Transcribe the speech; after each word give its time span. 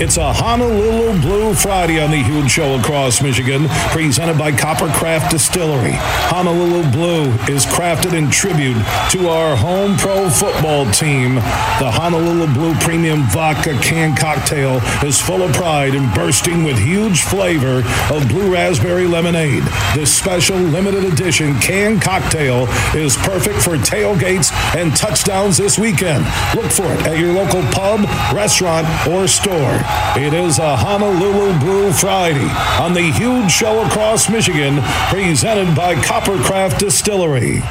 It's 0.00 0.16
a 0.16 0.32
Honolulu 0.32 1.20
Blue 1.20 1.54
Friday 1.54 2.00
on 2.00 2.12
the 2.12 2.22
Huge 2.22 2.52
Show 2.52 2.78
across 2.78 3.20
Michigan, 3.20 3.66
presented 3.90 4.38
by 4.38 4.52
Coppercraft 4.52 5.28
Distillery. 5.30 5.94
Honolulu 6.30 6.88
Blue 6.92 7.24
is 7.52 7.66
crafted 7.66 8.16
in 8.16 8.30
tribute 8.30 8.76
to 9.10 9.28
our 9.28 9.56
home 9.56 9.96
pro 9.96 10.30
football 10.30 10.88
team. 10.92 11.34
The 11.34 11.90
Honolulu 11.90 12.54
Blue 12.54 12.74
Premium 12.76 13.24
Vodka 13.24 13.76
Can 13.82 14.14
Cocktail 14.14 14.76
is 15.04 15.20
full 15.20 15.42
of 15.42 15.52
pride 15.54 15.96
and 15.96 16.14
bursting 16.14 16.62
with 16.62 16.78
huge 16.78 17.22
flavor 17.22 17.82
of 18.14 18.28
blue 18.28 18.52
raspberry 18.52 19.08
lemonade. 19.08 19.64
This 19.96 20.16
special 20.16 20.58
limited 20.58 21.06
edition 21.06 21.58
can 21.58 21.98
cocktail 21.98 22.68
is 22.94 23.16
perfect 23.16 23.60
for 23.62 23.76
tailgates 23.76 24.52
and 24.76 24.96
touchdowns 24.96 25.56
this 25.56 25.76
weekend. 25.76 26.24
Look 26.54 26.70
for 26.70 26.86
it 26.86 27.04
at 27.04 27.18
your 27.18 27.32
local 27.32 27.62
pub, 27.72 28.04
restaurant, 28.32 28.86
or 29.08 29.26
store. 29.26 29.87
It 30.16 30.34
is 30.34 30.58
a 30.58 30.76
Honolulu 30.76 31.58
Blue 31.60 31.92
Friday 31.92 32.48
on 32.80 32.92
the 32.92 33.02
huge 33.02 33.50
show 33.50 33.84
across 33.86 34.28
Michigan, 34.28 34.80
presented 35.10 35.74
by 35.76 35.94
Coppercraft 35.94 36.78
Distillery. 36.78 37.62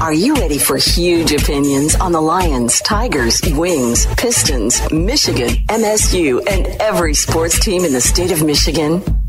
Are 0.00 0.12
you 0.12 0.34
ready 0.34 0.58
for 0.58 0.76
huge 0.76 1.32
opinions 1.32 1.94
on 1.94 2.12
the 2.12 2.20
Lions, 2.20 2.80
Tigers, 2.80 3.40
Wings, 3.52 4.06
Pistons, 4.16 4.80
Michigan, 4.90 5.50
MSU, 5.68 6.40
and 6.50 6.66
every 6.80 7.14
sports 7.14 7.58
team 7.60 7.84
in 7.84 7.92
the 7.92 8.00
state 8.00 8.30
of 8.32 8.42
Michigan? 8.44 9.02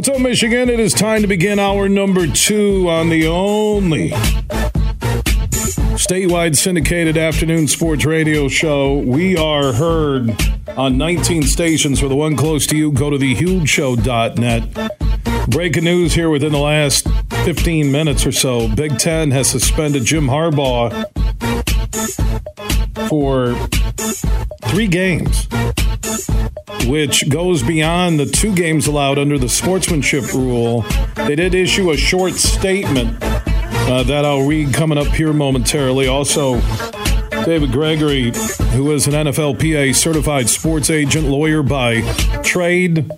What's 0.00 0.08
up, 0.08 0.22
Michigan? 0.22 0.70
It 0.70 0.80
is 0.80 0.94
time 0.94 1.20
to 1.20 1.26
begin 1.26 1.58
our 1.58 1.86
number 1.86 2.26
two 2.26 2.88
on 2.88 3.10
the 3.10 3.26
only 3.26 4.12
statewide 5.98 6.56
syndicated 6.56 7.18
afternoon 7.18 7.68
sports 7.68 8.06
radio 8.06 8.48
show. 8.48 8.96
We 8.96 9.36
are 9.36 9.74
heard 9.74 10.34
on 10.68 10.96
19 10.96 11.42
stations. 11.42 12.00
For 12.00 12.08
the 12.08 12.16
one 12.16 12.34
close 12.34 12.66
to 12.68 12.78
you, 12.78 12.92
go 12.92 13.10
to 13.10 13.18
thehugeshow.net. 13.18 15.50
Breaking 15.50 15.84
news 15.84 16.14
here 16.14 16.30
within 16.30 16.52
the 16.52 16.58
last 16.58 17.06
15 17.44 17.92
minutes 17.92 18.24
or 18.24 18.32
so 18.32 18.74
Big 18.74 18.98
Ten 18.98 19.30
has 19.32 19.50
suspended 19.50 20.06
Jim 20.06 20.28
Harbaugh 20.28 20.90
for 23.06 23.54
three 24.70 24.88
games 24.88 25.46
which 26.86 27.28
goes 27.28 27.62
beyond 27.62 28.18
the 28.18 28.26
two 28.26 28.54
games 28.54 28.86
allowed 28.86 29.18
under 29.18 29.38
the 29.38 29.48
sportsmanship 29.48 30.32
rule. 30.32 30.82
They 31.14 31.36
did 31.36 31.54
issue 31.54 31.90
a 31.90 31.96
short 31.96 32.34
statement 32.34 33.16
uh, 33.22 34.02
that 34.04 34.24
I'll 34.24 34.46
read 34.46 34.72
coming 34.72 34.98
up 34.98 35.08
here 35.08 35.32
momentarily. 35.32 36.08
Also, 36.08 36.60
David 37.44 37.72
Gregory, 37.72 38.32
who 38.72 38.92
is 38.92 39.06
an 39.06 39.14
NFLPA 39.14 39.94
certified 39.94 40.48
sports 40.48 40.90
agent, 40.90 41.26
lawyer 41.26 41.62
by 41.62 42.02
trade 42.42 43.10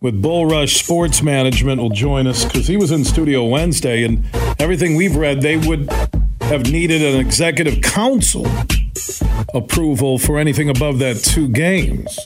with 0.00 0.20
Bull 0.22 0.46
Rush 0.46 0.82
Sports 0.82 1.22
Management, 1.22 1.80
will 1.80 1.90
join 1.90 2.26
us 2.26 2.44
because 2.44 2.66
he 2.66 2.76
was 2.76 2.90
in 2.90 3.04
studio 3.04 3.44
Wednesday, 3.44 4.04
and 4.04 4.24
everything 4.58 4.94
we've 4.94 5.16
read, 5.16 5.42
they 5.42 5.56
would 5.56 5.90
have 6.42 6.70
needed 6.70 7.02
an 7.02 7.18
executive 7.18 7.82
council 7.82 8.46
approval 9.52 10.18
for 10.18 10.38
anything 10.38 10.68
above 10.68 10.98
that 11.00 11.16
two 11.16 11.48
games. 11.48 12.18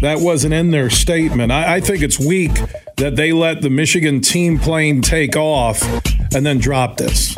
That 0.00 0.18
wasn't 0.20 0.54
in 0.54 0.70
their 0.70 0.90
statement. 0.90 1.52
I, 1.52 1.76
I, 1.76 1.80
think 1.80 2.02
it's 2.02 2.18
weak 2.18 2.52
that 2.96 3.16
they 3.16 3.32
let 3.32 3.62
the 3.62 3.70
Michigan 3.70 4.20
team 4.20 4.58
plane 4.58 5.00
take 5.00 5.36
off 5.36 5.82
and 6.34 6.44
then 6.44 6.58
drop 6.58 6.96
this. 6.96 7.36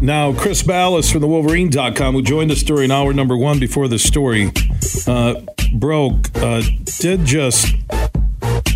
Now, 0.00 0.32
Chris 0.34 0.62
Balas 0.62 1.10
from 1.10 1.20
the 1.22 1.26
Wolverine.com, 1.26 2.14
who 2.14 2.22
joined 2.22 2.50
us 2.50 2.62
during 2.62 2.90
hour 2.90 3.12
number 3.12 3.36
one 3.36 3.58
before 3.58 3.88
the 3.88 3.98
story 3.98 4.52
uh, 5.06 5.40
broke, 5.74 6.36
uh, 6.36 6.62
did 6.98 7.24
just 7.24 7.74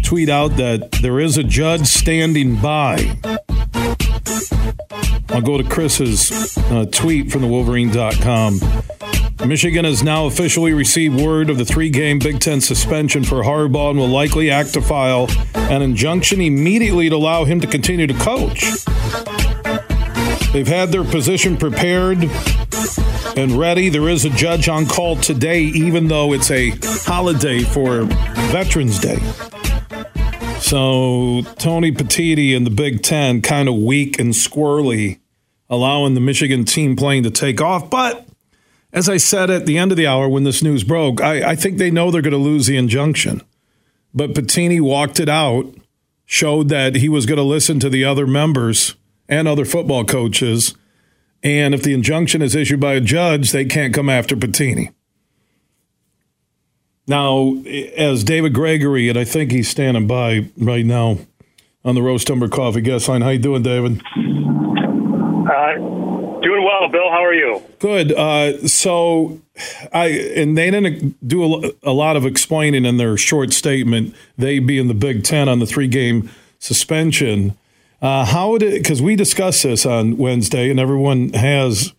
tweet 0.03 0.29
out 0.29 0.57
that 0.57 0.91
there 1.03 1.21
is 1.21 1.37
a 1.37 1.45
judge 1.45 1.87
standing 1.87 2.57
by. 2.57 3.17
I'll 5.29 5.43
go 5.43 5.59
to 5.59 5.65
Chris's 5.65 6.59
uh, 6.59 6.87
tweet 6.91 7.31
from 7.31 7.43
the 7.43 7.49
Wolverine.com. 7.49 8.61
Michigan 9.47 9.85
has 9.85 10.03
now 10.03 10.27
officially 10.27 10.73
received 10.73 11.21
word 11.21 11.51
of 11.51 11.59
the 11.59 11.65
three 11.65 11.91
game 11.91 12.19
Big 12.19 12.41
Ten 12.41 12.61
suspension 12.61 13.25
for 13.25 13.43
Harbaugh 13.43 13.91
and 13.91 13.99
will 13.99 14.09
likely 14.09 14.51
act 14.51 14.75
to 14.75 14.83
file 14.83 15.29
an 15.55 15.83
injunction 15.83 16.41
immediately 16.41 17.09
to 17.09 17.17
allow 17.17 17.45
him 17.45 17.61
to 17.61 17.67
continue 17.67 18.07
to 18.07 18.15
coach. 18.15 18.65
They've 20.53 20.67
had 20.67 20.91
their 20.91 21.05
position 21.05 21.57
prepared 21.57 22.19
and 23.37 23.53
ready. 23.53 23.89
There 23.89 24.09
is 24.09 24.25
a 24.25 24.31
judge 24.31 24.69
on 24.69 24.87
call 24.87 25.17
today, 25.17 25.63
even 25.63 26.09
though 26.09 26.33
it's 26.33 26.51
a 26.51 26.71
holiday 27.05 27.61
for 27.61 28.03
Veterans 28.53 28.99
Day. 28.99 29.19
So 30.61 31.43
Tony 31.57 31.93
Petitti 31.93 32.57
and 32.57 32.67
the 32.67 32.71
Big 32.71 33.03
Ten 33.03 33.43
kind 33.43 33.69
of 33.69 33.77
weak 33.77 34.21
and 34.21 34.33
squirrely, 34.33 35.19
allowing 35.69 36.15
the 36.15 36.21
Michigan 36.21 36.65
team 36.65 36.95
playing 36.95 37.23
to 37.23 37.31
take 37.31 37.61
off. 37.61 37.91
But 37.91 38.27
as 38.93 39.09
I 39.09 39.17
said 39.17 39.51
at 39.51 39.67
the 39.67 39.79
end 39.79 39.93
of 39.93 39.97
the 39.97 40.07
hour 40.07 40.29
when 40.29 40.45
this 40.45 40.63
news 40.63 40.85
broke, 40.85 41.21
I, 41.21 41.51
I 41.51 41.57
think 41.57 41.79
they 41.79 41.91
know 41.91 42.11
they're 42.11 42.23
going 42.23 42.33
to 42.33 42.39
lose 42.39 42.67
the 42.67 42.77
injunction. 42.77 43.43
But 44.13 44.35
Petitti 44.35 44.81
walked 44.81 45.21
it 45.21 45.29
out, 45.29 45.73
showed 46.25 46.69
that 46.69 46.97
he 46.97 47.09
was 47.09 47.27
going 47.27 47.39
to 47.39 47.43
listen 47.43 47.79
to 47.81 47.89
the 47.89 48.05
other 48.05 48.27
members 48.27 48.97
and 49.29 49.47
other 49.47 49.65
football 49.65 50.05
coaches. 50.05 50.75
And 51.43 51.75
if 51.75 51.83
the 51.83 51.95
injunction 51.95 52.43
is 52.43 52.55
issued 52.55 52.81
by 52.81 52.95
a 52.95 53.01
judge, 53.01 53.53
they 53.53 53.65
can't 53.65 53.95
come 53.95 54.09
after 54.09 54.35
Petitti. 54.37 54.93
Now, 57.07 57.63
as 57.97 58.25
David 58.25 58.55
Gregory, 58.55 59.09
and 59.09 59.19
I 59.19 59.25
think 59.25 59.51
he's 59.51 59.69
standing 59.69 60.07
by 60.07 60.49
right 60.57 60.85
now 60.85 61.19
on 61.85 61.95
the 61.95 62.03
Roast 62.03 62.31
Umber 62.31 62.49
Coffee 62.49 62.81
guest 62.81 63.09
line. 63.09 63.23
How 63.23 63.31
you 63.31 63.39
doing, 63.39 63.63
David? 63.63 64.01
Uh, 65.51 66.00
Doing 66.43 66.65
well, 66.65 66.89
Bill. 66.89 67.11
How 67.11 67.25
are 67.25 67.35
you? 67.35 67.63
Good. 67.79 68.13
Uh, 68.13 68.67
so, 68.67 69.41
I 69.93 70.07
and 70.09 70.57
they 70.57 70.71
didn't 70.71 71.17
do 71.27 71.43
a, 71.43 71.71
a, 71.83 71.93
lot 71.93 72.17
of 72.17 72.25
explaining 72.25 72.85
in 72.85 72.97
their 72.97 73.17
short 73.17 73.53
statement. 73.53 74.15
They 74.39 74.59
being 74.59 74.89
the 74.89 74.95
Big 74.95 75.23
Ten 75.23 75.49
on 75.49 75.59
the 75.59 75.67
three 75.67 75.89
game 75.89 76.31
suspension. 76.59 77.57
Uh, 78.01 78.25
how 78.25 78.55
it? 78.55 78.61
Because 78.61 79.03
we 79.03 79.17
discussed 79.17 79.65
this 79.65 79.85
on 79.85 80.17
Wednesday, 80.17 80.71
and 80.71 80.81
everyone 80.81 81.33
has 81.35 81.93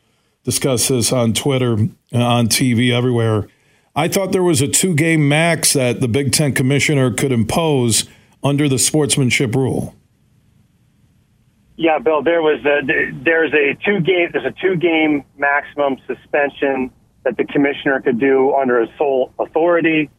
discussed 0.44 0.90
this 0.90 1.12
on 1.13 1.34
Twitter, 1.34 1.73
uh, 2.13 2.18
on 2.18 2.47
TV, 2.47 2.91
everywhere. 2.91 3.47
I 3.96 4.08
thought 4.08 4.31
there 4.31 4.41
was 4.41 4.62
a 4.62 4.68
two 4.68 4.96
game 4.96 5.28
max 5.28 5.73
that 5.73 6.02
the 6.02 6.08
Big 6.08 6.31
Ten 6.31 6.53
commissioner 6.53 7.12
could 7.12 7.31
impose 7.31 8.06
under 8.44 8.68
the 8.68 8.79
sportsmanship 8.79 9.53
rule. 9.53 9.94
Yeah, 11.81 11.97
Bill. 11.97 12.22
There 12.22 12.43
was 12.43 12.63
a, 12.63 12.85
there's 13.25 13.51
a 13.55 13.73
two 13.83 14.01
game 14.01 14.29
there's 14.31 14.45
a 14.45 14.53
two 14.61 14.75
game 14.75 15.25
maximum 15.35 15.97
suspension 16.05 16.91
that 17.23 17.37
the 17.37 17.43
commissioner 17.43 17.99
could 18.01 18.19
do 18.19 18.53
under 18.53 18.81
his 18.81 18.89
sole 18.99 19.33
authority, 19.39 20.11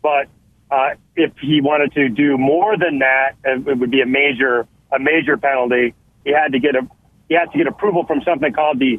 but 0.00 0.28
uh, 0.70 0.94
if 1.16 1.32
he 1.38 1.60
wanted 1.60 1.92
to 1.92 2.08
do 2.08 2.38
more 2.38 2.78
than 2.78 3.00
that, 3.00 3.32
it 3.44 3.76
would 3.76 3.90
be 3.90 4.00
a 4.00 4.06
major 4.06 4.66
a 4.90 4.98
major 4.98 5.36
penalty. 5.36 5.92
He 6.24 6.32
had 6.32 6.52
to 6.52 6.58
get 6.58 6.74
a 6.74 6.88
he 7.28 7.34
had 7.34 7.52
to 7.52 7.58
get 7.58 7.66
approval 7.66 8.06
from 8.06 8.22
something 8.22 8.54
called 8.54 8.78
the 8.78 8.98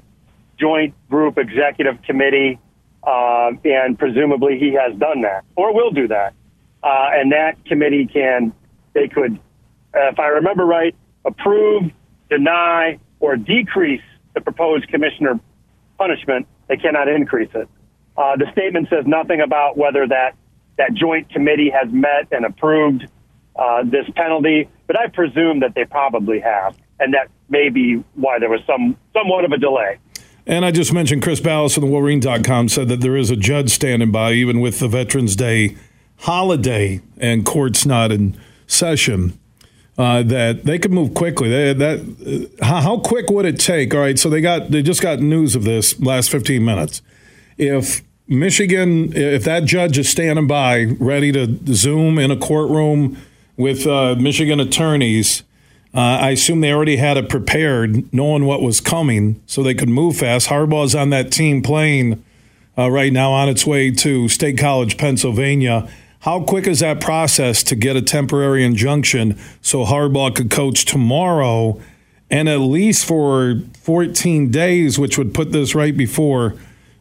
Joint 0.60 0.94
Group 1.10 1.40
Executive 1.40 2.04
Committee, 2.04 2.60
uh, 3.02 3.50
and 3.66 3.98
presumably 3.98 4.60
he 4.60 4.74
has 4.74 4.96
done 5.00 5.24
that 5.24 5.44
or 5.56 5.74
will 5.74 5.90
do 5.90 6.08
that. 6.10 6.36
Uh, 6.84 7.10
and 7.14 7.32
that 7.32 7.66
committee 7.66 8.06
can 8.06 8.54
they 8.94 9.08
could, 9.08 9.40
if 9.96 10.20
I 10.20 10.28
remember 10.28 10.68
right, 10.68 10.94
approve 11.26 11.92
deny, 12.32 12.98
or 13.20 13.36
decrease 13.36 14.02
the 14.34 14.42
proposed 14.42 14.88
commissioner 14.88 15.40
punishment. 15.98 16.48
They 16.68 16.78
cannot 16.78 17.08
increase 17.08 17.50
it. 17.54 17.70
Uh, 18.18 18.38
the 18.38 18.52
statement 18.54 18.88
says 18.90 19.06
nothing 19.06 19.42
about 19.42 19.78
whether 19.78 20.08
that, 20.08 20.36
that 20.78 20.94
joint 20.94 21.30
committee 21.30 21.70
has 21.70 21.92
met 21.92 22.28
and 22.32 22.46
approved 22.46 23.06
uh, 23.56 23.84
this 23.84 24.06
penalty. 24.16 24.70
but 24.88 24.98
I 24.98 25.08
presume 25.08 25.60
that 25.60 25.76
they 25.76 25.86
probably 25.86 26.40
have, 26.40 26.76
and 27.00 27.14
that 27.14 27.28
may 27.50 27.70
be 27.70 28.04
why 28.16 28.40
there 28.40 28.50
was 28.50 28.62
some 28.66 28.98
somewhat 29.14 29.46
of 29.46 29.52
a 29.52 29.58
delay. 29.58 30.00
And 30.48 30.66
I 30.66 30.72
just 30.72 30.92
mentioned 30.94 31.22
Chris 31.22 31.40
Balas 31.40 31.76
from 31.76 31.86
the 31.86 31.92
Wolverine.com 31.92 32.70
said 32.70 32.88
that 32.88 33.02
there 33.02 33.16
is 33.16 33.30
a 33.30 33.36
judge 33.36 33.70
standing 33.70 34.12
by, 34.12 34.32
even 34.32 34.60
with 34.60 34.80
the 34.80 34.88
Veterans 34.88 35.36
Day 35.36 35.76
holiday 36.20 37.02
and 37.18 37.46
courts 37.46 37.86
not 37.86 38.12
in 38.12 38.40
session. 38.68 39.38
Uh, 39.98 40.24
that 40.24 40.64
they 40.64 40.80
could 40.80 40.92
move 40.92 41.14
quickly. 41.14 41.50
They, 41.50 41.74
that 41.74 42.56
how, 42.62 42.98
quick 42.98 43.30
would 43.30 43.46
it 43.46 43.60
take? 43.60 43.94
All 43.94 44.00
right, 44.00 44.18
so 44.18 44.30
they 44.30 44.40
got 44.40 44.72
they 44.72 44.82
just 44.82 45.02
got 45.02 45.20
news 45.20 45.54
of 45.54 45.64
this 45.64 46.00
last 46.00 46.32
15 46.32 46.64
minutes. 46.64 47.02
If 47.58 48.02
Michigan, 48.28 49.12
if 49.16 49.44
that 49.44 49.66
judge 49.66 49.98
is 49.98 50.10
standing 50.10 50.48
by, 50.48 50.86
ready 50.98 51.34
to 51.34 51.60
zoom 51.74 52.18
in 52.18 52.32
a 52.32 52.38
courtroom 52.38 53.18
with 53.58 53.86
uh, 53.86 54.16
Michigan 54.16 54.62
attorneys, 54.62 55.44
uh, 55.94 56.00
I 56.00 56.30
assume 56.32 56.62
they 56.62 56.72
already 56.72 56.96
had 56.96 57.18
it 57.18 57.28
prepared, 57.28 58.12
knowing 58.14 58.46
what 58.46 58.62
was 58.62 58.80
coming, 58.80 59.42
so 59.46 59.62
they 59.62 59.74
could 59.74 59.90
move 59.90 60.16
fast. 60.16 60.48
Harbaugh's 60.48 60.96
on 60.96 61.10
that 61.10 61.34
team 61.34 61.62
playing 61.62 62.24
uh, 62.78 62.90
right 62.90 63.12
now 63.12 63.34
on 63.34 63.50
its 63.50 63.66
way 63.66 63.92
to 63.92 64.30
State 64.30 64.58
College, 64.58 64.98
Pennsylvania. 64.98 65.92
How 66.22 66.44
quick 66.44 66.68
is 66.68 66.82
that 66.82 67.02
process 67.02 67.64
to 67.64 67.76
get 67.76 67.96
a 67.96 68.02
temporary 68.02 68.64
injunction 68.64 69.40
so 69.62 69.86
Harbaugh 69.86 70.36
could 70.36 70.52
coach 70.52 70.86
tomorrow 70.86 71.82
and 72.30 72.48
at 72.48 72.58
least 72.58 73.06
for 73.06 73.62
14 73.82 74.52
days, 74.52 75.00
which 75.00 75.18
would 75.18 75.34
put 75.34 75.52
this 75.52 75.74
right 75.74 75.98
before 75.98 76.56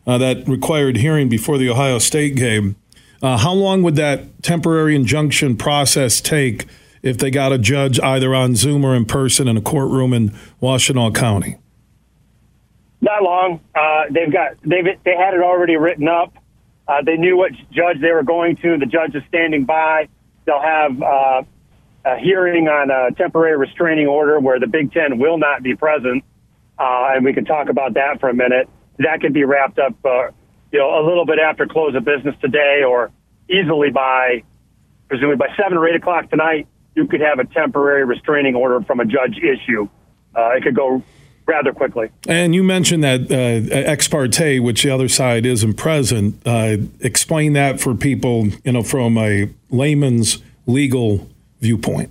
uh, 0.07 0.17
that 0.17 0.49
required 0.49 0.97
hearing 0.97 1.29
before 1.29 1.59
the 1.59 1.69
Ohio 1.69 1.99
State 1.99 2.35
game? 2.35 2.77
Uh, 3.23 3.37
how 3.37 3.53
long 3.53 3.83
would 3.83 3.97
that 3.97 4.43
temporary 4.43 4.97
injunction 4.97 5.55
process 5.55 6.23
take 6.23 6.65
if 7.03 7.19
they 7.19 7.31
got 7.31 7.53
a 7.53 7.59
judge 7.59 8.01
either 8.01 8.35
on 8.35 8.57
Zoom 8.57 8.85
or 8.85 8.97
in 8.97 9.05
person 9.05 9.47
in 9.47 9.57
a 9.59 9.61
courtroom 9.61 10.15
in 10.15 10.31
Washtenaw 10.63 11.15
County? 11.15 11.59
Not 13.03 13.23
long. 13.23 13.61
Uh, 13.75 14.05
they've 14.11 14.33
got 14.33 14.57
they've 14.63 14.85
they 15.05 15.15
had 15.15 15.35
it 15.35 15.43
already 15.43 15.77
written 15.77 16.09
up. 16.09 16.35
Uh, 16.91 17.03
they 17.07 17.17
knew 17.17 17.37
what 17.37 17.53
judge 17.71 18.01
they 18.01 18.11
were 18.11 18.25
going 18.25 18.57
to. 18.57 18.77
The 18.77 18.87
judge 18.87 19.15
is 19.15 19.23
standing 19.29 19.65
by. 19.65 20.09
They'll 20.45 20.61
have 20.61 21.01
uh, 21.01 21.43
a 22.05 22.19
hearing 22.19 22.67
on 22.67 22.91
a 22.91 23.15
temporary 23.15 23.57
restraining 23.57 24.09
order 24.09 24.41
where 24.41 24.59
the 24.59 24.67
Big 24.67 24.93
Ten 24.93 25.21
will 25.21 25.39
not 25.39 25.63
be 25.63 25.77
present, 25.77 26.25
uh, 26.81 27.11
and 27.15 27.25
we 27.25 27.33
can 27.33 27.45
talk 27.45 27.69
about 27.69 27.95
that 27.95 28.19
for 28.19 28.29
a 28.29 28.35
minute. 28.35 28.69
That 28.99 29.21
could 29.21 29.33
be 29.33 29.45
wrapped 29.45 29.79
up, 29.79 29.95
uh, 30.05 30.31
you 30.73 30.81
know, 30.81 30.99
a 30.99 31.07
little 31.07 31.25
bit 31.25 31.39
after 31.39 31.65
close 31.65 31.95
of 31.95 32.05
business 32.05 32.35
today, 32.41 32.83
or 32.85 33.13
easily 33.49 33.91
by, 33.91 34.43
presumably 35.07 35.37
by 35.37 35.55
seven 35.57 35.79
or 35.79 35.87
eight 35.87 35.95
o'clock 35.95 36.29
tonight. 36.29 36.67
You 36.97 37.07
could 37.07 37.21
have 37.21 37.39
a 37.39 37.45
temporary 37.45 38.05
restraining 38.05 38.57
order 38.57 38.81
from 38.81 38.99
a 38.99 39.05
judge 39.05 39.39
issue. 39.39 39.89
Uh, 40.35 40.57
it 40.57 40.65
could 40.65 40.75
go 40.75 41.05
rather 41.51 41.73
quickly. 41.73 42.11
And 42.29 42.55
you 42.55 42.63
mentioned 42.63 43.03
that 43.03 43.31
uh, 43.31 43.75
ex 43.75 44.07
parte, 44.09 44.61
which 44.61 44.83
the 44.85 44.91
other 44.91 45.09
side 45.09 45.45
isn't 45.45 45.75
present. 45.75 46.41
Uh, 46.47 46.77
explain 47.01 47.55
that 47.55 47.81
for 47.81 47.95
people, 47.95 48.49
you 48.65 48.73
know, 48.73 48.83
from 48.83 49.19
a 49.19 49.51
layman's 49.71 50.39
legal 50.67 51.29
viewpoint. 51.61 52.11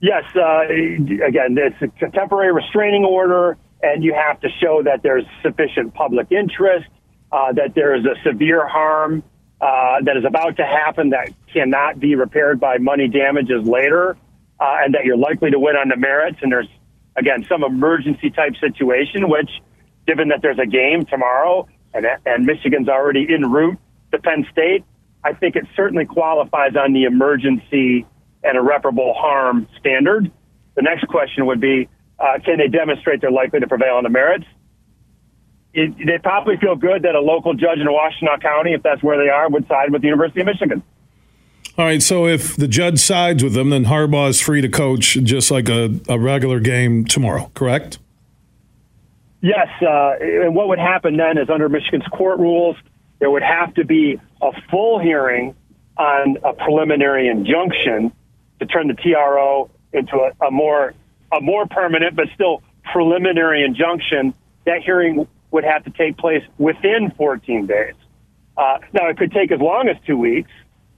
Yes, 0.00 0.24
uh, 0.36 0.64
again, 0.68 1.56
it's 1.58 2.02
a 2.02 2.10
temporary 2.10 2.52
restraining 2.52 3.04
order, 3.04 3.56
and 3.82 4.04
you 4.04 4.14
have 4.14 4.38
to 4.40 4.48
show 4.60 4.82
that 4.82 5.02
there's 5.02 5.24
sufficient 5.42 5.94
public 5.94 6.30
interest, 6.30 6.86
uh, 7.32 7.52
that 7.52 7.74
there 7.74 7.94
is 7.94 8.04
a 8.04 8.14
severe 8.22 8.68
harm 8.68 9.22
uh, 9.60 9.96
that 10.02 10.16
is 10.16 10.24
about 10.26 10.56
to 10.58 10.64
happen 10.64 11.10
that 11.10 11.30
cannot 11.52 11.98
be 11.98 12.14
repaired 12.16 12.60
by 12.60 12.76
money 12.76 13.08
damages 13.08 13.66
later, 13.66 14.16
uh, 14.60 14.76
and 14.82 14.94
that 14.94 15.04
you're 15.06 15.16
likely 15.16 15.50
to 15.50 15.58
win 15.58 15.74
on 15.74 15.88
the 15.88 15.96
merits, 15.96 16.36
and 16.42 16.52
there's 16.52 16.68
again, 17.16 17.46
some 17.48 17.62
emergency 17.62 18.30
type 18.30 18.54
situation, 18.60 19.28
which, 19.28 19.50
given 20.06 20.28
that 20.28 20.40
there's 20.42 20.58
a 20.58 20.66
game 20.66 21.04
tomorrow 21.04 21.68
and, 21.92 22.06
and 22.26 22.44
Michigan's 22.44 22.88
already 22.88 23.26
en 23.32 23.50
route 23.50 23.78
to 24.12 24.18
Penn 24.18 24.46
State, 24.50 24.84
I 25.22 25.32
think 25.32 25.56
it 25.56 25.64
certainly 25.74 26.04
qualifies 26.04 26.76
on 26.76 26.92
the 26.92 27.04
emergency 27.04 28.06
and 28.42 28.58
irreparable 28.58 29.14
harm 29.14 29.66
standard. 29.80 30.30
The 30.74 30.82
next 30.82 31.06
question 31.08 31.46
would 31.46 31.60
be, 31.60 31.88
uh, 32.18 32.38
can 32.44 32.58
they 32.58 32.68
demonstrate 32.68 33.20
they're 33.20 33.30
likely 33.30 33.60
to 33.60 33.66
prevail 33.66 33.94
on 33.94 34.04
the 34.04 34.10
merits? 34.10 34.44
It, 35.72 35.96
they 35.96 36.18
probably 36.22 36.56
feel 36.58 36.76
good 36.76 37.02
that 37.02 37.14
a 37.14 37.20
local 37.20 37.54
judge 37.54 37.78
in 37.78 37.86
Washtenaw 37.86 38.40
County, 38.40 38.74
if 38.74 38.82
that's 38.82 39.02
where 39.02 39.18
they 39.18 39.30
are, 39.30 39.48
would 39.48 39.66
side 39.66 39.90
with 39.90 40.02
the 40.02 40.08
University 40.08 40.40
of 40.40 40.46
Michigan. 40.46 40.82
All 41.76 41.84
right, 41.84 42.00
so 42.00 42.28
if 42.28 42.54
the 42.54 42.68
judge 42.68 43.00
sides 43.00 43.42
with 43.42 43.54
them, 43.54 43.70
then 43.70 43.86
Harbaugh 43.86 44.28
is 44.28 44.40
free 44.40 44.60
to 44.60 44.68
coach 44.68 45.18
just 45.24 45.50
like 45.50 45.68
a, 45.68 45.98
a 46.08 46.16
regular 46.16 46.60
game 46.60 47.04
tomorrow, 47.04 47.50
correct? 47.54 47.98
Yes, 49.40 49.66
uh, 49.82 50.12
and 50.20 50.54
what 50.54 50.68
would 50.68 50.78
happen 50.78 51.16
then 51.16 51.36
is 51.36 51.50
under 51.50 51.68
Michigan's 51.68 52.06
court 52.06 52.38
rules, 52.38 52.76
there 53.18 53.28
would 53.28 53.42
have 53.42 53.74
to 53.74 53.84
be 53.84 54.20
a 54.40 54.50
full 54.70 55.00
hearing 55.00 55.56
on 55.96 56.38
a 56.44 56.52
preliminary 56.52 57.28
injunction 57.28 58.12
to 58.60 58.66
turn 58.66 58.86
the 58.86 58.94
TRO 58.94 59.68
into 59.92 60.16
a, 60.16 60.46
a 60.46 60.50
more 60.52 60.94
a 61.36 61.40
more 61.40 61.66
permanent 61.66 62.14
but 62.14 62.28
still 62.34 62.62
preliminary 62.92 63.64
injunction. 63.64 64.32
That 64.64 64.82
hearing 64.82 65.26
would 65.50 65.64
have 65.64 65.84
to 65.84 65.90
take 65.90 66.16
place 66.18 66.44
within 66.56 67.12
14 67.16 67.66
days. 67.66 67.94
Uh, 68.56 68.78
now, 68.92 69.08
it 69.08 69.18
could 69.18 69.32
take 69.32 69.50
as 69.50 69.60
long 69.60 69.88
as 69.88 69.96
two 70.06 70.16
weeks 70.16 70.50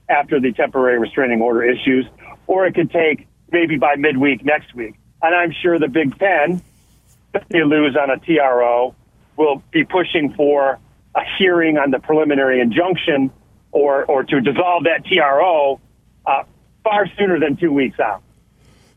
after 0.09 0.39
the 0.39 0.51
temporary 0.53 0.99
restraining 0.99 1.41
order 1.41 1.63
issues, 1.63 2.05
or 2.47 2.65
it 2.65 2.75
could 2.75 2.91
take 2.91 3.27
maybe 3.51 3.77
by 3.77 3.95
midweek 3.95 4.43
next 4.43 4.73
week. 4.73 4.95
And 5.21 5.35
I'm 5.35 5.51
sure 5.51 5.79
the 5.79 5.87
Big 5.87 6.17
Ten, 6.17 6.61
if 7.33 7.47
they 7.49 7.63
lose 7.63 7.95
on 7.95 8.09
a 8.09 8.17
TRO, 8.17 8.95
will 9.35 9.63
be 9.71 9.83
pushing 9.83 10.33
for 10.33 10.79
a 11.15 11.21
hearing 11.37 11.77
on 11.77 11.91
the 11.91 11.99
preliminary 11.99 12.61
injunction 12.61 13.31
or, 13.71 14.05
or 14.05 14.23
to 14.23 14.41
dissolve 14.41 14.83
that 14.83 15.05
TRO 15.05 15.79
uh, 16.25 16.43
far 16.83 17.07
sooner 17.17 17.39
than 17.39 17.57
two 17.57 17.71
weeks 17.71 17.99
out. 17.99 18.21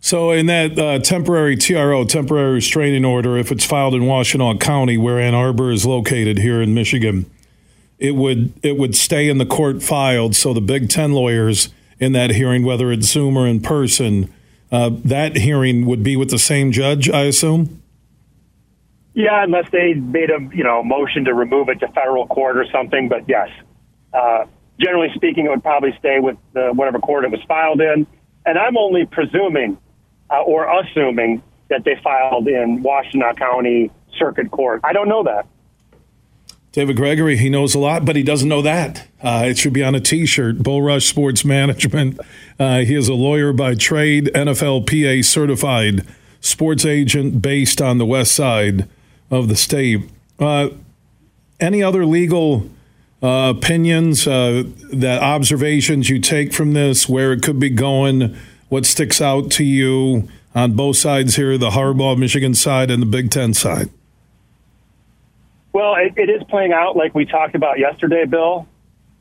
So, 0.02 0.30
in 0.30 0.46
that 0.46 0.78
uh, 0.78 0.98
temporary 1.00 1.56
TRO, 1.56 2.04
temporary 2.04 2.54
restraining 2.54 3.04
order, 3.04 3.36
if 3.36 3.52
it's 3.52 3.66
filed 3.66 3.94
in 3.94 4.02
Washtenaw 4.02 4.58
County, 4.58 4.96
where 4.96 5.20
Ann 5.20 5.34
Arbor 5.34 5.70
is 5.70 5.84
located 5.84 6.38
here 6.38 6.62
in 6.62 6.72
Michigan, 6.72 7.30
it 8.00 8.16
would 8.16 8.52
it 8.64 8.76
would 8.78 8.96
stay 8.96 9.28
in 9.28 9.38
the 9.38 9.46
court 9.46 9.82
filed. 9.82 10.34
So 10.34 10.52
the 10.52 10.60
Big 10.60 10.88
Ten 10.88 11.12
lawyers 11.12 11.68
in 12.00 12.12
that 12.12 12.30
hearing, 12.30 12.64
whether 12.64 12.90
it's 12.90 13.06
Zoom 13.06 13.36
or 13.36 13.46
in 13.46 13.60
person, 13.60 14.32
uh, 14.72 14.90
that 15.04 15.36
hearing 15.36 15.84
would 15.86 16.02
be 16.02 16.16
with 16.16 16.30
the 16.30 16.38
same 16.38 16.72
judge, 16.72 17.08
I 17.10 17.24
assume. 17.24 17.82
Yeah, 19.12 19.44
unless 19.44 19.70
they 19.70 19.94
made 19.94 20.30
a 20.30 20.38
you 20.54 20.64
know 20.64 20.82
motion 20.82 21.26
to 21.26 21.34
remove 21.34 21.68
it 21.68 21.80
to 21.80 21.88
federal 21.88 22.26
court 22.26 22.56
or 22.56 22.64
something. 22.72 23.08
But 23.08 23.28
yes, 23.28 23.50
uh, 24.14 24.46
generally 24.80 25.10
speaking, 25.14 25.44
it 25.44 25.50
would 25.50 25.62
probably 25.62 25.94
stay 25.98 26.20
with 26.20 26.38
the, 26.54 26.70
whatever 26.72 26.98
court 26.98 27.24
it 27.24 27.30
was 27.30 27.42
filed 27.46 27.80
in. 27.80 28.06
And 28.46 28.58
I'm 28.58 28.78
only 28.78 29.04
presuming 29.04 29.76
uh, 30.30 30.40
or 30.40 30.66
assuming 30.80 31.42
that 31.68 31.84
they 31.84 32.00
filed 32.02 32.48
in 32.48 32.82
Washtenaw 32.82 33.36
County 33.36 33.90
Circuit 34.18 34.50
Court. 34.50 34.80
I 34.84 34.94
don't 34.94 35.08
know 35.08 35.22
that. 35.24 35.46
David 36.72 36.96
Gregory, 36.96 37.36
he 37.36 37.48
knows 37.48 37.74
a 37.74 37.80
lot, 37.80 38.04
but 38.04 38.14
he 38.14 38.22
doesn't 38.22 38.48
know 38.48 38.62
that. 38.62 39.08
Uh, 39.20 39.44
it 39.46 39.58
should 39.58 39.72
be 39.72 39.82
on 39.82 39.96
a 39.96 40.00
T-shirt. 40.00 40.58
Bull 40.58 40.82
Rush 40.82 41.06
Sports 41.06 41.44
Management. 41.44 42.20
Uh, 42.60 42.80
he 42.80 42.94
is 42.94 43.08
a 43.08 43.14
lawyer 43.14 43.52
by 43.52 43.74
trade, 43.74 44.30
NFLPA 44.34 45.24
certified 45.24 46.06
sports 46.40 46.84
agent 46.84 47.42
based 47.42 47.82
on 47.82 47.98
the 47.98 48.06
west 48.06 48.32
side 48.32 48.88
of 49.30 49.48
the 49.48 49.56
state. 49.56 50.08
Uh, 50.38 50.68
any 51.58 51.82
other 51.82 52.06
legal 52.06 52.70
uh, 53.22 53.52
opinions, 53.56 54.26
uh, 54.26 54.62
that 54.92 55.20
observations 55.22 56.08
you 56.08 56.18
take 56.18 56.52
from 56.52 56.72
this, 56.72 57.08
where 57.08 57.32
it 57.32 57.42
could 57.42 57.58
be 57.58 57.68
going, 57.68 58.36
what 58.68 58.86
sticks 58.86 59.20
out 59.20 59.50
to 59.50 59.64
you 59.64 60.28
on 60.54 60.72
both 60.74 60.96
sides 60.96 61.36
here, 61.36 61.58
the 61.58 61.70
Harbaugh 61.70 62.16
Michigan 62.16 62.54
side 62.54 62.90
and 62.90 63.02
the 63.02 63.06
Big 63.06 63.30
Ten 63.30 63.52
side? 63.52 63.90
Well, 65.72 65.94
it, 65.96 66.14
it 66.16 66.30
is 66.30 66.42
playing 66.48 66.72
out 66.72 66.96
like 66.96 67.14
we 67.14 67.24
talked 67.26 67.54
about 67.54 67.78
yesterday, 67.78 68.24
Bill, 68.24 68.66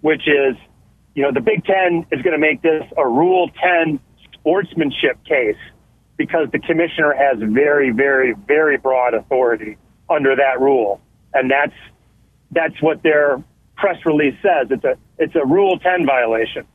which 0.01 0.27
is, 0.27 0.56
you 1.13 1.24
know, 1.24 1.32
the 1.32 1.41
Big 1.41 1.63
Ten 1.65 2.06
is 2.12 2.22
going 2.22 2.34
to 2.34 2.39
make 2.39 2.62
this 2.62 2.84
a 2.98 3.08
Rule 3.08 3.50
10 3.62 4.00
sportsmanship 4.34 5.24
case 5.25 5.58
because 6.18 6.48
the 6.51 6.60
commissioner 6.60 7.13
has 7.13 7.38
very, 7.39 7.91
very, 7.91 8.34
very 8.48 8.77
broad 8.77 9.13
authority 9.13 9.77
under 10.10 10.36
that 10.36 10.60
rule, 10.60 11.00
and 11.34 11.50
that's 11.50 11.74
that's 12.51 12.82
what 12.82 13.03
their 13.03 13.44
press 13.77 13.98
release 14.06 14.36
says. 14.41 14.68
It's 14.72 14.84
a 14.84 14.98
it's 15.18 15.36
a 15.36 15.46
Rule 15.46 15.79
10 15.79 16.06
violation. 16.06 16.65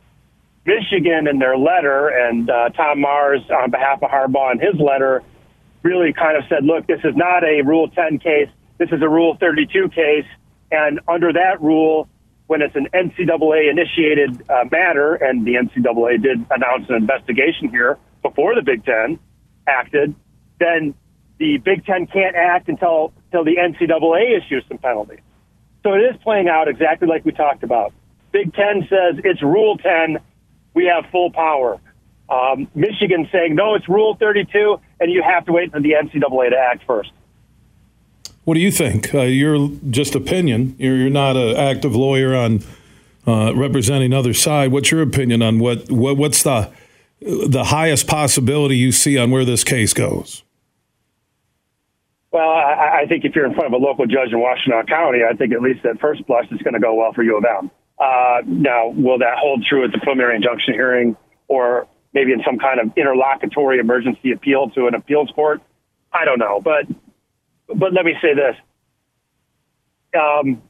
Michigan, 0.64 1.26
in 1.28 1.38
their 1.38 1.58
letter, 1.58 2.08
and 2.08 2.48
uh, 2.48 2.70
Tom 2.70 3.00
Mars, 3.00 3.42
on 3.50 3.70
behalf 3.70 4.02
of 4.02 4.10
Harbaugh, 4.10 4.52
in 4.52 4.60
his 4.60 4.80
letter, 4.80 5.22
really 5.82 6.12
kind 6.12 6.38
of 6.38 6.44
said, 6.48 6.64
"Look, 6.64 6.86
this 6.86 7.00
is 7.04 7.14
not 7.14 7.44
a 7.44 7.60
Rule 7.62 7.88
10 7.88 8.18
case. 8.20 8.48
This 8.78 8.88
is 8.90 9.02
a 9.02 9.08
Rule 9.08 9.36
32 9.38 9.88
case, 9.90 10.26
and 10.70 11.00
under 11.06 11.32
that 11.32 11.62
rule, 11.62 12.08
when 12.46 12.60
it's 12.60 12.74
an 12.74 12.88
NCAA 12.92 13.70
initiated 13.70 14.48
uh, 14.50 14.64
matter, 14.70 15.14
and 15.14 15.46
the 15.46 15.54
NCAA 15.54 16.22
did 16.22 16.44
announce 16.50 16.88
an 16.88 16.96
investigation 16.96 17.68
here 17.70 17.98
before 18.22 18.54
the 18.54 18.62
Big 18.62 18.84
Ten 18.84 19.18
acted, 19.66 20.14
then 20.58 20.94
the 21.38 21.58
Big 21.58 21.84
Ten 21.86 22.06
can't 22.06 22.36
act 22.36 22.68
until 22.68 23.12
until 23.26 23.44
the 23.44 23.56
NCAA 23.56 24.38
issues 24.38 24.64
some 24.68 24.78
penalties. 24.78 25.20
So 25.82 25.94
it 25.94 25.98
is 26.00 26.16
playing 26.22 26.48
out 26.48 26.68
exactly 26.68 27.08
like 27.08 27.24
we 27.24 27.32
talked 27.32 27.62
about. 27.62 27.92
Big 28.32 28.52
Ten 28.54 28.86
says 28.88 29.20
it's 29.22 29.42
Rule 29.42 29.76
10, 29.78 30.18
we 30.74 30.86
have 30.86 31.10
full 31.10 31.30
power. 31.30 31.80
Um, 32.28 32.68
Michigan 32.74 33.28
saying 33.30 33.54
no, 33.54 33.74
it's 33.74 33.88
Rule 33.88 34.16
32, 34.18 34.80
and 35.00 35.12
you 35.12 35.22
have 35.22 35.44
to 35.46 35.52
wait 35.52 35.72
for 35.72 35.80
the 35.80 35.92
NCAA 35.92 36.50
to 36.50 36.56
act 36.56 36.84
first. 36.86 37.12
What 38.44 38.54
do 38.54 38.60
you 38.60 38.70
think? 38.70 39.14
Uh, 39.14 39.22
you're 39.22 39.70
just 39.88 40.14
opinion. 40.14 40.76
You're, 40.78 40.96
you're 40.96 41.10
not 41.10 41.36
an 41.36 41.56
active 41.56 41.96
lawyer 41.96 42.34
on 42.34 42.62
uh, 43.26 43.54
representing 43.54 44.12
other 44.12 44.34
side. 44.34 44.70
What's 44.70 44.90
your 44.90 45.00
opinion 45.02 45.40
on 45.42 45.58
what, 45.58 45.90
what 45.90 46.16
what's 46.16 46.42
the 46.42 46.70
the 47.20 47.64
highest 47.64 48.06
possibility 48.06 48.76
you 48.76 48.92
see 48.92 49.16
on 49.16 49.30
where 49.30 49.46
this 49.46 49.64
case 49.64 49.94
goes? 49.94 50.42
Well, 52.30 52.50
I, 52.50 53.02
I 53.02 53.06
think 53.06 53.24
if 53.24 53.34
you're 53.34 53.46
in 53.46 53.54
front 53.54 53.72
of 53.72 53.80
a 53.80 53.82
local 53.82 54.06
judge 54.06 54.32
in 54.32 54.38
Washtenaw 54.38 54.88
County, 54.88 55.20
I 55.28 55.34
think 55.34 55.52
at 55.52 55.62
least 55.62 55.86
at 55.86 56.00
first 56.00 56.26
blush 56.26 56.46
it's 56.50 56.62
going 56.62 56.74
to 56.74 56.80
go 56.80 56.94
well 56.94 57.12
for 57.14 57.22
U 57.22 57.38
of 57.38 57.44
M. 57.44 57.70
Uh, 57.98 58.40
now, 58.46 58.88
will 58.88 59.18
that 59.18 59.38
hold 59.38 59.64
true 59.64 59.84
at 59.84 59.92
the 59.92 59.98
preliminary 59.98 60.36
injunction 60.36 60.74
hearing 60.74 61.16
or 61.48 61.86
maybe 62.12 62.32
in 62.32 62.42
some 62.44 62.58
kind 62.58 62.80
of 62.80 62.90
interlocutory 62.96 63.78
emergency 63.78 64.32
appeal 64.32 64.68
to 64.70 64.86
an 64.86 64.94
appeals 64.94 65.30
court? 65.34 65.62
I 66.12 66.24
don't 66.24 66.40
know, 66.40 66.60
but 66.60 66.86
but 67.68 67.92
let 67.92 68.04
me 68.04 68.14
say 68.20 68.34
this. 68.34 68.56
Um, 70.18 70.62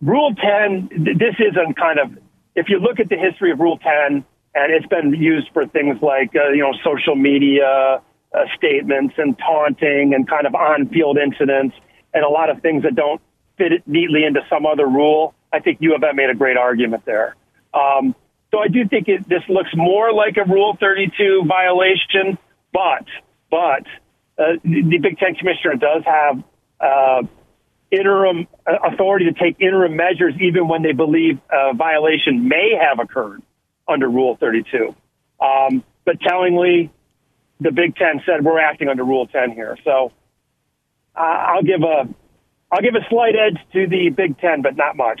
Rule 0.00 0.34
10, 0.34 0.90
this 1.18 1.34
isn't 1.38 1.76
kind 1.76 1.98
of, 1.98 2.16
if 2.54 2.68
you 2.68 2.78
look 2.78 3.00
at 3.00 3.08
the 3.08 3.16
history 3.16 3.50
of 3.50 3.58
Rule 3.58 3.78
10, 3.78 4.24
and 4.54 4.72
it's 4.72 4.86
been 4.86 5.12
used 5.12 5.48
for 5.52 5.66
things 5.66 6.00
like, 6.02 6.34
uh, 6.34 6.50
you 6.50 6.62
know, 6.62 6.72
social 6.84 7.16
media 7.16 8.00
uh, 8.32 8.38
statements 8.56 9.14
and 9.18 9.36
taunting 9.38 10.14
and 10.14 10.28
kind 10.28 10.46
of 10.46 10.54
on 10.54 10.88
field 10.88 11.18
incidents 11.18 11.76
and 12.14 12.24
a 12.24 12.28
lot 12.28 12.50
of 12.50 12.62
things 12.62 12.82
that 12.84 12.94
don't 12.94 13.20
fit 13.56 13.72
it 13.72 13.82
neatly 13.86 14.24
into 14.24 14.40
some 14.48 14.66
other 14.66 14.86
rule. 14.86 15.34
I 15.52 15.60
think 15.60 15.78
U 15.80 15.94
of 15.94 16.02
M 16.02 16.16
made 16.16 16.30
a 16.30 16.34
great 16.34 16.56
argument 16.56 17.04
there. 17.04 17.34
Um, 17.74 18.14
so 18.50 18.58
I 18.58 18.68
do 18.68 18.88
think 18.88 19.08
it, 19.08 19.28
this 19.28 19.42
looks 19.48 19.70
more 19.74 20.12
like 20.12 20.36
a 20.36 20.44
Rule 20.44 20.76
32 20.80 21.44
violation, 21.46 22.38
but, 22.72 23.04
but 23.50 23.84
uh, 24.38 24.52
the 24.62 24.98
Big 25.02 25.18
Ten 25.18 25.34
commissioner 25.34 25.74
does 25.74 26.02
have 26.04 26.42
uh, 26.80 27.22
interim 27.90 28.46
uh, 28.66 28.92
authority 28.92 29.26
to 29.26 29.32
take 29.32 29.60
interim 29.60 29.96
measures 29.96 30.34
even 30.40 30.68
when 30.68 30.82
they 30.82 30.92
believe 30.92 31.38
a 31.50 31.74
violation 31.74 32.48
may 32.48 32.78
have 32.80 32.98
occurred 32.98 33.42
under 33.86 34.08
Rule 34.08 34.36
32. 34.38 34.94
Um, 35.40 35.82
but 36.04 36.20
tellingly, 36.20 36.90
the 37.60 37.72
Big 37.72 37.96
Ten 37.96 38.22
said 38.24 38.44
we're 38.44 38.60
acting 38.60 38.88
under 38.88 39.04
Rule 39.04 39.26
10 39.26 39.52
here. 39.52 39.76
So 39.84 40.12
uh, 41.16 41.20
I'll 41.20 41.62
give 41.62 41.82
a 41.82 42.08
I'll 42.70 42.82
give 42.82 42.94
a 42.94 43.08
slight 43.08 43.34
edge 43.34 43.58
to 43.72 43.86
the 43.88 44.10
Big 44.10 44.38
Ten, 44.38 44.60
but 44.62 44.76
not 44.76 44.96
much. 44.96 45.20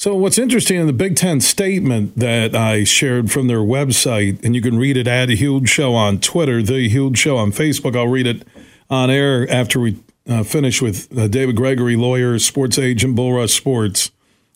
So, 0.00 0.14
what's 0.14 0.38
interesting 0.38 0.80
in 0.80 0.86
the 0.86 0.94
Big 0.94 1.14
Ten 1.14 1.42
statement 1.42 2.16
that 2.16 2.56
I 2.56 2.84
shared 2.84 3.30
from 3.30 3.48
their 3.48 3.58
website, 3.58 4.42
and 4.42 4.54
you 4.54 4.62
can 4.62 4.78
read 4.78 4.96
it 4.96 5.06
at 5.06 5.28
a 5.28 5.34
huge 5.34 5.68
show 5.68 5.94
on 5.94 6.20
Twitter, 6.20 6.62
the 6.62 6.88
huge 6.88 7.18
show 7.18 7.36
on 7.36 7.52
Facebook. 7.52 7.94
I'll 7.94 8.08
read 8.08 8.26
it 8.26 8.48
on 8.88 9.10
air 9.10 9.46
after 9.50 9.78
we 9.78 9.98
uh, 10.26 10.42
finish 10.42 10.80
with 10.80 11.14
uh, 11.18 11.28
David 11.28 11.54
Gregory, 11.54 11.96
lawyer, 11.96 12.38
sports 12.38 12.78
agent, 12.78 13.14
Bull 13.14 13.34
Rush 13.34 13.52
Sports, 13.52 14.10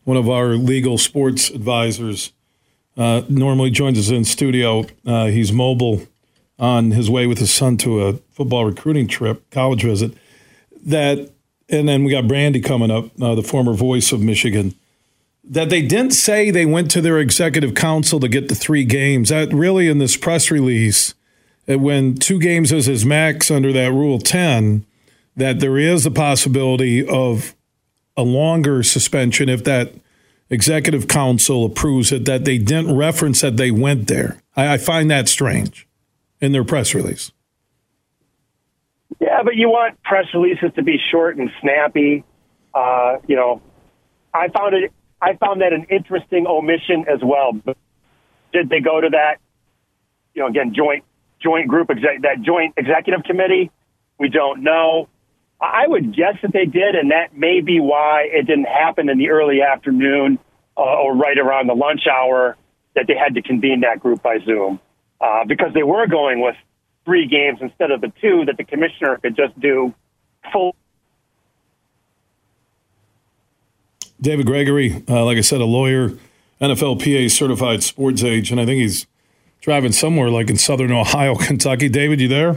one 0.04 0.16
of 0.16 0.30
our 0.30 0.54
legal 0.54 0.96
sports 0.96 1.50
advisors. 1.50 2.32
Uh, 2.96 3.20
normally 3.28 3.70
joins 3.70 3.98
us 3.98 4.08
in 4.08 4.24
studio. 4.24 4.86
Uh, 5.04 5.26
he's 5.26 5.52
mobile 5.52 6.06
on 6.58 6.92
his 6.92 7.10
way 7.10 7.26
with 7.26 7.36
his 7.36 7.52
son 7.52 7.76
to 7.76 8.02
a 8.06 8.14
football 8.30 8.64
recruiting 8.64 9.06
trip, 9.06 9.50
college 9.50 9.82
visit. 9.82 10.14
That, 10.86 11.32
and 11.68 11.86
then 11.86 12.02
we 12.02 12.12
got 12.12 12.26
Brandy 12.26 12.62
coming 12.62 12.90
up, 12.90 13.10
uh, 13.20 13.34
the 13.34 13.42
former 13.42 13.74
voice 13.74 14.10
of 14.10 14.22
Michigan 14.22 14.74
that 15.46 15.68
they 15.68 15.82
didn't 15.82 16.12
say 16.12 16.50
they 16.50 16.66
went 16.66 16.90
to 16.92 17.00
their 17.00 17.18
executive 17.18 17.74
council 17.74 18.18
to 18.20 18.28
get 18.28 18.48
the 18.48 18.54
three 18.54 18.84
games. 18.84 19.28
That 19.28 19.52
really, 19.52 19.88
in 19.88 19.98
this 19.98 20.16
press 20.16 20.50
release, 20.50 21.14
when 21.66 22.14
two 22.14 22.38
games 22.38 22.72
is 22.72 22.86
his 22.86 23.04
max 23.04 23.50
under 23.50 23.72
that 23.72 23.92
Rule 23.92 24.18
10, 24.18 24.86
that 25.36 25.60
there 25.60 25.78
is 25.78 26.06
a 26.06 26.10
possibility 26.10 27.06
of 27.06 27.54
a 28.16 28.22
longer 28.22 28.82
suspension 28.82 29.48
if 29.48 29.64
that 29.64 29.92
executive 30.50 31.08
council 31.08 31.64
approves 31.64 32.12
it, 32.12 32.24
that 32.26 32.44
they 32.44 32.58
didn't 32.58 32.96
reference 32.96 33.40
that 33.40 33.56
they 33.56 33.70
went 33.70 34.08
there. 34.08 34.40
I, 34.56 34.74
I 34.74 34.78
find 34.78 35.10
that 35.10 35.28
strange 35.28 35.86
in 36.40 36.52
their 36.52 36.64
press 36.64 36.94
release. 36.94 37.32
Yeah, 39.20 39.42
but 39.42 39.56
you 39.56 39.68
want 39.68 40.00
press 40.02 40.26
releases 40.34 40.72
to 40.76 40.82
be 40.82 40.98
short 41.10 41.36
and 41.36 41.50
snappy. 41.60 42.24
Uh, 42.74 43.16
you 43.26 43.36
know, 43.36 43.62
I 44.32 44.48
found 44.48 44.74
it 44.74 44.92
I 45.24 45.36
found 45.36 45.62
that 45.62 45.72
an 45.72 45.86
interesting 45.90 46.46
omission 46.46 47.06
as 47.08 47.20
well. 47.22 47.52
Did 48.52 48.68
they 48.68 48.80
go 48.80 49.00
to 49.00 49.08
that, 49.10 49.36
you 50.34 50.42
know, 50.42 50.48
again, 50.48 50.74
joint 50.76 51.04
joint 51.42 51.66
group 51.68 51.90
exec, 51.90 52.22
that 52.22 52.42
joint 52.42 52.74
executive 52.76 53.24
committee? 53.24 53.70
We 54.18 54.28
don't 54.28 54.62
know. 54.62 55.08
I 55.60 55.86
would 55.86 56.14
guess 56.14 56.36
that 56.42 56.52
they 56.52 56.66
did, 56.66 56.94
and 56.94 57.10
that 57.10 57.34
may 57.34 57.62
be 57.62 57.80
why 57.80 58.28
it 58.30 58.46
didn't 58.46 58.66
happen 58.66 59.08
in 59.08 59.16
the 59.16 59.30
early 59.30 59.62
afternoon 59.62 60.38
uh, 60.76 60.80
or 60.80 61.16
right 61.16 61.38
around 61.38 61.68
the 61.68 61.74
lunch 61.74 62.02
hour 62.06 62.56
that 62.94 63.06
they 63.06 63.14
had 63.16 63.34
to 63.34 63.42
convene 63.42 63.80
that 63.80 64.00
group 64.00 64.22
by 64.22 64.38
Zoom 64.44 64.78
uh, 65.20 65.44
because 65.46 65.72
they 65.72 65.82
were 65.82 66.06
going 66.06 66.42
with 66.42 66.56
three 67.06 67.26
games 67.26 67.58
instead 67.62 67.90
of 67.90 68.02
the 68.02 68.12
two 68.20 68.44
that 68.44 68.58
the 68.58 68.64
commissioner 68.64 69.16
could 69.22 69.36
just 69.36 69.58
do 69.58 69.94
full 70.52 70.76
David 74.20 74.46
Gregory, 74.46 75.02
uh, 75.08 75.24
like 75.24 75.38
I 75.38 75.42
said, 75.42 75.60
a 75.60 75.64
lawyer, 75.66 76.12
NFLPA 76.60 77.30
certified 77.30 77.82
sports 77.82 78.22
agent. 78.22 78.60
I 78.60 78.66
think 78.66 78.80
he's 78.80 79.06
driving 79.60 79.92
somewhere 79.92 80.30
like 80.30 80.50
in 80.50 80.56
southern 80.56 80.92
Ohio, 80.92 81.34
Kentucky. 81.40 81.88
David, 81.88 82.20
you 82.20 82.28
there? 82.28 82.56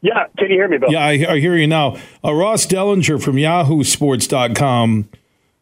Yeah, 0.00 0.26
can 0.36 0.50
you 0.50 0.56
hear 0.56 0.68
me, 0.68 0.78
Bill? 0.78 0.90
Yeah, 0.90 1.04
I, 1.04 1.34
I 1.34 1.38
hear 1.38 1.56
you 1.56 1.66
now. 1.66 1.96
Uh, 2.24 2.34
Ross 2.34 2.66
Dellenger 2.66 3.22
from 3.22 3.36
YahooSports.com, 3.36 5.08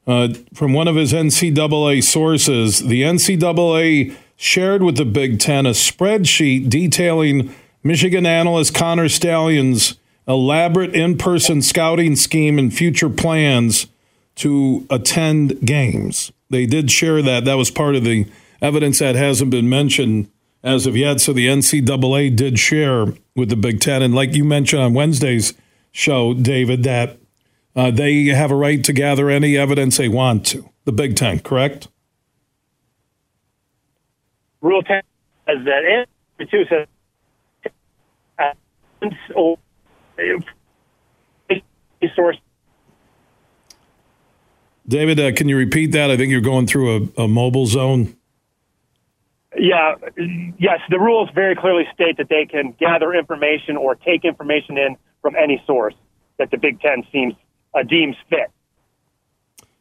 uh, 0.07 0.29
from 0.55 0.73
one 0.73 0.89
of 0.89 0.97
his 0.97 1.13
NCAA 1.13 2.03
sources, 2.03 2.81
the 2.81 3.03
NCAA 3.03 4.17
shared 4.37 4.83
with 4.83 4.97
the 4.97 5.05
Big 5.05 5.39
Ten 5.39 5.67
a 5.67 5.71
spreadsheet 5.71 6.71
detailing 6.71 7.55
Michigan 7.83 8.25
analyst 8.25 8.75
Connor 8.75 9.11
Stalions' 9.11 9.99
elaborate 10.27 10.95
in 10.95 11.19
person 11.19 11.61
scouting 11.61 12.17
scheme 12.17 12.59
and 12.59 12.75
future 12.75 13.11
plans 13.11 13.89
to 14.37 14.87
attend 14.91 15.65
games. 15.67 16.33
They 16.49 16.67
did 16.67 16.91
share 16.91 17.23
that. 17.23 17.45
That 17.45 17.55
was 17.55 17.71
part 17.71 17.95
of 17.95 18.05
the 18.05 18.27
evidence 18.61 18.99
that 18.99 19.15
hasn't 19.15 19.51
been 19.51 19.69
mentioned 19.69 20.31
as 20.63 20.87
of 20.87 20.97
yet. 20.97 21.21
So 21.21 21.33
the 21.33 21.47
NCAA 21.47 22.35
did 22.35 22.59
share 22.59 23.07
with 23.37 23.49
the 23.49 23.57
Big 23.57 23.81
Ten. 23.81 24.03
And 24.03 24.15
like 24.15 24.35
you 24.35 24.45
mentioned 24.45 24.83
on 24.83 24.95
Wednesday's 24.95 25.55
show, 25.93 26.35
David, 26.35 26.83
that 26.85 27.19
uh, 27.75 27.91
they 27.91 28.25
have 28.27 28.51
a 28.51 28.57
right 28.57 28.83
to 28.85 28.93
gather 28.93 29.31
any 29.31 29.57
evidence 29.57 29.97
they 29.97 30.09
want 30.09 30.47
to. 30.47 30.69
The 30.85 30.93
Big 30.93 31.17
Ten, 31.17 31.41
correct? 31.41 31.89
Rule 34.61 34.83
10 34.83 35.03
says 35.47 35.65
that, 35.65 36.07
and 36.39 36.51
two 36.51 36.65
says, 36.69 36.87
uh, 38.39 38.53
source 42.15 42.37
David, 44.91 45.21
uh, 45.21 45.33
can 45.33 45.49
you 45.49 45.57
repeat 45.57 45.93
that? 45.93 46.11
I 46.11 46.17
think 46.17 46.33
you're 46.33 46.41
going 46.41 46.67
through 46.67 47.11
a, 47.17 47.23
a 47.23 47.29
mobile 47.29 47.67
zone. 47.67 48.17
Yeah, 49.57 49.95
yes. 50.59 50.81
The 50.91 50.99
rules 50.99 51.29
very 51.35 51.55
clearly 51.55 51.85
state 51.95 52.17
that 52.17 52.29
they 52.29 52.45
can 52.45 52.73
gather 52.73 53.15
information 53.15 53.77
or 53.77 53.95
take 53.95 54.25
information 54.25 54.79
in 54.79 54.97
from 55.23 55.37
any 55.37 55.63
source 55.67 55.95
that 56.39 56.51
the 56.51 56.57
Big 56.57 56.81
Ten 56.81 57.05
seems 57.13 57.35
uh, 57.73 57.85
deems 57.85 58.17
fit. 58.29 58.51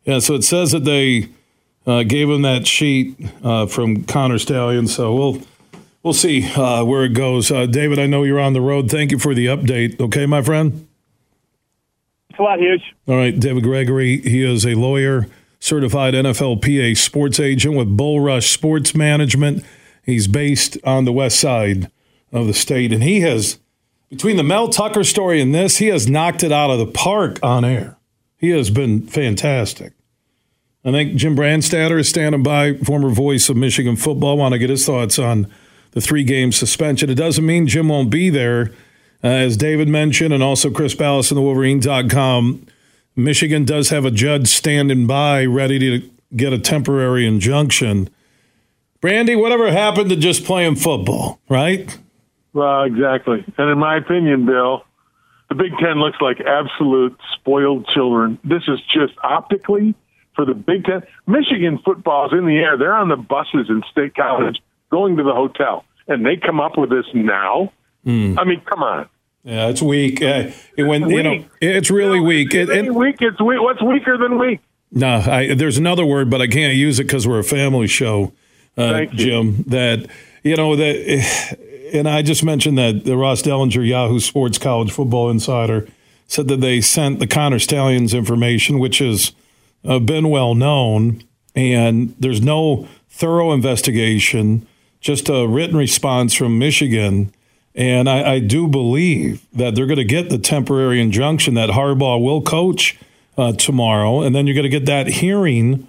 Yeah, 0.03 0.19
so 0.19 0.35
it 0.35 0.43
says 0.43 0.71
that 0.71 0.85
they 0.85 1.29
uh, 1.87 2.03
gave 2.03 2.29
him 2.29 2.43
that 2.43 2.67
sheet 2.67 3.15
uh, 3.43 3.65
from 3.65 4.03
Connor 4.03 4.37
Stalions. 4.37 4.93
So 4.95 5.13
we'll 5.13 5.41
we'll 6.03 6.13
see 6.13 6.51
uh, 6.53 6.83
where 6.83 7.03
it 7.05 7.13
goes. 7.13 7.51
Uh, 7.51 7.65
David, 7.65 7.97
I 7.97 8.05
know 8.05 8.23
you're 8.23 8.39
on 8.39 8.53
the 8.53 8.61
road. 8.61 8.91
Thank 8.91 9.11
you 9.11 9.17
for 9.17 9.33
the 9.33 9.47
update. 9.47 9.99
Okay, 9.99 10.27
my 10.27 10.43
friend 10.43 10.87
a 12.39 12.43
lot, 12.43 12.59
huge. 12.59 12.81
All 13.07 13.15
right, 13.15 13.37
David 13.37 13.63
Gregory. 13.63 14.21
He 14.21 14.43
is 14.43 14.65
a 14.65 14.75
lawyer, 14.75 15.27
certified 15.59 16.13
NFLPA 16.13 16.97
sports 16.97 17.39
agent 17.39 17.75
with 17.75 17.95
Bull 17.95 18.19
Rush 18.19 18.49
Sports 18.51 18.95
Management. 18.95 19.63
He's 20.03 20.27
based 20.27 20.77
on 20.83 21.05
the 21.05 21.11
west 21.11 21.39
side 21.39 21.91
of 22.31 22.47
the 22.47 22.53
state, 22.53 22.91
and 22.93 23.03
he 23.03 23.21
has, 23.21 23.59
between 24.09 24.37
the 24.37 24.43
Mel 24.43 24.69
Tucker 24.69 25.03
story 25.03 25.41
and 25.41 25.53
this, 25.53 25.77
he 25.77 25.87
has 25.87 26.09
knocked 26.09 26.43
it 26.43 26.51
out 26.51 26.69
of 26.69 26.79
the 26.79 26.87
park 26.87 27.39
on 27.43 27.65
air. 27.65 27.97
He 28.37 28.49
has 28.49 28.69
been 28.69 29.05
fantastic. 29.05 29.93
I 30.85 30.91
think 30.91 31.15
Jim 31.15 31.35
Brandstatter 31.35 31.99
is 31.99 32.07
standing 32.07 32.41
by, 32.41 32.75
former 32.75 33.09
voice 33.09 33.49
of 33.49 33.57
Michigan 33.57 33.97
football. 33.97 34.37
Want 34.37 34.53
to 34.53 34.59
get 34.59 34.69
his 34.69 34.85
thoughts 34.85 35.19
on 35.19 35.51
the 35.91 36.01
three 36.01 36.23
game 36.23 36.51
suspension. 36.51 37.09
It 37.09 37.15
doesn't 37.15 37.45
mean 37.45 37.67
Jim 37.67 37.89
won't 37.89 38.09
be 38.09 38.29
there. 38.29 38.71
Uh, 39.23 39.27
as 39.27 39.57
David 39.57 39.87
mentioned, 39.87 40.33
and 40.33 40.41
also 40.41 40.71
Chris 40.71 40.95
Balas 40.95 41.31
in 41.31 41.35
the 41.35 41.41
Wolverine.com, 41.41 42.65
Michigan 43.15 43.65
does 43.65 43.89
have 43.89 44.05
a 44.05 44.11
judge 44.11 44.47
standing 44.47 45.07
by 45.07 45.45
ready 45.45 45.79
to 45.79 46.09
get 46.35 46.53
a 46.53 46.59
temporary 46.59 47.27
injunction. 47.27 48.09
Brandy, 49.01 49.35
whatever 49.35 49.71
happened 49.71 50.09
to 50.09 50.15
just 50.15 50.45
playing 50.45 50.75
football, 50.75 51.39
right? 51.49 51.97
Well, 52.53 52.83
exactly. 52.83 53.43
And 53.57 53.69
in 53.69 53.77
my 53.77 53.97
opinion, 53.97 54.45
Bill, 54.45 54.83
the 55.49 55.55
Big 55.55 55.71
Ten 55.79 55.99
looks 55.99 56.17
like 56.21 56.39
absolute 56.41 57.17
spoiled 57.33 57.87
children. 57.87 58.39
This 58.43 58.63
is 58.67 58.79
just 58.93 59.13
optically 59.23 59.95
for 60.35 60.45
the 60.45 60.53
Big 60.53 60.85
Ten. 60.85 61.03
Michigan 61.27 61.79
football's 61.83 62.33
in 62.33 62.45
the 62.45 62.57
air. 62.57 62.77
They're 62.77 62.95
on 62.95 63.09
the 63.09 63.17
buses 63.17 63.69
in 63.69 63.83
State 63.91 64.15
College 64.15 64.59
going 64.91 65.17
to 65.17 65.23
the 65.23 65.33
hotel, 65.33 65.85
and 66.07 66.25
they 66.25 66.37
come 66.37 66.59
up 66.59 66.77
with 66.77 66.89
this 66.89 67.05
now. 67.13 67.71
Mm. 68.09 68.39
I 68.39 68.43
mean, 68.43 68.61
come 68.61 68.81
on. 68.81 69.07
Yeah, 69.43 69.67
it's 69.67 69.81
weak. 69.81 70.21
Uh, 70.21 70.51
it, 70.75 70.83
when 70.83 71.03
it's 71.03 71.11
you 71.11 71.23
know, 71.23 71.45
it's 71.61 71.91
really 71.91 72.19
weak. 72.19 72.53
It, 72.53 72.69
it, 72.69 72.93
weak. 72.93 73.17
It's 73.21 73.39
weak. 73.39 73.61
What's 73.61 73.81
weaker 73.81 74.17
than 74.17 74.37
weak? 74.39 74.59
No, 74.91 75.17
I, 75.17 75.53
there's 75.53 75.77
another 75.77 76.05
word, 76.05 76.29
but 76.29 76.41
I 76.41 76.47
can't 76.47 76.75
use 76.75 76.99
it 76.99 77.03
because 77.03 77.27
we're 77.27 77.39
a 77.39 77.43
family 77.43 77.87
show, 77.87 78.33
uh, 78.75 79.05
Jim. 79.05 79.63
That 79.67 80.09
you 80.43 80.55
know 80.55 80.75
that, 80.75 81.57
and 81.93 82.09
I 82.09 82.21
just 82.21 82.43
mentioned 82.43 82.77
that 82.79 83.05
the 83.05 83.15
Ross 83.15 83.43
Dellenger, 83.43 83.87
Yahoo 83.87 84.19
Sports 84.19 84.57
College 84.57 84.91
Football 84.91 85.29
Insider, 85.29 85.87
said 86.27 86.47
that 86.47 86.61
they 86.61 86.81
sent 86.81 87.19
the 87.19 87.27
Connor 87.27 87.59
Stalions 87.59 88.13
information, 88.13 88.79
which 88.79 88.97
has 88.97 89.33
uh, 89.85 89.99
been 89.99 90.29
well 90.29 90.55
known, 90.55 91.23
and 91.55 92.15
there's 92.19 92.41
no 92.41 92.87
thorough 93.07 93.53
investigation, 93.53 94.67
just 94.99 95.29
a 95.29 95.47
written 95.47 95.77
response 95.77 96.33
from 96.33 96.57
Michigan. 96.57 97.31
And 97.75 98.09
I, 98.09 98.33
I 98.33 98.39
do 98.39 98.67
believe 98.67 99.45
that 99.53 99.75
they're 99.75 99.85
going 99.85 99.97
to 99.97 100.03
get 100.03 100.29
the 100.29 100.37
temporary 100.37 100.99
injunction 100.99 101.53
that 101.53 101.69
Harbaugh 101.69 102.21
will 102.21 102.41
coach 102.41 102.97
uh, 103.37 103.53
tomorrow, 103.53 104.21
and 104.21 104.35
then 104.35 104.47
you're 104.47 104.55
going 104.55 104.63
to 104.63 104.69
get 104.69 104.85
that 104.87 105.07
hearing 105.07 105.87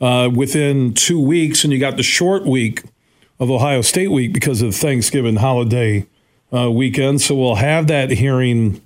uh, 0.00 0.28
within 0.34 0.92
two 0.92 1.20
weeks, 1.20 1.64
and 1.64 1.72
you 1.72 1.78
got 1.78 1.96
the 1.96 2.02
short 2.02 2.44
week 2.44 2.82
of 3.40 3.50
Ohio 3.50 3.80
State 3.80 4.10
week 4.10 4.32
because 4.32 4.60
of 4.60 4.74
Thanksgiving 4.74 5.36
holiday 5.36 6.06
uh, 6.52 6.70
weekend. 6.70 7.22
So 7.22 7.34
we'll 7.34 7.54
have 7.54 7.86
that 7.86 8.10
hearing 8.10 8.82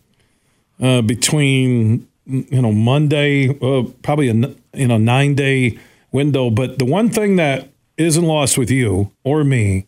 uh, 0.81 1.03
between 1.03 2.07
you 2.27 2.63
know 2.63 2.73
Monday, 2.73 3.49
uh, 3.49 3.85
probably 4.03 4.29
a 4.29 4.35
you 4.75 4.87
know 4.87 4.99
nine 4.99 5.35
day 5.35 5.79
window. 6.13 6.51
But 6.51 6.79
the 6.79 6.85
one 6.85 7.11
thing 7.11 7.37
that 7.37 7.69
isn't 7.97 8.25
lost 8.25 8.57
with 8.57 8.71
you 8.71 9.11
or 9.25 9.43
me, 9.43 9.87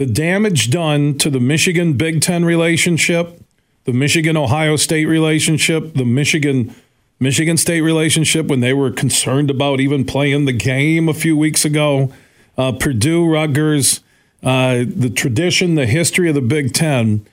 the 0.00 0.06
damage 0.06 0.70
done 0.70 1.18
to 1.18 1.28
the 1.28 1.38
Michigan 1.38 1.92
Big 1.92 2.22
Ten 2.22 2.42
relationship, 2.42 3.38
the 3.84 3.92
Michigan 3.92 4.34
Ohio 4.34 4.76
State 4.76 5.04
relationship, 5.04 5.92
the 5.92 6.06
Michigan 6.06 6.74
Michigan 7.18 7.58
State 7.58 7.82
relationship 7.82 8.46
when 8.46 8.60
they 8.60 8.72
were 8.72 8.90
concerned 8.90 9.50
about 9.50 9.78
even 9.78 10.06
playing 10.06 10.46
the 10.46 10.54
game 10.54 11.06
a 11.06 11.12
few 11.12 11.36
weeks 11.36 11.66
ago. 11.66 12.10
Uh, 12.56 12.72
Purdue, 12.72 13.30
Rutgers, 13.30 14.00
uh, 14.42 14.84
the 14.88 15.10
tradition, 15.10 15.74
the 15.74 15.84
history 15.84 16.30
of 16.30 16.34
the 16.34 16.40
Big 16.40 16.72
Ten. 16.72 17.26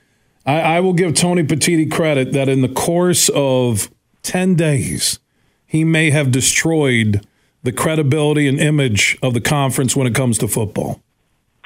I, 0.45 0.59
I 0.59 0.79
will 0.81 0.91
give 0.91 1.13
Tony 1.13 1.43
Petitti 1.43 1.89
credit 1.89 2.33
that 2.33 2.49
in 2.49 2.59
the 2.59 2.67
course 2.67 3.29
of 3.29 3.89
10 4.23 4.55
days, 4.55 5.19
he 5.65 5.85
may 5.85 6.09
have 6.09 6.31
destroyed 6.31 7.25
the 7.63 7.71
credibility 7.71 8.45
and 8.45 8.59
image 8.59 9.17
of 9.23 9.33
the 9.33 9.39
conference 9.39 9.95
when 9.95 10.05
it 10.05 10.13
comes 10.13 10.37
to 10.39 10.49
football. 10.49 11.01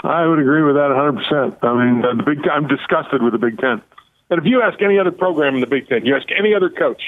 I 0.04 0.26
would 0.26 0.40
agree 0.40 0.64
with 0.64 0.76
that 0.76 0.90
100%. 0.90 1.64
I 1.64 1.86
mean, 1.86 2.02
the 2.02 2.24
Big 2.24 2.48
I'm 2.48 2.68
disgusted 2.68 3.22
with 3.22 3.34
the 3.34 3.40
Big 3.40 3.60
Ten. 3.60 3.82
And 4.30 4.40
if 4.40 4.46
you 4.46 4.62
ask 4.62 4.82
any 4.82 4.98
other 4.98 5.12
program 5.12 5.56
in 5.56 5.62
the 5.62 5.68
Big 5.68 5.88
Ten, 5.88 6.06
you 6.06 6.16
ask 6.16 6.28
any 6.38 6.56
other 6.56 6.70
coach, 6.70 7.02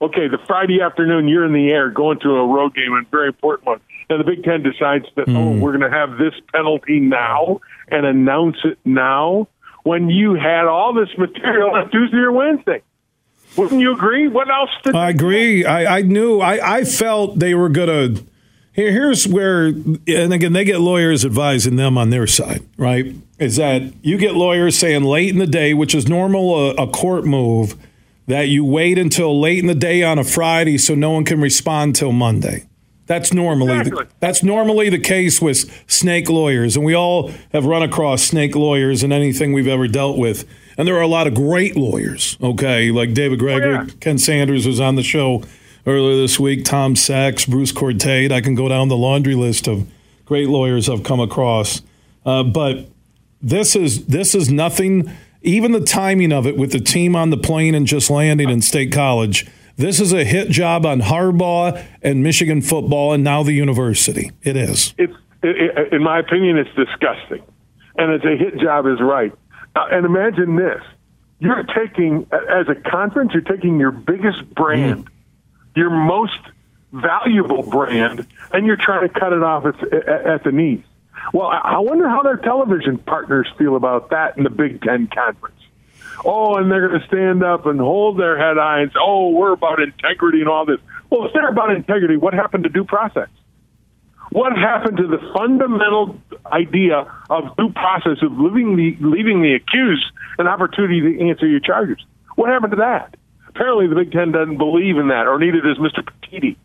okay, 0.00 0.28
the 0.28 0.38
Friday 0.46 0.80
afternoon 0.80 1.28
you're 1.28 1.44
in 1.44 1.52
the 1.52 1.70
air 1.70 1.90
going 1.90 2.20
to 2.20 2.30
a 2.36 2.46
road 2.46 2.74
game, 2.74 2.94
and 2.94 3.10
very 3.10 3.28
important 3.28 3.66
one, 3.66 3.80
and 4.08 4.20
the 4.20 4.24
Big 4.24 4.44
Ten 4.44 4.62
decides 4.62 5.04
that 5.16 5.26
mm. 5.26 5.36
oh, 5.36 5.58
we're 5.58 5.76
going 5.76 5.90
to 5.90 5.96
have 5.96 6.16
this 6.18 6.34
penalty 6.52 7.00
now 7.00 7.60
and 7.88 8.06
announce 8.06 8.56
it 8.64 8.78
now 8.84 9.48
when 9.82 10.08
you 10.08 10.34
had 10.34 10.64
all 10.66 10.94
this 10.94 11.10
material 11.18 11.70
on 11.74 11.90
Tuesday 11.90 12.18
or 12.18 12.32
Wednesday. 12.32 12.82
Wouldn't 13.56 13.80
you 13.80 13.92
agree? 13.92 14.28
What 14.28 14.48
else? 14.50 14.70
Did 14.84 14.94
I 14.94 15.10
agree. 15.10 15.64
I, 15.64 15.98
I 15.98 16.02
knew. 16.02 16.40
I, 16.40 16.78
I 16.78 16.84
felt 16.84 17.38
they 17.38 17.54
were 17.54 17.68
going 17.68 18.16
to. 18.16 18.24
Here, 18.78 18.92
here's 18.92 19.26
where, 19.26 19.64
and 19.64 20.32
again, 20.32 20.52
they 20.52 20.62
get 20.62 20.78
lawyers 20.78 21.24
advising 21.24 21.74
them 21.74 21.98
on 21.98 22.10
their 22.10 22.28
side, 22.28 22.62
right? 22.76 23.12
Is 23.40 23.56
that 23.56 23.82
you 24.02 24.16
get 24.18 24.36
lawyers 24.36 24.78
saying 24.78 25.02
late 25.02 25.30
in 25.30 25.38
the 25.40 25.48
day, 25.48 25.74
which 25.74 25.96
is 25.96 26.06
normal 26.06 26.54
a, 26.54 26.74
a 26.74 26.86
court 26.86 27.24
move 27.24 27.74
that 28.28 28.42
you 28.42 28.64
wait 28.64 28.96
until 28.96 29.40
late 29.40 29.58
in 29.58 29.66
the 29.66 29.74
day 29.74 30.04
on 30.04 30.16
a 30.16 30.22
Friday 30.22 30.78
so 30.78 30.94
no 30.94 31.10
one 31.10 31.24
can 31.24 31.40
respond 31.40 31.96
till 31.96 32.12
Monday. 32.12 32.68
That's 33.06 33.32
normally 33.32 33.78
exactly. 33.78 34.04
the, 34.04 34.10
that's 34.20 34.44
normally 34.44 34.90
the 34.90 35.00
case 35.00 35.42
with 35.42 35.68
snake 35.90 36.28
lawyers, 36.28 36.76
and 36.76 36.84
we 36.84 36.94
all 36.94 37.32
have 37.50 37.66
run 37.66 37.82
across 37.82 38.22
snake 38.22 38.54
lawyers 38.54 39.02
in 39.02 39.10
anything 39.10 39.52
we've 39.52 39.66
ever 39.66 39.88
dealt 39.88 40.18
with. 40.18 40.48
And 40.76 40.86
there 40.86 40.94
are 40.94 41.02
a 41.02 41.08
lot 41.08 41.26
of 41.26 41.34
great 41.34 41.74
lawyers, 41.74 42.38
okay, 42.40 42.92
like 42.92 43.12
David 43.12 43.40
Gregory, 43.40 43.74
oh, 43.76 43.82
yeah. 43.82 43.90
Ken 43.98 44.18
Sanders 44.18 44.68
was 44.68 44.78
on 44.78 44.94
the 44.94 45.02
show 45.02 45.42
earlier 45.88 46.16
this 46.16 46.38
week, 46.38 46.64
Tom 46.64 46.94
Sachs, 46.94 47.46
Bruce 47.46 47.72
Cortate. 47.72 48.30
I 48.30 48.40
can 48.40 48.54
go 48.54 48.68
down 48.68 48.88
the 48.88 48.96
laundry 48.96 49.34
list 49.34 49.66
of 49.66 49.90
great 50.24 50.48
lawyers 50.48 50.88
I've 50.88 51.02
come 51.02 51.20
across. 51.20 51.82
Uh, 52.24 52.42
but 52.42 52.88
this 53.40 53.74
is 53.74 54.06
this 54.06 54.34
is 54.34 54.50
nothing 54.50 55.10
even 55.42 55.72
the 55.72 55.80
timing 55.80 56.32
of 56.32 56.46
it 56.46 56.56
with 56.56 56.72
the 56.72 56.80
team 56.80 57.14
on 57.14 57.30
the 57.30 57.36
plane 57.36 57.74
and 57.74 57.86
just 57.86 58.10
landing 58.10 58.50
in 58.50 58.60
State 58.60 58.92
College, 58.92 59.46
this 59.76 60.00
is 60.00 60.12
a 60.12 60.24
hit 60.24 60.50
job 60.50 60.84
on 60.84 61.00
Harbaugh 61.00 61.84
and 62.02 62.22
Michigan 62.22 62.60
football 62.60 63.12
and 63.12 63.22
now 63.22 63.42
the 63.42 63.52
university. 63.52 64.32
It 64.42 64.56
is. 64.56 64.94
It's, 64.98 65.14
it, 65.42 65.92
in 65.92 66.02
my 66.02 66.18
opinion, 66.18 66.58
it's 66.58 66.74
disgusting. 66.74 67.42
And 67.96 68.12
it's 68.12 68.24
a 68.24 68.36
hit 68.36 68.58
job 68.58 68.86
is 68.86 69.00
right. 69.00 69.32
Uh, 69.76 69.86
and 69.90 70.04
imagine 70.04 70.56
this. 70.56 70.82
You're 71.40 71.62
taking, 71.62 72.26
as 72.32 72.68
a 72.68 72.74
conference, 72.74 73.32
you're 73.32 73.42
taking 73.42 73.78
your 73.78 73.92
biggest 73.92 74.52
brand, 74.54 75.06
mm. 75.06 75.10
Your 75.78 75.90
most 75.90 76.38
valuable 76.92 77.62
brand, 77.62 78.26
and 78.52 78.66
you're 78.66 78.76
trying 78.76 79.08
to 79.08 79.20
cut 79.20 79.32
it 79.32 79.42
off 79.42 79.64
at, 79.64 79.92
at 79.92 80.44
the 80.44 80.52
knees. 80.52 80.82
Well, 81.32 81.48
I 81.48 81.78
wonder 81.78 82.08
how 82.08 82.22
their 82.22 82.36
television 82.36 82.98
partners 82.98 83.48
feel 83.58 83.76
about 83.76 84.10
that 84.10 84.36
in 84.38 84.44
the 84.44 84.50
Big 84.50 84.82
Ten 84.82 85.08
Conference. 85.08 85.56
Oh, 86.24 86.56
and 86.56 86.70
they're 86.70 86.88
going 86.88 87.00
to 87.00 87.06
stand 87.06 87.44
up 87.44 87.66
and 87.66 87.78
hold 87.78 88.18
their 88.18 88.38
head 88.38 88.56
high 88.56 88.80
and 88.80 88.90
say, 88.90 88.98
oh, 89.00 89.30
we're 89.30 89.52
about 89.52 89.80
integrity 89.80 90.40
and 90.40 90.48
all 90.48 90.64
this. 90.64 90.78
Well, 91.10 91.26
if 91.26 91.32
they're 91.32 91.48
about 91.48 91.70
integrity, 91.70 92.16
what 92.16 92.34
happened 92.34 92.64
to 92.64 92.70
due 92.70 92.84
process? 92.84 93.28
What 94.30 94.52
happened 94.56 94.98
to 94.98 95.06
the 95.06 95.18
fundamental 95.34 96.20
idea 96.46 97.10
of 97.30 97.56
due 97.56 97.70
process 97.72 98.22
of 98.22 98.32
leaving 98.32 98.76
the, 98.76 98.96
leaving 99.00 99.42
the 99.42 99.54
accused 99.54 100.04
an 100.38 100.46
opportunity 100.46 101.00
to 101.00 101.28
answer 101.28 101.46
your 101.46 101.60
charges? 101.60 101.98
What 102.36 102.50
happened 102.50 102.72
to 102.72 102.76
that? 102.78 103.16
Apparently, 103.58 103.88
the 103.88 103.96
Big 103.96 104.12
Ten 104.12 104.30
doesn't 104.30 104.56
believe 104.56 104.98
in 104.98 105.08
that, 105.08 105.26
or 105.26 105.36
neither 105.36 105.60
does 105.60 105.78
Mr. 105.78 106.06
Petitti. 106.06 106.56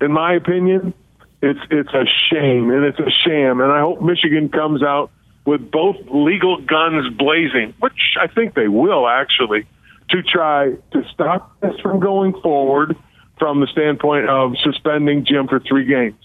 In 0.00 0.10
my 0.10 0.32
opinion, 0.32 0.94
it's 1.42 1.60
it's 1.70 1.92
a 1.92 2.04
shame 2.30 2.70
and 2.70 2.82
it's 2.82 2.98
a 2.98 3.10
sham. 3.10 3.60
And 3.60 3.70
I 3.70 3.80
hope 3.80 4.00
Michigan 4.00 4.48
comes 4.48 4.82
out 4.82 5.10
with 5.44 5.70
both 5.70 5.96
legal 6.10 6.56
guns 6.62 7.12
blazing, 7.12 7.74
which 7.80 8.16
I 8.18 8.26
think 8.26 8.54
they 8.54 8.68
will 8.68 9.06
actually, 9.06 9.66
to 10.08 10.22
try 10.22 10.72
to 10.92 11.04
stop 11.12 11.60
this 11.60 11.78
from 11.82 12.00
going 12.00 12.32
forward 12.40 12.96
from 13.38 13.60
the 13.60 13.66
standpoint 13.66 14.30
of 14.30 14.54
suspending 14.64 15.26
Jim 15.26 15.46
for 15.46 15.60
three 15.60 15.84
games. 15.84 16.16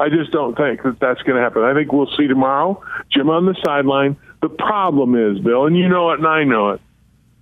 I 0.00 0.08
just 0.08 0.32
don't 0.32 0.56
think 0.56 0.82
that 0.82 0.98
that's 0.98 1.22
going 1.22 1.36
to 1.36 1.42
happen. 1.42 1.62
I 1.62 1.74
think 1.74 1.92
we'll 1.92 2.10
see 2.16 2.26
tomorrow 2.26 2.82
Jim 3.12 3.30
on 3.30 3.46
the 3.46 3.54
sideline. 3.64 4.16
The 4.42 4.48
problem 4.48 5.14
is, 5.14 5.38
Bill, 5.38 5.66
and 5.66 5.76
you 5.76 5.88
know 5.88 6.10
it 6.10 6.18
and 6.18 6.26
I 6.26 6.42
know 6.42 6.70
it, 6.70 6.80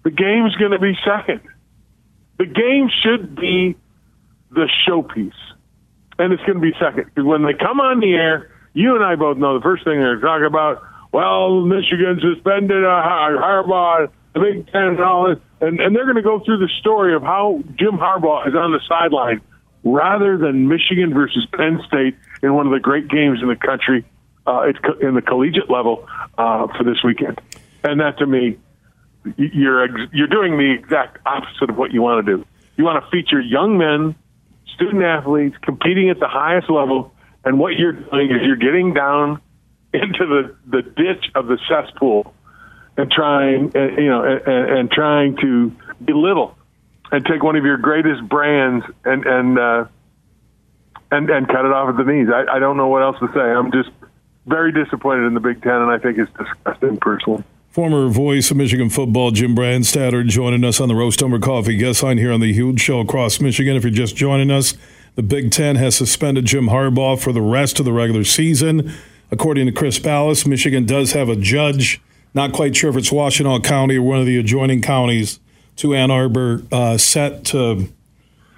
the 0.04 0.10
game's 0.10 0.54
going 0.56 0.72
to 0.72 0.78
be 0.78 0.92
second. 1.06 1.40
The 2.38 2.46
game 2.46 2.88
should 3.02 3.36
be 3.36 3.76
the 4.50 4.68
showpiece 4.86 5.32
and 6.18 6.32
it's 6.32 6.42
going 6.42 6.54
to 6.54 6.60
be 6.60 6.72
second. 6.80 7.06
Because 7.06 7.24
when 7.24 7.44
they 7.44 7.54
come 7.54 7.80
on 7.80 8.00
the 8.00 8.12
air, 8.14 8.50
you 8.74 8.94
and 8.94 9.04
I 9.04 9.14
both 9.14 9.38
know 9.38 9.58
the 9.58 9.62
first 9.62 9.84
thing 9.84 9.98
they're 9.98 10.20
talking 10.20 10.46
about, 10.46 10.82
well, 11.12 11.62
Michigan 11.62 12.20
suspended 12.20 12.84
Harbaugh, 12.84 14.10
the 14.34 14.40
Big 14.40 14.70
Ten, 14.72 14.82
and 14.82 15.00
all 15.00 15.28
this. 15.28 15.38
And, 15.60 15.80
and 15.80 15.94
they're 15.94 16.04
going 16.04 16.16
to 16.16 16.22
go 16.22 16.40
through 16.44 16.58
the 16.58 16.70
story 16.80 17.14
of 17.14 17.22
how 17.22 17.62
Jim 17.76 17.96
Harbaugh 17.98 18.46
is 18.48 18.54
on 18.54 18.72
the 18.72 18.80
sideline 18.88 19.40
rather 19.84 20.36
than 20.36 20.68
Michigan 20.68 21.14
versus 21.14 21.46
Penn 21.52 21.80
State 21.86 22.16
in 22.42 22.54
one 22.54 22.66
of 22.66 22.72
the 22.72 22.80
great 22.80 23.08
games 23.08 23.40
in 23.42 23.48
the 23.48 23.56
country 23.56 24.04
uh, 24.46 24.72
in 25.00 25.14
the 25.14 25.22
collegiate 25.22 25.70
level 25.70 26.06
uh, 26.36 26.66
for 26.76 26.84
this 26.84 27.02
weekend. 27.02 27.40
And 27.84 28.00
that 28.00 28.18
to 28.18 28.26
me, 28.26 28.58
you're 29.36 30.06
you're 30.14 30.28
doing 30.28 30.56
the 30.56 30.72
exact 30.72 31.18
opposite 31.26 31.70
of 31.70 31.76
what 31.76 31.92
you 31.92 32.02
want 32.02 32.24
to 32.24 32.36
do. 32.36 32.46
You 32.76 32.84
want 32.84 33.04
to 33.04 33.10
feature 33.10 33.40
young 33.40 33.76
men 33.78 34.14
student 34.74 35.02
athletes 35.02 35.56
competing 35.62 36.08
at 36.08 36.20
the 36.20 36.28
highest 36.28 36.70
level, 36.70 37.12
and 37.44 37.58
what 37.58 37.76
you're 37.76 37.92
doing 37.92 38.30
is 38.30 38.42
you're 38.42 38.56
getting 38.56 38.94
down 38.94 39.40
into 39.92 40.26
the, 40.26 40.56
the 40.66 40.82
ditch 40.82 41.30
of 41.34 41.46
the 41.46 41.58
cesspool 41.68 42.32
and 42.96 43.10
trying, 43.10 43.72
uh, 43.74 44.00
you 44.00 44.08
know, 44.08 44.22
and, 44.22 44.78
and 44.78 44.90
trying 44.90 45.36
to 45.36 45.72
belittle 46.04 46.56
and 47.10 47.24
take 47.24 47.42
one 47.42 47.56
of 47.56 47.64
your 47.64 47.78
greatest 47.78 48.28
brands 48.28 48.84
and 49.04 49.26
and 49.26 49.58
uh, 49.58 49.84
and 51.10 51.30
and 51.30 51.48
cut 51.48 51.64
it 51.64 51.72
off 51.72 51.88
at 51.88 51.96
the 51.96 52.04
knees. 52.04 52.28
I, 52.32 52.56
I 52.56 52.58
don't 52.58 52.76
know 52.76 52.88
what 52.88 53.02
else 53.02 53.18
to 53.20 53.28
say. 53.34 53.40
I'm 53.40 53.72
just 53.72 53.90
very 54.46 54.72
disappointed 54.72 55.26
in 55.26 55.34
the 55.34 55.40
Big 55.40 55.62
Ten, 55.62 55.72
and 55.72 55.90
I 55.90 55.98
think 55.98 56.18
it's 56.18 56.30
disgusting 56.38 56.98
personally. 56.98 57.44
Former 57.70 58.08
voice 58.08 58.50
of 58.50 58.56
Michigan 58.56 58.88
football, 58.88 59.30
Jim 59.30 59.54
Brandstatter, 59.54 60.26
joining 60.26 60.64
us 60.64 60.80
on 60.80 60.88
the 60.88 60.94
Roast 60.94 61.22
Umber 61.22 61.38
Coffee 61.38 61.76
guest 61.76 62.02
line 62.02 62.16
here 62.16 62.32
on 62.32 62.40
the 62.40 62.50
Huge 62.50 62.80
Show 62.80 63.00
across 63.00 63.42
Michigan. 63.42 63.76
If 63.76 63.82
you're 63.84 63.90
just 63.90 64.16
joining 64.16 64.50
us, 64.50 64.72
the 65.16 65.22
Big 65.22 65.52
Ten 65.52 65.76
has 65.76 65.94
suspended 65.94 66.46
Jim 66.46 66.68
Harbaugh 66.68 67.20
for 67.20 67.30
the 67.30 67.42
rest 67.42 67.78
of 67.78 67.84
the 67.84 67.92
regular 67.92 68.24
season. 68.24 68.90
According 69.30 69.66
to 69.66 69.72
Chris 69.72 69.98
Balas, 69.98 70.46
Michigan 70.46 70.86
does 70.86 71.12
have 71.12 71.28
a 71.28 71.36
judge. 71.36 72.00
Not 72.32 72.52
quite 72.52 72.74
sure 72.74 72.88
if 72.88 72.96
it's 72.96 73.10
Washtenaw 73.10 73.62
County 73.62 73.98
or 73.98 74.02
one 74.02 74.18
of 74.18 74.24
the 74.24 74.38
adjoining 74.38 74.80
counties 74.80 75.38
to 75.76 75.94
Ann 75.94 76.10
Arbor, 76.10 76.62
uh, 76.72 76.96
set 76.96 77.44
to 77.46 77.86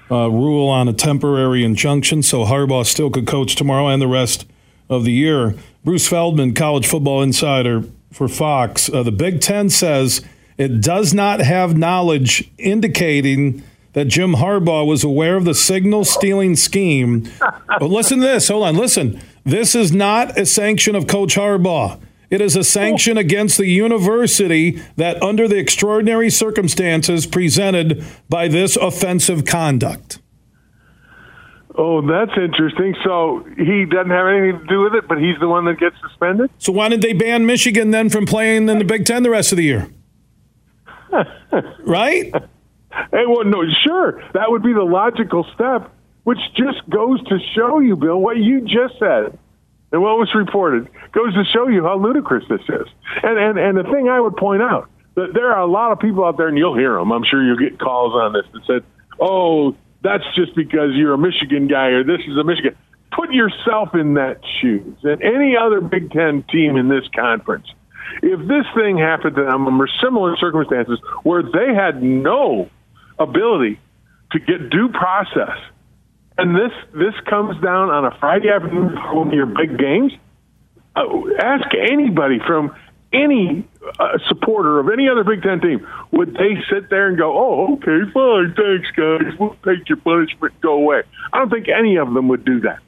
uh, 0.09 0.31
rule 0.31 0.68
on 0.68 0.87
a 0.87 0.92
temporary 0.92 1.64
injunction, 1.64 2.23
so 2.23 2.44
Harbaugh 2.44 2.87
still 2.87 3.11
could 3.11 3.27
coach 3.27 3.57
tomorrow 3.57 3.88
and 3.88 4.01
the 4.01 4.07
rest 4.07 4.46
of 4.88 5.03
the 5.03 5.12
year. 5.12 5.57
Bruce 5.85 6.07
Feldman, 6.07 6.55
college 6.55 6.87
football 6.87 7.23
insider 7.23 7.83
for 8.12 8.29
Fox, 8.29 8.92
uh, 8.92 9.03
the 9.03 9.12
Big 9.12 9.40
Ten 9.40 9.70
says 9.70 10.23
it 10.59 10.81
does 10.81 11.14
not 11.14 11.40
have 11.40 11.77
knowledge 11.77 12.51
indicating 12.59 13.62
that 13.92 14.07
Jim 14.07 14.35
Harbaugh 14.35 14.87
was 14.87 15.03
aware 15.03 15.37
of 15.37 15.44
the 15.44 15.55
signal 15.55 16.05
stealing 16.05 16.55
scheme. 16.55 17.29
but 17.40 17.83
listen 17.83 18.20
to 18.20 18.27
this. 18.27 18.49
Hold 18.49 18.64
on. 18.64 18.77
Listen. 18.77 19.20
This 19.44 19.75
is 19.75 19.90
not 19.90 20.38
a 20.38 20.44
sanction 20.44 20.94
of 20.94 21.07
Coach 21.07 21.35
Harbaugh. 21.35 21.99
It 22.29 22.40
is 22.40 22.55
a 22.55 22.62
sanction 22.62 23.16
against 23.18 23.59
the 23.59 23.66
university 23.66 24.81
that, 24.96 25.20
under 25.23 25.49
the 25.49 25.59
extraordinary 25.59 26.31
circumstances 26.31 27.27
presented 27.27 28.05
by 28.29 28.46
this 28.46 28.77
offensive 28.77 29.44
conduct. 29.44 30.20
Oh, 31.76 32.00
that's 32.06 32.37
interesting. 32.37 32.94
So 33.04 33.46
he 33.56 33.85
doesn't 33.85 34.11
have 34.11 34.26
anything 34.26 34.61
to 34.61 34.66
do 34.66 34.80
with 34.80 34.94
it, 34.94 35.06
but 35.09 35.18
he's 35.18 35.38
the 35.38 35.48
one 35.48 35.64
that 35.66 35.78
gets 35.78 35.96
suspended? 36.00 36.50
So 36.59 36.72
why 36.72 36.88
did 36.88 37.00
they 37.00 37.12
ban 37.12 37.46
Michigan 37.46 37.90
then 37.90 38.11
from 38.11 38.26
playing 38.26 38.68
in 38.68 38.78
the 38.78 38.85
Big 38.85 39.06
Ten 39.06 39.22
the 39.22 39.30
rest 39.30 39.52
of 39.52 39.56
the 39.56 39.64
year? 39.64 39.88
right? 41.85 42.33
Hey, 42.33 43.24
well, 43.26 43.44
no, 43.44 43.62
sure. 43.85 44.22
That 44.35 44.50
would 44.50 44.62
be 44.62 44.72
the 44.72 44.83
logical 44.83 45.46
step, 45.54 45.92
which 46.24 46.38
just 46.56 46.88
goes 46.90 47.22
to 47.28 47.38
show 47.54 47.78
you, 47.78 47.96
Bill, 47.96 48.18
what 48.18 48.37
you 48.37 48.62
just 48.62 48.98
said 48.98 49.38
and 49.92 50.02
what 50.02 50.18
was 50.18 50.30
reported 50.35 50.88
goes 51.12 51.35
to 51.35 51.44
show 51.52 51.68
you 51.68 51.83
how 51.83 51.98
ludicrous 51.98 52.44
this 52.48 52.61
is. 52.68 52.87
And 53.22 53.38
and 53.38 53.59
and 53.59 53.78
the 53.78 53.85
thing 53.85 54.09
I 54.09 54.20
would 54.20 54.37
point 54.37 54.62
out 54.62 54.88
that 55.16 55.35
there 55.35 55.52
are 55.52 55.61
a 55.61 55.66
lot 55.66 55.92
of 55.92 55.98
people 55.98 56.24
out 56.24 56.37
there, 56.37 56.48
and 56.48 56.56
you'll 56.56 56.76
hear 56.76 56.96
them. 56.96 57.11
I'm 57.12 57.24
sure 57.24 57.42
you'll 57.44 57.59
get 57.59 57.78
calls 57.78 58.14
on 58.14 58.33
this 58.33 58.44
that 58.52 58.66
said, 58.66 58.85
"Oh, 59.18 59.74
that's 60.02 60.24
just 60.34 60.54
because 60.54 60.90
you're 60.94 61.14
a 61.14 61.18
Michigan 61.18 61.68
guy 61.68 61.88
or 61.88 62.04
this 62.04 62.20
is 62.26 62.36
a 62.36 62.44
Michigan." 62.44 62.76
Put 63.12 63.32
yourself 63.32 63.94
in 63.94 64.14
that 64.14 64.40
shoes 64.60 64.96
and 65.02 65.20
any 65.22 65.56
other 65.56 65.80
Big 65.80 66.12
Ten 66.12 66.44
team 66.44 66.76
in 66.76 66.88
this 66.88 67.04
conference. 67.14 67.66
If 68.22 68.40
this 68.46 68.64
thing 68.74 68.98
happened 68.98 69.36
to 69.36 69.44
them 69.44 69.66
under 69.66 69.88
similar 70.02 70.36
circumstances 70.36 70.98
where 71.22 71.42
they 71.42 71.74
had 71.74 72.02
no 72.02 72.70
ability 73.18 73.80
to 74.32 74.38
get 74.38 74.70
due 74.70 74.88
process 74.90 75.58
and 76.40 76.56
this 76.56 76.72
this 76.94 77.14
comes 77.28 77.60
down 77.62 77.90
on 77.90 78.06
a 78.06 78.16
Friday 78.18 78.48
afternoon 78.48 78.96
for 78.96 79.14
one 79.14 79.28
of 79.28 79.34
your 79.34 79.44
big 79.46 79.78
games. 79.78 80.12
Uh, 80.96 81.04
ask 81.38 81.68
anybody 81.74 82.38
from 82.46 82.74
any 83.12 83.66
uh, 83.99 84.18
supporter 84.29 84.79
of 84.79 84.88
any 84.88 85.09
other 85.09 85.25
Big 85.25 85.42
Ten 85.42 85.61
team, 85.61 85.87
would 86.12 86.35
they 86.35 86.55
sit 86.70 86.90
there 86.90 87.09
and 87.09 87.18
go, 87.18 87.37
"Oh, 87.37 87.75
okay, 87.75 88.11
fine, 88.12 88.55
thanks, 88.55 88.90
guys, 88.96 89.38
we'll 89.38 89.57
take 89.64 89.88
your 89.88 89.99
punishment, 89.99 90.61
go 90.61 90.75
away"? 90.75 91.03
I 91.33 91.38
don't 91.38 91.51
think 91.51 91.66
any 91.68 91.96
of 91.96 92.12
them 92.12 92.29
would 92.29 92.44
do 92.44 92.61
that. 92.61 92.79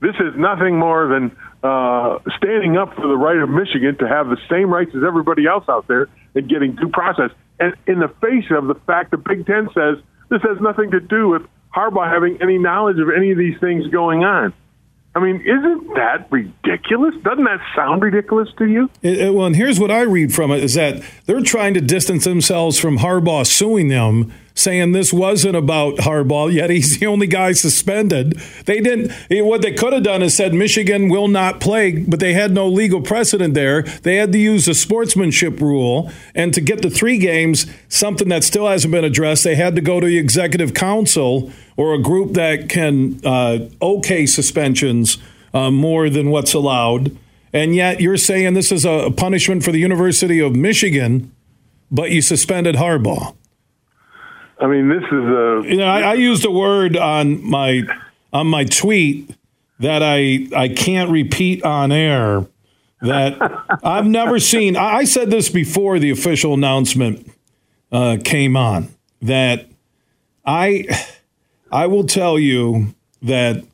This 0.00 0.16
is 0.16 0.34
nothing 0.36 0.78
more 0.78 1.08
than 1.08 1.36
uh, 1.62 2.18
standing 2.36 2.76
up 2.76 2.94
for 2.94 3.08
the 3.08 3.16
right 3.16 3.38
of 3.38 3.48
Michigan 3.48 3.96
to 3.98 4.08
have 4.08 4.28
the 4.28 4.36
same 4.50 4.68
rights 4.72 4.90
as 4.94 5.02
everybody 5.06 5.46
else 5.46 5.64
out 5.68 5.88
there 5.88 6.08
and 6.34 6.48
getting 6.48 6.76
due 6.76 6.90
process. 6.90 7.30
And 7.58 7.74
in 7.86 8.00
the 8.00 8.08
face 8.20 8.44
of 8.50 8.66
the 8.66 8.74
fact 8.86 9.12
the 9.12 9.16
Big 9.16 9.46
Ten 9.46 9.68
says 9.72 9.96
this 10.28 10.42
has 10.42 10.60
nothing 10.60 10.90
to 10.90 11.00
do 11.00 11.28
with 11.28 11.42
Harbaugh 11.74 12.10
having 12.12 12.38
any 12.42 12.58
knowledge 12.58 12.98
of 12.98 13.08
any 13.16 13.32
of 13.32 13.38
these 13.38 13.58
things 13.60 13.86
going 13.86 14.24
on. 14.24 14.52
I 15.16 15.20
mean, 15.20 15.40
isn't 15.42 15.94
that 15.94 16.26
ridiculous? 16.30 17.14
Doesn't 17.22 17.44
that 17.44 17.60
sound 17.76 18.02
ridiculous 18.02 18.48
to 18.58 18.66
you? 18.66 18.90
It, 19.00 19.18
it, 19.18 19.34
well, 19.34 19.46
and 19.46 19.54
here's 19.54 19.78
what 19.78 19.90
I 19.90 20.02
read 20.02 20.34
from 20.34 20.50
it 20.50 20.62
is 20.62 20.74
that 20.74 21.02
they're 21.26 21.40
trying 21.40 21.74
to 21.74 21.80
distance 21.80 22.24
themselves 22.24 22.80
from 22.80 22.98
Harbaugh 22.98 23.46
suing 23.46 23.88
them 23.88 24.32
saying 24.54 24.92
this 24.92 25.12
wasn't 25.12 25.56
about 25.56 25.96
Harbaugh, 25.96 26.52
yet 26.52 26.70
he's 26.70 26.98
the 26.98 27.06
only 27.06 27.26
guy 27.26 27.52
suspended. 27.52 28.32
They 28.66 28.80
didn't, 28.80 29.12
what 29.44 29.62
they 29.62 29.72
could 29.72 29.92
have 29.92 30.04
done 30.04 30.22
is 30.22 30.36
said 30.36 30.54
Michigan 30.54 31.08
will 31.08 31.28
not 31.28 31.60
play, 31.60 31.92
but 31.92 32.20
they 32.20 32.34
had 32.34 32.52
no 32.52 32.68
legal 32.68 33.00
precedent 33.00 33.54
there. 33.54 33.82
They 33.82 34.16
had 34.16 34.32
to 34.32 34.38
use 34.38 34.66
the 34.66 34.74
sportsmanship 34.74 35.60
rule. 35.60 36.10
And 36.34 36.54
to 36.54 36.60
get 36.60 36.82
the 36.82 36.90
three 36.90 37.18
games, 37.18 37.66
something 37.88 38.28
that 38.28 38.44
still 38.44 38.68
hasn't 38.68 38.92
been 38.92 39.04
addressed, 39.04 39.42
they 39.42 39.56
had 39.56 39.74
to 39.74 39.82
go 39.82 39.98
to 39.98 40.06
the 40.06 40.18
executive 40.18 40.72
council 40.72 41.50
or 41.76 41.92
a 41.92 41.98
group 41.98 42.34
that 42.34 42.68
can 42.68 43.20
uh, 43.24 43.58
okay 43.82 44.24
suspensions 44.24 45.18
uh, 45.52 45.70
more 45.70 46.08
than 46.08 46.30
what's 46.30 46.54
allowed. 46.54 47.16
And 47.52 47.74
yet 47.74 48.00
you're 48.00 48.16
saying 48.16 48.54
this 48.54 48.72
is 48.72 48.84
a 48.84 49.10
punishment 49.16 49.64
for 49.64 49.72
the 49.72 49.78
University 49.78 50.40
of 50.40 50.54
Michigan, 50.54 51.32
but 51.90 52.10
you 52.10 52.20
suspended 52.20 52.76
Harbaugh. 52.76 53.34
I 54.58 54.66
mean, 54.66 54.88
this 54.88 55.02
is 55.02 55.12
a. 55.12 55.62
You 55.66 55.76
know, 55.76 55.86
I, 55.86 56.00
I 56.00 56.14
used 56.14 56.44
a 56.44 56.50
word 56.50 56.96
on 56.96 57.44
my 57.44 57.82
on 58.32 58.46
my 58.46 58.64
tweet 58.64 59.30
that 59.80 60.02
I 60.02 60.48
I 60.56 60.68
can't 60.68 61.10
repeat 61.10 61.62
on 61.64 61.92
air. 61.92 62.46
That 63.02 63.38
I've 63.84 64.06
never 64.06 64.38
seen. 64.38 64.76
I 64.76 65.04
said 65.04 65.30
this 65.30 65.48
before 65.48 65.98
the 65.98 66.10
official 66.10 66.54
announcement 66.54 67.30
uh, 67.92 68.18
came 68.24 68.56
on. 68.56 68.88
That 69.22 69.68
I 70.44 70.86
I 71.70 71.86
will 71.86 72.04
tell 72.04 72.38
you 72.38 72.94
that 73.22 73.64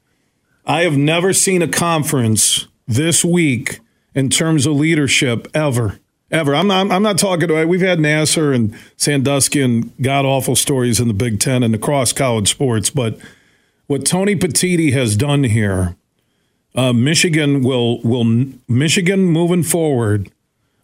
I 0.67 0.83
have 0.83 0.97
never 0.97 1.33
seen 1.33 1.63
a 1.63 1.69
conference 1.69 2.67
this 2.89 3.25
weak 3.25 3.81
in 4.15 4.31
terms 4.31 4.67
of 4.67 4.75
leadership 4.75 5.47
ever 5.55 6.00
ever. 6.31 6.55
I'm 6.55 6.67
not. 6.67 6.91
I'm 6.91 7.03
not 7.03 7.19
talking. 7.19 7.69
We've 7.69 7.81
had 7.81 7.99
Nassar 7.99 8.55
and 8.55 8.77
Sandusky 8.97 9.61
and 9.61 9.93
god 10.01 10.25
awful 10.25 10.57
stories 10.57 11.01
in 11.01 11.09
the 11.09 11.15
Big 11.15 11.41
Ten 11.41 11.63
and 11.63 11.75
across 11.75 12.13
college 12.13 12.49
sports, 12.49 12.91
but 12.91 13.19
what 13.87 14.07
Tony 14.07 14.37
Petitti 14.37 14.93
has 14.93 15.17
done 15.17 15.45
here, 15.45 15.97
uh, 16.75 16.93
Michigan 16.93 17.63
will 17.63 18.01
will 18.03 18.25
Michigan 18.69 19.25
moving 19.27 19.63
forward 19.63 20.31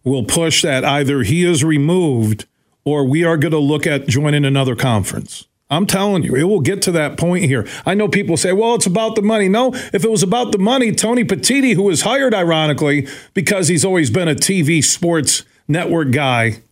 will 0.04 0.24
push 0.24 0.62
that 0.62 0.84
either 0.84 1.22
he 1.22 1.44
is 1.44 1.64
removed 1.64 2.46
or 2.84 3.04
we 3.04 3.24
are 3.24 3.36
going 3.36 3.52
to 3.52 3.58
look 3.58 3.86
at 3.86 4.06
joining 4.06 4.44
another 4.44 4.76
conference. 4.76 5.46
I'm 5.68 5.86
telling 5.86 6.22
you, 6.22 6.36
it 6.36 6.44
will 6.44 6.60
get 6.60 6.80
to 6.82 6.92
that 6.92 7.18
point 7.18 7.44
here. 7.44 7.66
I 7.84 7.94
know 7.94 8.06
people 8.06 8.36
say, 8.36 8.52
well, 8.52 8.76
it's 8.76 8.86
about 8.86 9.16
the 9.16 9.22
money. 9.22 9.48
No, 9.48 9.74
if 9.74 10.04
it 10.04 10.10
was 10.10 10.22
about 10.22 10.52
the 10.52 10.58
money, 10.58 10.92
Tony 10.92 11.24
Petitti, 11.24 11.74
who 11.74 11.82
was 11.82 12.02
hired 12.02 12.34
ironically 12.34 13.08
because 13.34 13.66
he's 13.66 13.84
always 13.84 14.08
been 14.08 14.28
a 14.28 14.34
TV 14.36 14.82
sports 14.82 15.44
network 15.66 16.12
guy, 16.12 16.62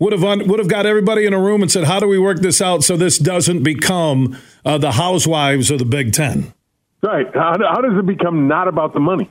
would 0.00 0.12
have 0.12 0.48
would 0.48 0.58
have 0.58 0.68
got 0.68 0.86
everybody 0.86 1.24
in 1.24 1.32
a 1.32 1.40
room 1.40 1.62
and 1.62 1.70
said, 1.70 1.84
"How 1.84 2.00
do 2.00 2.08
we 2.08 2.18
work 2.18 2.40
this 2.40 2.60
out 2.60 2.82
so 2.82 2.96
this 2.96 3.18
doesn't 3.18 3.62
become 3.62 4.36
uh, 4.64 4.78
the 4.78 4.92
housewives 4.92 5.70
of 5.70 5.78
the 5.78 5.84
Big 5.84 6.12
Ten? 6.12 6.52
Right? 7.00 7.26
How, 7.32 7.56
how 7.58 7.80
does 7.80 7.96
it 7.96 8.04
become 8.04 8.48
not 8.48 8.66
about 8.66 8.92
the 8.92 9.00
money? 9.00 9.30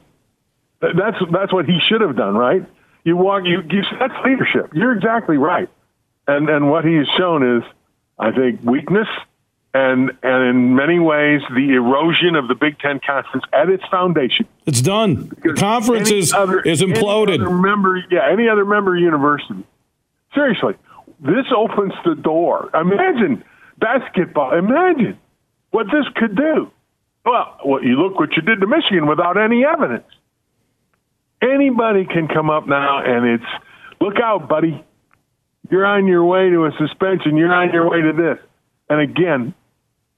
That's 0.80 1.18
that's 1.32 1.52
what 1.52 1.66
he 1.66 1.80
should 1.90 2.02
have 2.02 2.16
done, 2.16 2.36
right? 2.36 2.66
You 3.04 3.18
walk, 3.18 3.44
you, 3.46 3.62
you 3.70 3.84
that's 4.00 4.14
leadership. 4.26 4.72
You're 4.74 4.94
exactly 4.94 5.38
right, 5.38 5.70
and 6.28 6.50
and 6.50 6.70
what 6.70 6.86
he 6.86 6.96
has 6.96 7.08
shown 7.18 7.58
is 7.58 7.64
I 8.20 8.32
think 8.32 8.62
weakness 8.64 9.08
and 9.74 10.12
and 10.22 10.44
in 10.50 10.76
many 10.76 11.00
ways 11.00 11.42
the 11.50 11.74
erosion 11.74 12.36
of 12.36 12.48
the 12.48 12.56
Big 12.56 12.78
Ten 12.80 13.00
conference 13.06 13.44
at 13.52 13.70
its 13.70 13.84
foundation. 13.90 14.48
It's 14.66 14.82
done. 14.82 15.32
The 15.44 15.54
conference 15.54 16.12
is 16.12 16.32
other, 16.34 16.62
is 16.62 16.82
imploded. 16.82 17.42
Any 17.42 17.52
member, 17.52 18.04
yeah, 18.12 18.30
any 18.32 18.48
other 18.48 18.66
member 18.66 18.96
university. 18.96 19.64
Seriously, 20.34 20.76
this 21.20 21.46
opens 21.56 21.94
the 22.06 22.16
door. 22.16 22.70
Imagine 22.74 23.44
basketball. 23.80 24.58
Imagine 24.58 25.18
what 25.72 25.88
this 25.88 26.06
could 26.16 26.36
do. 26.36 26.72
Well, 27.26 27.58
well, 27.66 27.84
you 27.84 27.96
look 27.96 28.20
what 28.20 28.36
you 28.36 28.42
did 28.42 28.60
to 28.62 28.68
Michigan 28.68 29.08
without 29.08 29.38
any 29.38 29.66
evidence. 29.66 30.06
Anybody 31.42 32.06
can 32.06 32.28
come 32.28 32.50
up 32.50 32.68
now, 32.68 33.04
and 33.04 33.26
it's 33.26 33.52
look 34.00 34.20
out, 34.20 34.48
buddy. 34.48 34.84
You're 35.70 35.86
on 35.86 36.08
your 36.08 36.26
way 36.26 36.50
to 36.50 36.66
a 36.66 36.72
suspension. 36.78 37.38
You're 37.38 37.54
on 37.54 37.72
your 37.72 37.90
way 37.90 38.02
to 38.02 38.14
this. 38.14 38.46
And 38.90 39.02
again, 39.02 39.54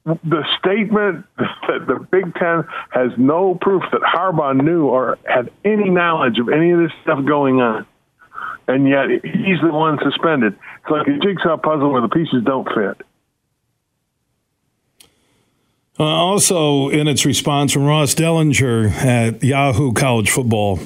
the 0.06 0.44
statement 0.60 1.26
that 1.38 1.88
the 1.88 2.06
Big 2.12 2.34
Ten 2.36 2.64
has 2.92 3.12
no 3.18 3.56
proof 3.60 3.84
that 3.92 4.02
Harbaugh 4.02 4.56
knew 4.64 4.86
or 4.86 5.18
had 5.26 5.52
any 5.64 5.90
knowledge 5.90 6.38
of 6.40 6.50
any 6.50 6.72
of 6.72 6.80
this 6.80 6.92
stuff 7.02 7.26
going 7.26 7.60
on, 7.60 7.88
and 8.68 8.88
yet 8.88 9.08
he's 9.24 9.62
the 9.62 9.72
one 9.72 9.98
suspended. 10.04 10.54
It's 10.82 10.92
like 10.92 11.08
a 11.08 11.18
jigsaw 11.20 11.58
puzzle 11.58 11.92
where 11.92 12.02
the 12.02 12.10
pieces 12.10 12.44
don't 12.44 12.68
fit. 12.68 13.06
Uh, 15.98 16.04
also, 16.04 16.90
in 16.90 17.08
its 17.08 17.26
response 17.26 17.72
from 17.72 17.86
Ross 17.86 18.14
Dellenger 18.14 18.92
at 18.92 19.42
Yahoo 19.44 19.94
College 19.94 20.30
Football, 20.30 20.80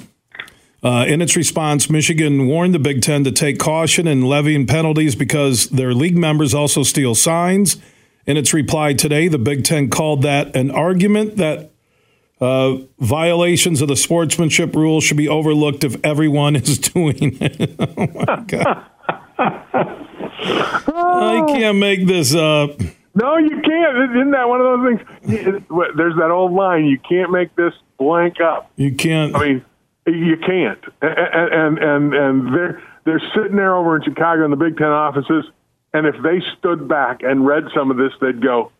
uh, 0.81 1.05
in 1.07 1.21
its 1.21 1.35
response, 1.35 1.89
Michigan 1.89 2.47
warned 2.47 2.73
the 2.73 2.79
Big 2.79 3.01
Ten 3.01 3.23
to 3.25 3.31
take 3.31 3.59
caution 3.59 4.07
in 4.07 4.21
levying 4.21 4.65
penalties 4.65 5.15
because 5.15 5.67
their 5.69 5.93
league 5.93 6.17
members 6.17 6.53
also 6.53 6.83
steal 6.83 7.15
signs. 7.15 7.77
In 8.25 8.37
its 8.37 8.53
reply 8.53 8.93
today, 8.93 9.27
the 9.27 9.39
Big 9.39 9.63
Ten 9.63 9.89
called 9.89 10.21
that 10.21 10.55
an 10.55 10.71
argument 10.71 11.37
that 11.37 11.71
uh, 12.39 12.77
violations 12.99 13.81
of 13.81 13.87
the 13.87 13.95
sportsmanship 13.95 14.73
rule 14.75 15.01
should 15.01 15.17
be 15.17 15.27
overlooked 15.27 15.83
if 15.83 15.97
everyone 16.03 16.55
is 16.55 16.77
doing 16.79 17.37
it. 17.41 17.75
oh 17.79 18.07
my 18.13 18.43
God. 18.47 18.85
I 20.91 21.43
can't 21.47 21.77
make 21.77 22.07
this 22.07 22.33
up. 22.33 22.79
No, 23.15 23.37
you 23.37 23.61
can't. 23.61 24.15
Isn't 24.15 24.31
that 24.31 24.47
one 24.47 24.61
of 24.61 24.79
those 24.79 24.87
things? 24.87 25.63
There's 25.97 26.15
that 26.15 26.31
old 26.31 26.53
line: 26.53 26.85
you 26.85 26.99
can't 26.99 27.31
make 27.31 27.55
this 27.55 27.73
blank 27.97 28.39
up. 28.39 28.71
You 28.75 28.93
can't. 28.93 29.35
I 29.35 29.47
mean, 29.47 29.65
you 30.11 30.37
can't. 30.37 30.83
And 31.01 31.77
and 31.77 31.77
and, 31.77 32.13
and 32.13 32.55
they're 32.55 32.83
they're 33.05 33.21
sitting 33.35 33.55
there 33.55 33.75
over 33.75 33.95
in 33.95 34.03
Chicago 34.03 34.45
in 34.45 34.51
the 34.51 34.57
Big 34.57 34.77
Ten 34.77 34.87
offices, 34.87 35.45
and 35.93 36.05
if 36.05 36.15
they 36.23 36.41
stood 36.57 36.87
back 36.87 37.23
and 37.23 37.45
read 37.45 37.63
some 37.75 37.91
of 37.91 37.97
this, 37.97 38.11
they'd 38.21 38.41
go, 38.41 38.71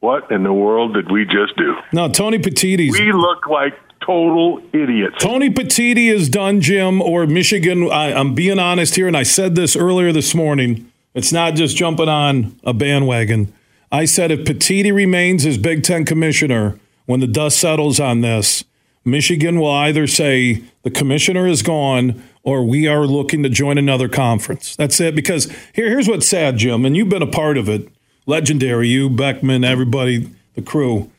"What 0.00 0.30
in 0.30 0.42
the 0.42 0.52
world 0.52 0.94
did 0.94 1.10
we 1.10 1.24
just 1.24 1.56
do?" 1.56 1.76
No, 1.92 2.08
Tony 2.08 2.38
Petitti's. 2.38 2.98
We 2.98 3.12
look 3.12 3.46
like 3.46 3.74
total 4.04 4.62
idiots. 4.72 5.16
Tony 5.18 5.50
Petitti 5.50 6.10
is 6.10 6.28
done, 6.28 6.60
Jim, 6.60 7.00
or 7.02 7.26
Michigan. 7.26 7.90
I, 7.90 8.12
I'm 8.12 8.34
being 8.34 8.58
honest 8.58 8.94
here, 8.94 9.06
and 9.06 9.16
I 9.16 9.22
said 9.22 9.54
this 9.54 9.76
earlier 9.76 10.12
this 10.12 10.34
morning. 10.34 10.90
It's 11.14 11.32
not 11.32 11.54
just 11.54 11.76
jumping 11.76 12.08
on 12.08 12.56
a 12.64 12.72
bandwagon. 12.72 13.52
I 13.92 14.04
said 14.04 14.30
if 14.30 14.40
Petitti 14.40 14.92
remains 14.94 15.44
as 15.44 15.58
Big 15.58 15.82
Ten 15.82 16.04
commissioner 16.04 16.78
when 17.06 17.20
the 17.20 17.26
dust 17.26 17.58
settles 17.58 17.98
on 17.98 18.20
this, 18.20 18.64
Michigan 19.04 19.58
will 19.58 19.70
either 19.70 20.06
say 20.06 20.62
the 20.82 20.90
commissioner 20.90 21.46
is 21.46 21.62
gone 21.62 22.22
or 22.42 22.64
we 22.64 22.86
are 22.86 23.06
looking 23.06 23.42
to 23.42 23.48
join 23.48 23.78
another 23.78 24.08
conference. 24.08 24.76
That's 24.76 25.00
it. 25.00 25.14
Because 25.14 25.50
here, 25.74 25.88
here's 25.88 26.08
what's 26.08 26.28
sad, 26.28 26.58
Jim, 26.58 26.84
and 26.84 26.96
you've 26.96 27.08
been 27.08 27.22
a 27.22 27.26
part 27.26 27.56
of 27.56 27.68
it. 27.68 27.88
Legendary, 28.26 28.88
you, 28.88 29.08
Beckmann, 29.08 29.64
everybody, 29.64 30.30
the 30.54 30.62
crew. 30.62 31.10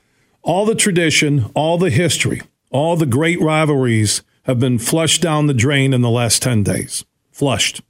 All 0.44 0.66
the 0.66 0.76
tradition, 0.76 1.52
all 1.54 1.78
the 1.78 1.90
history, 1.90 2.42
all 2.70 2.96
the 2.96 3.06
great 3.06 3.40
rivalries 3.42 4.24
have 4.44 4.60
been 4.60 4.80
flushed 4.80 5.22
down 5.22 5.48
the 5.48 5.54
drain 5.54 5.94
in 5.94 6.02
the 6.02 6.10
last 6.10 6.42
10 6.42 6.64
days. 6.64 7.06
Flushed. 7.32 7.82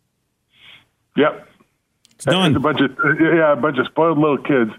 Yep. 1.15 1.47
It's 2.15 2.25
done. 2.25 2.51
It's 2.51 2.57
a 2.57 2.59
bunch 2.59 2.81
of 2.81 2.91
yeah, 3.19 3.53
a 3.53 3.55
bunch 3.55 3.77
of 3.77 3.85
spoiled 3.87 4.17
little 4.17 4.37
kids 4.37 4.71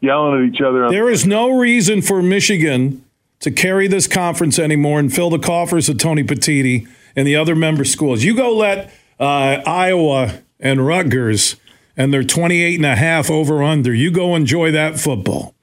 yelling 0.00 0.42
at 0.42 0.54
each 0.54 0.60
other. 0.60 0.88
There 0.88 1.10
is 1.10 1.26
no 1.26 1.58
reason 1.58 2.02
for 2.02 2.22
Michigan 2.22 3.04
to 3.46 3.52
carry 3.52 3.86
this 3.86 4.08
conference 4.08 4.58
anymore 4.58 4.98
and 4.98 5.14
fill 5.14 5.30
the 5.30 5.38
coffers 5.38 5.88
of 5.88 5.98
Tony 5.98 6.24
Petitti 6.24 6.88
and 7.14 7.24
the 7.24 7.36
other 7.36 7.54
member 7.54 7.84
schools. 7.84 8.24
You 8.24 8.34
go 8.34 8.52
let 8.52 8.92
uh, 9.20 9.62
Iowa 9.64 10.42
and 10.58 10.84
Rutgers 10.84 11.54
and 11.96 12.12
their 12.12 12.24
28 12.24 12.74
and 12.74 12.84
a 12.84 12.96
half 12.96 13.30
over 13.30 13.62
under. 13.62 13.94
You 13.94 14.10
go 14.10 14.34
enjoy 14.34 14.72
that 14.72 14.98
football. 14.98 15.54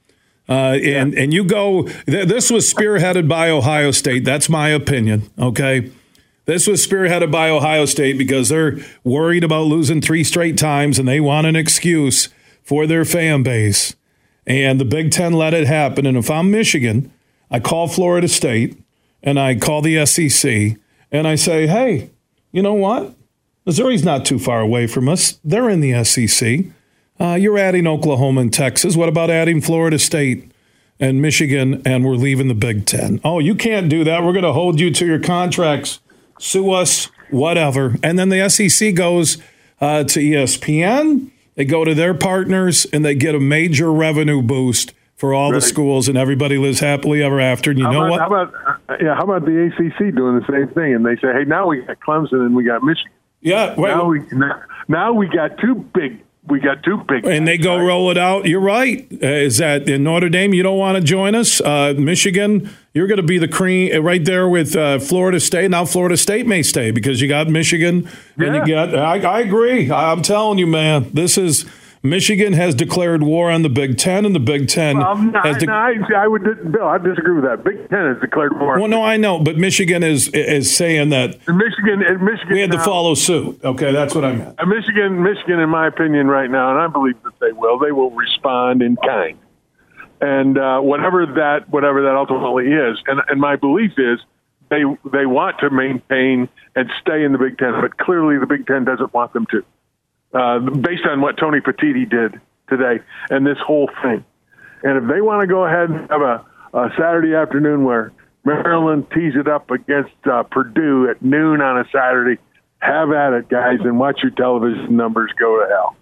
Uh, 0.48 0.78
and, 0.82 1.12
and 1.12 1.34
you 1.34 1.44
go, 1.44 1.82
th- 2.06 2.26
this 2.26 2.50
was 2.50 2.72
spearheaded 2.72 3.28
by 3.28 3.50
Ohio 3.50 3.90
State. 3.90 4.24
That's 4.24 4.48
my 4.48 4.70
opinion. 4.70 5.28
Okay. 5.38 5.92
This 6.46 6.66
was 6.66 6.86
spearheaded 6.86 7.30
by 7.30 7.50
Ohio 7.50 7.84
State 7.84 8.16
because 8.16 8.48
they're 8.48 8.78
worried 9.04 9.44
about 9.44 9.66
losing 9.66 10.00
three 10.00 10.24
straight 10.24 10.56
times 10.56 10.98
and 10.98 11.06
they 11.06 11.20
want 11.20 11.46
an 11.46 11.54
excuse 11.54 12.30
for 12.62 12.86
their 12.86 13.04
fan 13.04 13.42
base. 13.42 13.94
And 14.46 14.80
the 14.80 14.86
Big 14.86 15.10
Ten 15.10 15.34
let 15.34 15.52
it 15.52 15.66
happen. 15.66 16.06
And 16.06 16.16
if 16.16 16.30
I'm 16.30 16.50
Michigan, 16.50 17.12
I 17.50 17.60
call 17.60 17.88
Florida 17.88 18.28
State 18.28 18.78
and 19.22 19.38
I 19.38 19.54
call 19.54 19.82
the 19.82 20.04
SEC 20.06 20.76
and 21.10 21.26
I 21.26 21.34
say, 21.34 21.66
hey, 21.66 22.10
you 22.52 22.62
know 22.62 22.74
what? 22.74 23.14
Missouri's 23.66 24.04
not 24.04 24.24
too 24.24 24.38
far 24.38 24.60
away 24.60 24.86
from 24.86 25.08
us. 25.08 25.38
They're 25.44 25.70
in 25.70 25.80
the 25.80 26.04
SEC. 26.04 26.66
Uh, 27.18 27.34
you're 27.34 27.58
adding 27.58 27.86
Oklahoma 27.86 28.42
and 28.42 28.52
Texas. 28.52 28.96
What 28.96 29.08
about 29.08 29.30
adding 29.30 29.60
Florida 29.60 29.98
State 29.98 30.50
and 31.00 31.22
Michigan 31.22 31.80
and 31.86 32.04
we're 32.04 32.16
leaving 32.16 32.48
the 32.48 32.54
Big 32.54 32.86
Ten? 32.86 33.20
Oh, 33.24 33.38
you 33.38 33.54
can't 33.54 33.88
do 33.88 34.04
that. 34.04 34.22
We're 34.22 34.32
going 34.32 34.44
to 34.44 34.52
hold 34.52 34.80
you 34.80 34.90
to 34.90 35.06
your 35.06 35.20
contracts 35.20 36.00
sue 36.38 36.70
us, 36.72 37.08
whatever. 37.30 37.96
And 38.02 38.18
then 38.18 38.28
the 38.28 38.48
SEC 38.48 38.94
goes 38.94 39.38
uh, 39.80 40.04
to 40.04 40.20
ESPN. 40.20 41.30
They 41.54 41.64
go 41.64 41.84
to 41.84 41.94
their 41.94 42.14
partners 42.14 42.86
and 42.92 43.04
they 43.04 43.14
get 43.14 43.34
a 43.34 43.40
major 43.40 43.92
revenue 43.92 44.42
boost 44.42 44.92
for 45.24 45.32
all 45.32 45.52
right. 45.52 45.56
the 45.56 45.66
schools, 45.66 46.06
and 46.06 46.18
everybody 46.18 46.58
lives 46.58 46.80
happily 46.80 47.22
ever 47.22 47.40
after. 47.40 47.70
And 47.70 47.78
you 47.78 47.86
how 47.86 47.92
know 47.92 48.14
about, 48.14 48.30
what? 48.30 48.50
How 48.50 48.60
about 48.66 48.78
uh, 48.90 49.04
yeah? 49.04 49.14
How 49.14 49.22
about 49.22 49.46
the 49.46 49.66
ACC 49.66 50.14
doing 50.14 50.38
the 50.38 50.44
same 50.50 50.68
thing? 50.74 50.94
And 50.94 51.06
they 51.06 51.16
say, 51.16 51.32
hey, 51.32 51.44
now 51.46 51.68
we 51.68 51.80
got 51.80 51.98
Clemson 52.00 52.44
and 52.44 52.54
we 52.54 52.64
got 52.64 52.82
Michigan. 52.82 53.10
Yeah, 53.40 53.74
wait, 53.74 53.88
now 53.88 54.04
we 54.04 54.20
now 54.88 55.12
we 55.14 55.28
got 55.28 55.56
two 55.58 55.76
big 55.94 56.22
we 56.46 56.60
got 56.60 56.82
two 56.82 56.98
big. 57.08 57.24
And 57.24 57.48
they 57.48 57.56
go 57.56 57.76
right? 57.76 57.86
roll 57.86 58.10
it 58.10 58.18
out. 58.18 58.44
You're 58.44 58.60
right. 58.60 59.08
Uh, 59.10 59.26
is 59.26 59.58
that 59.58 59.88
in 59.88 60.04
Notre 60.04 60.28
Dame? 60.28 60.52
You 60.52 60.62
don't 60.62 60.78
want 60.78 60.96
to 60.98 61.02
join 61.02 61.34
us, 61.34 61.60
uh, 61.62 61.94
Michigan. 61.96 62.68
You're 62.92 63.06
going 63.06 63.16
to 63.16 63.22
be 63.22 63.38
the 63.38 63.48
cream 63.48 63.96
uh, 63.96 64.00
right 64.00 64.22
there 64.22 64.46
with 64.46 64.76
uh, 64.76 64.98
Florida 64.98 65.40
State. 65.40 65.70
Now 65.70 65.86
Florida 65.86 66.18
State 66.18 66.46
may 66.46 66.62
stay 66.62 66.90
because 66.90 67.22
you 67.22 67.28
got 67.28 67.48
Michigan, 67.48 68.08
yeah. 68.36 68.46
and 68.46 68.68
you 68.68 68.74
got. 68.74 68.94
I, 68.94 69.20
I 69.20 69.40
agree. 69.40 69.90
I'm 69.90 70.20
telling 70.20 70.58
you, 70.58 70.66
man. 70.66 71.10
This 71.12 71.38
is 71.38 71.64
Michigan 72.04 72.52
has 72.52 72.74
declared 72.74 73.22
war 73.22 73.50
on 73.50 73.62
the 73.62 73.70
Big 73.70 73.96
Ten, 73.96 74.26
and 74.26 74.34
the 74.34 74.40
Big 74.40 74.68
Ten 74.68 74.98
well, 74.98 75.16
no, 75.16 75.40
has. 75.40 75.56
De- 75.56 75.64
no, 75.64 75.72
I, 75.72 75.94
I, 76.14 76.28
would, 76.28 76.70
Bill. 76.70 76.86
I 76.86 76.98
disagree 76.98 77.34
with 77.34 77.44
that. 77.44 77.64
Big 77.64 77.88
Ten 77.88 78.12
has 78.12 78.20
declared 78.20 78.60
war. 78.60 78.78
Well, 78.78 78.88
no, 78.88 79.02
I 79.02 79.16
know, 79.16 79.38
but 79.38 79.56
Michigan 79.56 80.02
is 80.02 80.28
is 80.28 80.74
saying 80.74 81.08
that 81.08 81.38
and 81.48 81.56
Michigan. 81.56 82.02
And 82.06 82.22
Michigan. 82.22 82.52
We 82.52 82.60
had 82.60 82.70
now, 82.70 82.76
to 82.76 82.84
follow 82.84 83.14
suit. 83.14 83.58
Okay, 83.64 83.90
that's 83.90 84.14
what 84.14 84.22
I 84.22 84.34
meant. 84.34 84.58
Michigan, 84.66 85.22
Michigan, 85.22 85.60
in 85.60 85.70
my 85.70 85.86
opinion, 85.86 86.26
right 86.26 86.50
now, 86.50 86.72
and 86.72 86.78
I 86.78 86.88
believe 86.88 87.20
that 87.22 87.40
they 87.40 87.52
will. 87.52 87.78
They 87.78 87.90
will 87.90 88.10
respond 88.10 88.82
in 88.82 88.96
kind, 88.96 89.38
and 90.20 90.58
uh, 90.58 90.80
whatever 90.80 91.24
that 91.24 91.70
whatever 91.70 92.02
that 92.02 92.16
ultimately 92.16 92.66
is, 92.66 92.98
and 93.06 93.22
and 93.28 93.40
my 93.40 93.56
belief 93.56 93.92
is. 93.96 94.20
They, 94.70 94.82
they 95.12 95.26
want 95.26 95.58
to 95.58 95.68
maintain 95.68 96.48
and 96.74 96.90
stay 97.00 97.22
in 97.22 97.32
the 97.32 97.38
Big 97.38 97.58
Ten, 97.58 97.74
but 97.82 97.98
clearly 97.98 98.38
the 98.38 98.46
Big 98.46 98.66
Ten 98.66 98.84
doesn't 98.84 99.12
want 99.12 99.34
them 99.34 99.46
to 99.50 99.62
uh, 100.34 100.58
based 100.58 101.06
on 101.06 101.20
what 101.20 101.36
Tony 101.38 101.60
Petitti 101.60 102.08
did 102.08 102.40
today 102.68 103.02
and 103.30 103.46
this 103.46 103.58
whole 103.64 103.88
thing. 104.02 104.24
And 104.82 105.02
if 105.02 105.08
they 105.08 105.20
want 105.20 105.40
to 105.40 105.46
go 105.46 105.64
ahead 105.64 105.90
and 105.90 106.10
have 106.10 106.20
a, 106.20 106.44
a 106.74 106.90
Saturday 106.98 107.34
afternoon 107.34 107.84
where 107.84 108.12
Maryland 108.44 109.06
tees 109.14 109.34
it 109.36 109.48
up 109.48 109.70
against 109.70 110.14
uh, 110.30 110.42
Purdue 110.42 111.08
at 111.08 111.22
noon 111.22 111.60
on 111.60 111.78
a 111.78 111.84
Saturday, 111.90 112.40
have 112.78 113.10
at 113.12 113.32
it, 113.32 113.48
guys, 113.48 113.78
and 113.80 113.98
watch 113.98 114.20
your 114.22 114.32
television 114.32 114.96
numbers 114.96 115.30
go 115.38 115.60
to 115.60 115.68
hell. 115.68 115.96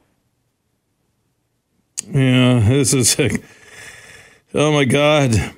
Yeah, 2.08 2.58
this 2.68 2.92
is. 2.92 3.10
Sick. 3.10 3.44
Oh 4.54 4.72
my 4.72 4.84
God. 4.84 5.54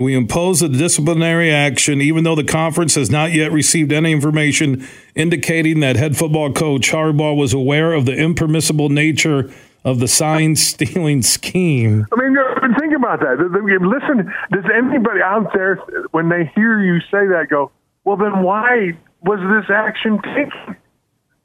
We 0.00 0.14
impose 0.14 0.62
a 0.62 0.68
disciplinary 0.70 1.52
action, 1.52 2.00
even 2.00 2.24
though 2.24 2.34
the 2.34 2.42
conference 2.42 2.94
has 2.94 3.10
not 3.10 3.32
yet 3.32 3.52
received 3.52 3.92
any 3.92 4.12
information 4.12 4.88
indicating 5.14 5.80
that 5.80 5.96
head 5.96 6.16
football 6.16 6.50
coach 6.54 6.90
Harbaugh 6.90 7.36
was 7.36 7.52
aware 7.52 7.92
of 7.92 8.06
the 8.06 8.14
impermissible 8.14 8.88
nature 8.88 9.52
of 9.84 10.00
the 10.00 10.08
sign 10.08 10.56
stealing 10.56 11.20
scheme. 11.20 12.06
I 12.12 12.16
mean, 12.16 12.34
think 12.80 12.94
about 12.96 13.20
that. 13.20 13.36
Listen, 13.82 14.32
does 14.50 14.64
anybody 14.74 15.20
out 15.22 15.52
there, 15.52 15.76
when 16.12 16.30
they 16.30 16.50
hear 16.54 16.82
you 16.82 17.00
say 17.00 17.26
that, 17.28 17.48
go, 17.50 17.70
well, 18.04 18.16
then 18.16 18.42
why 18.42 18.96
was 19.20 19.38
this 19.38 19.70
action 19.70 20.18
taken? 20.22 20.76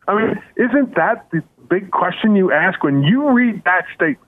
I 0.07 0.15
mean, 0.15 0.41
isn't 0.55 0.95
that 0.95 1.27
the 1.33 1.43
big 1.69 1.91
question 1.91 2.37
you 2.37 2.53
ask 2.53 2.81
when 2.85 3.03
you 3.03 3.31
read 3.31 3.65
that 3.65 3.83
statement? 3.95 4.19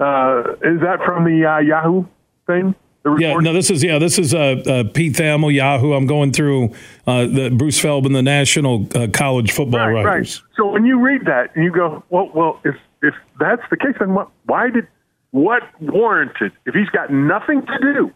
Uh, 0.00 0.54
is 0.60 0.80
that 0.80 0.98
from 1.04 1.22
the 1.22 1.46
uh, 1.46 1.58
Yahoo 1.60 2.04
thing? 2.48 2.74
Yeah, 3.18 3.34
no, 3.34 3.52
this 3.52 3.70
is 3.70 3.82
yeah, 3.82 3.98
this 3.98 4.18
is 4.18 4.34
uh, 4.34 4.38
uh, 4.38 4.84
Pete 4.92 5.14
Thamel, 5.14 5.54
Yahoo. 5.54 5.92
I'm 5.92 6.06
going 6.06 6.32
through 6.32 6.74
uh, 7.06 7.26
the 7.26 7.50
Bruce 7.50 7.80
Feldman, 7.80 8.12
the 8.12 8.22
National 8.22 8.86
uh, 8.94 9.06
College 9.12 9.52
Football 9.52 9.80
right, 9.80 10.04
Writers. 10.04 10.42
Right. 10.42 10.56
So 10.56 10.66
when 10.72 10.84
you 10.84 11.00
read 11.00 11.24
that 11.24 11.54
and 11.54 11.64
you 11.64 11.72
go, 11.72 12.02
well, 12.10 12.30
well, 12.34 12.60
if 12.64 12.74
if 13.02 13.14
that's 13.38 13.62
the 13.70 13.76
case, 13.76 13.94
then 13.98 14.14
what? 14.14 14.28
Why 14.44 14.70
did 14.70 14.88
what 15.30 15.62
warranted? 15.80 16.52
If 16.66 16.74
he's 16.74 16.88
got 16.90 17.10
nothing 17.10 17.64
to 17.64 17.78
do, 17.78 18.12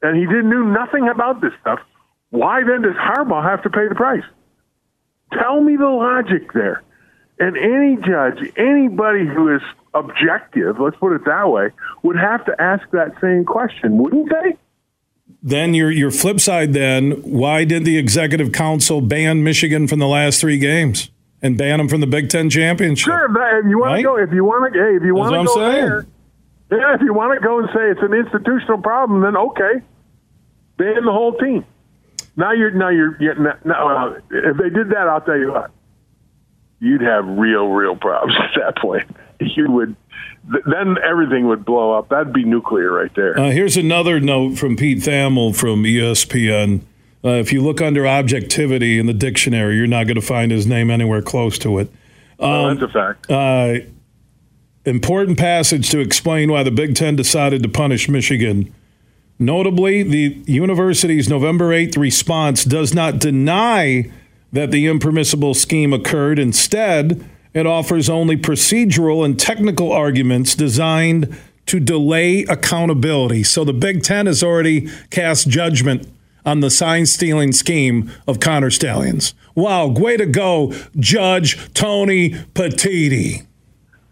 and 0.00 0.16
he 0.16 0.26
didn't 0.26 0.48
knew 0.48 0.64
nothing 0.64 1.08
about 1.08 1.40
this 1.40 1.52
stuff, 1.60 1.80
why 2.30 2.62
then 2.64 2.82
does 2.82 2.94
Harbaugh 2.94 3.42
have 3.42 3.62
to 3.64 3.70
pay 3.70 3.88
the 3.88 3.94
price? 3.94 4.24
Tell 5.32 5.60
me 5.60 5.76
the 5.76 5.88
logic 5.88 6.52
there. 6.52 6.82
And 7.42 7.56
any 7.56 7.96
judge, 7.96 8.38
anybody 8.56 9.26
who 9.26 9.52
is 9.56 9.62
objective, 9.94 10.78
let's 10.78 10.96
put 10.96 11.12
it 11.12 11.24
that 11.24 11.48
way, 11.50 11.70
would 12.04 12.14
have 12.14 12.44
to 12.44 12.54
ask 12.62 12.88
that 12.92 13.20
same 13.20 13.44
question, 13.44 13.98
wouldn't 13.98 14.30
they? 14.30 14.56
Then 15.42 15.74
your 15.74 15.90
your 15.90 16.12
flip 16.12 16.38
side. 16.38 16.72
Then 16.72 17.10
why 17.22 17.64
did 17.64 17.84
the 17.84 17.98
executive 17.98 18.52
council 18.52 19.00
ban 19.00 19.42
Michigan 19.42 19.88
from 19.88 19.98
the 19.98 20.06
last 20.06 20.40
three 20.40 20.56
games 20.56 21.10
and 21.42 21.58
ban 21.58 21.78
them 21.78 21.88
from 21.88 22.00
the 22.00 22.06
Big 22.06 22.28
Ten 22.28 22.48
championship? 22.48 23.06
Sure, 23.06 23.24
if 23.24 23.66
you 23.66 23.80
want 23.80 23.90
right? 23.90 23.96
to 23.96 24.02
go, 24.04 24.16
if 24.18 24.30
you 24.30 24.44
want 24.44 24.72
to, 24.72 24.78
hey, 24.78 24.94
if 24.94 25.02
you 25.02 25.16
want 25.16 25.34
to 25.34 25.44
go 25.44 25.58
there, 25.58 26.06
yeah, 26.70 26.94
if 26.94 27.00
you 27.00 27.12
want 27.12 27.34
to 27.34 27.44
go 27.44 27.58
and 27.58 27.68
say 27.74 27.90
it's 27.90 28.02
an 28.02 28.14
institutional 28.14 28.78
problem, 28.80 29.22
then 29.22 29.36
okay, 29.36 29.84
ban 30.76 31.04
the 31.04 31.10
whole 31.10 31.36
team. 31.38 31.64
Now 32.36 32.52
you're 32.52 32.70
now 32.70 32.90
you're, 32.90 33.20
you're 33.20 33.34
now, 33.34 33.56
uh, 33.64 34.20
if 34.30 34.56
they 34.58 34.70
did 34.70 34.90
that, 34.90 35.08
I'll 35.08 35.22
tell 35.22 35.36
you 35.36 35.50
what, 35.50 35.72
you'd 36.82 37.00
have 37.00 37.24
real 37.26 37.68
real 37.68 37.96
problems 37.96 38.34
at 38.38 38.60
that 38.60 38.76
point. 38.76 39.04
You 39.40 39.70
would 39.70 39.96
then 40.66 40.96
everything 41.02 41.46
would 41.46 41.64
blow 41.64 41.92
up. 41.92 42.08
That'd 42.08 42.32
be 42.32 42.44
nuclear 42.44 42.92
right 42.92 43.14
there. 43.14 43.38
Uh, 43.38 43.50
here's 43.50 43.76
another 43.76 44.18
note 44.18 44.58
from 44.58 44.76
Pete 44.76 44.98
Thamel 44.98 45.54
from 45.54 45.84
ESPN. 45.84 46.80
Uh, 47.24 47.30
if 47.30 47.52
you 47.52 47.60
look 47.60 47.80
under 47.80 48.06
objectivity 48.06 48.98
in 48.98 49.06
the 49.06 49.14
dictionary, 49.14 49.76
you're 49.76 49.86
not 49.86 50.08
going 50.08 50.16
to 50.16 50.20
find 50.20 50.50
his 50.50 50.66
name 50.66 50.90
anywhere 50.90 51.22
close 51.22 51.58
to 51.60 51.78
it. 51.78 51.88
Um, 52.40 52.50
oh, 52.50 52.74
that's 52.74 52.82
a 52.82 52.88
fact. 52.88 53.30
Uh, 53.30 53.86
important 54.84 55.38
passage 55.38 55.88
to 55.90 56.00
explain 56.00 56.50
why 56.50 56.64
the 56.64 56.72
Big 56.72 56.96
Ten 56.96 57.14
decided 57.14 57.62
to 57.62 57.68
punish 57.68 58.08
Michigan. 58.08 58.74
Notably, 59.38 60.02
the 60.02 60.42
university's 60.46 61.28
November 61.28 61.68
8th 61.68 61.96
response 61.96 62.64
does 62.64 62.92
not 62.92 63.20
deny 63.20 64.10
that 64.52 64.70
the 64.70 64.86
impermissible 64.86 65.54
scheme 65.54 65.92
occurred. 65.92 66.38
Instead, 66.38 67.24
it 67.54 67.66
offers 67.66 68.08
only 68.08 68.36
procedural 68.36 69.24
and 69.24 69.38
technical 69.38 69.92
arguments 69.92 70.54
designed 70.54 71.36
to 71.66 71.80
delay 71.80 72.42
accountability. 72.44 73.42
So 73.42 73.64
the 73.64 73.72
Big 73.72 74.02
Ten 74.02 74.26
has 74.26 74.42
already 74.42 74.88
cast 75.10 75.48
judgment 75.48 76.08
on 76.44 76.60
the 76.60 76.70
sign 76.70 77.06
stealing 77.06 77.52
scheme 77.52 78.10
of 78.26 78.40
Connor 78.40 78.70
Stalions. 78.70 79.34
Wow, 79.54 79.86
way 79.86 80.16
to 80.16 80.26
go, 80.26 80.74
Judge 80.98 81.72
Tony 81.72 82.30
Petitti. 82.30 83.46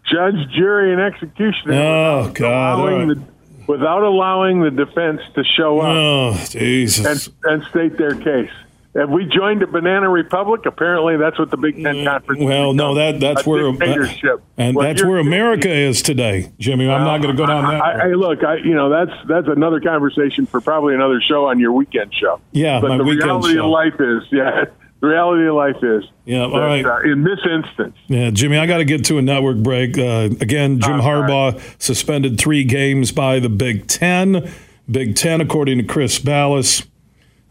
Judge, 0.05 0.49
jury, 0.53 0.91
and 0.91 1.01
executioner. 1.01 1.73
Oh, 1.73 2.17
without 2.17 2.35
God. 2.35 2.79
Allowing 2.79 3.07
the, 3.07 3.23
without 3.67 4.03
allowing 4.03 4.61
the 4.61 4.71
defense 4.71 5.21
to 5.35 5.43
show 5.43 5.79
up 5.79 5.95
oh, 5.95 6.45
Jesus. 6.49 7.27
And, 7.27 7.53
and 7.53 7.63
state 7.69 7.97
their 7.97 8.15
case. 8.15 8.51
Have 8.93 9.09
we 9.09 9.25
joined 9.25 9.63
a 9.63 9.67
banana 9.67 10.09
republic? 10.09 10.65
Apparently, 10.65 11.15
that's 11.15 11.39
what 11.39 11.49
the 11.49 11.55
Big 11.55 11.75
Ten 11.75 11.95
mm, 11.95 12.05
Conference. 12.05 12.41
Well, 12.43 12.73
no, 12.73 12.95
that 12.95 13.21
that's 13.21 13.45
where 13.45 13.71
dictatorship, 13.71 14.43
and 14.57 14.75
well, 14.75 14.85
that's 14.85 15.01
where 15.01 15.17
America 15.17 15.69
is 15.69 16.01
today, 16.01 16.51
Jimmy. 16.59 16.89
I'm 16.89 17.05
not 17.05 17.21
going 17.21 17.33
to 17.33 17.41
go 17.41 17.45
down 17.47 17.71
that. 17.71 17.81
I, 17.81 18.09
I, 18.09 18.13
look, 18.13 18.43
I 18.43 18.57
you 18.57 18.73
know 18.73 18.89
that's 18.89 19.17
that's 19.29 19.47
another 19.47 19.79
conversation 19.79 20.45
for 20.45 20.59
probably 20.59 20.93
another 20.93 21.21
show 21.21 21.45
on 21.47 21.57
your 21.57 21.71
weekend 21.71 22.13
show. 22.13 22.41
Yeah, 22.51 22.81
but 22.81 22.97
the 22.97 23.05
reality 23.05 23.53
show. 23.53 23.63
of 23.63 23.71
life 23.71 23.95
is, 23.97 24.23
yeah, 24.29 24.65
the 24.99 25.07
reality 25.07 25.47
of 25.47 25.55
life 25.55 25.81
is. 25.81 26.03
Yeah, 26.25 26.41
all 26.41 26.59
right. 26.59 26.85
Uh, 26.85 26.99
in 27.09 27.23
this 27.23 27.39
instance. 27.49 27.95
Yeah, 28.07 28.29
Jimmy, 28.31 28.57
I 28.57 28.65
got 28.65 28.79
to 28.79 28.85
get 28.85 29.05
to 29.05 29.17
a 29.17 29.21
network 29.21 29.57
break. 29.63 29.97
Uh, 29.97 30.29
again, 30.41 30.81
Jim 30.81 30.99
Harbaugh 30.99 31.53
right. 31.53 31.75
suspended 31.81 32.37
three 32.37 32.65
games 32.65 33.13
by 33.13 33.39
the 33.39 33.49
Big 33.49 33.87
Ten. 33.87 34.51
Big 34.89 35.15
Ten, 35.15 35.39
according 35.39 35.77
to 35.77 35.85
Chris 35.85 36.19
Balas, 36.19 36.85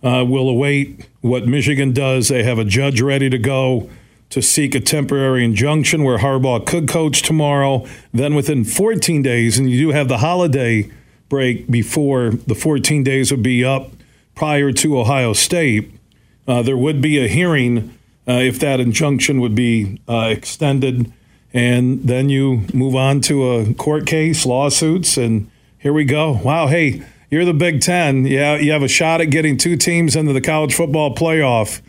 uh, 0.03 0.22
will 0.29 0.50
await 0.50 1.07
what 1.20 1.46
Michigan 1.46 1.92
does. 1.92 2.28
They 2.28 2.42
have 2.42 2.59
a 2.59 2.64
judge 2.64 3.00
ready 3.00 3.30
to 3.30 3.38
go 3.38 3.90
to 4.30 4.40
seek 4.40 4.74
a 4.74 4.80
temporary 4.80 5.44
injunction 5.44 6.04
where 6.04 6.18
Harbaugh 6.18 6.64
could 6.64 6.88
coach 6.88 7.22
tomorrow. 7.22 7.87
Then 8.12 8.35
within 8.35 8.64
14 8.64 9.22
days, 9.22 9.59
and 9.59 9.68
you 9.68 9.78
do 9.87 9.90
have 9.90 10.09
the 10.09 10.18
holiday 10.18 10.90
break 11.28 11.70
before 11.70 12.30
the 12.30 12.54
14 12.54 13.02
days 13.02 13.30
would 13.30 13.42
be 13.42 13.64
up 13.64 13.90
prior 14.35 14.72
to 14.72 14.98
Ohio 14.98 15.33
State, 15.33 15.92
uh, 16.46 16.62
there 16.62 16.76
would 16.76 17.00
be 17.00 17.22
a 17.22 17.28
hearing 17.28 17.96
uh, 18.26 18.35
if 18.35 18.59
that 18.61 18.80
injunction 18.80 19.40
would 19.40 19.54
be 19.54 20.00
uh, 20.09 20.28
extended. 20.30 21.12
And 21.52 22.04
then 22.04 22.28
you 22.28 22.66
move 22.72 22.94
on 22.94 23.20
to 23.22 23.50
a 23.50 23.74
court 23.74 24.06
case, 24.06 24.46
lawsuits, 24.46 25.16
and 25.16 25.50
here 25.78 25.92
we 25.92 26.04
go. 26.04 26.40
Wow, 26.44 26.68
hey, 26.68 27.02
you're 27.30 27.44
the 27.44 27.54
Big 27.54 27.80
Ten. 27.80 28.24
Yeah, 28.26 28.56
you 28.56 28.72
have 28.72 28.82
a 28.82 28.88
shot 28.88 29.20
at 29.20 29.26
getting 29.26 29.56
two 29.56 29.76
teams 29.76 30.16
into 30.16 30.32
the 30.32 30.40
college 30.40 30.74
football 30.74 31.14
playoff, 31.14 31.80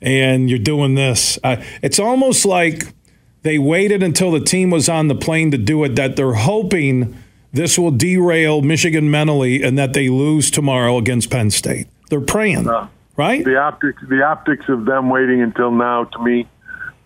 and 0.00 0.48
you're 0.48 0.58
doing 0.58 0.94
this. 0.94 1.38
Uh, 1.42 1.62
it's 1.82 1.98
almost 1.98 2.44
like 2.46 2.94
they 3.42 3.58
waited 3.58 4.02
until 4.02 4.30
the 4.30 4.40
team 4.40 4.70
was 4.70 4.88
on 4.88 5.08
the 5.08 5.14
plane 5.14 5.50
to 5.50 5.58
do 5.58 5.82
it. 5.84 5.96
That 5.96 6.16
they're 6.16 6.34
hoping 6.34 7.16
this 7.52 7.78
will 7.78 7.90
derail 7.90 8.62
Michigan 8.62 9.10
mentally, 9.10 9.62
and 9.62 9.78
that 9.78 9.92
they 9.92 10.08
lose 10.08 10.50
tomorrow 10.50 10.96
against 10.98 11.30
Penn 11.30 11.50
State. 11.50 11.86
They're 12.10 12.20
praying, 12.20 12.68
uh, 12.68 12.88
right? 13.16 13.44
The 13.44 13.56
optics, 13.56 14.02
the 14.08 14.22
optics 14.22 14.68
of 14.68 14.84
them 14.84 15.08
waiting 15.08 15.40
until 15.40 15.70
now, 15.70 16.04
to 16.04 16.18
me, 16.22 16.48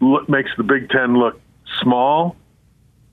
look, 0.00 0.28
makes 0.28 0.50
the 0.56 0.62
Big 0.62 0.90
Ten 0.90 1.14
look 1.14 1.40
small 1.82 2.36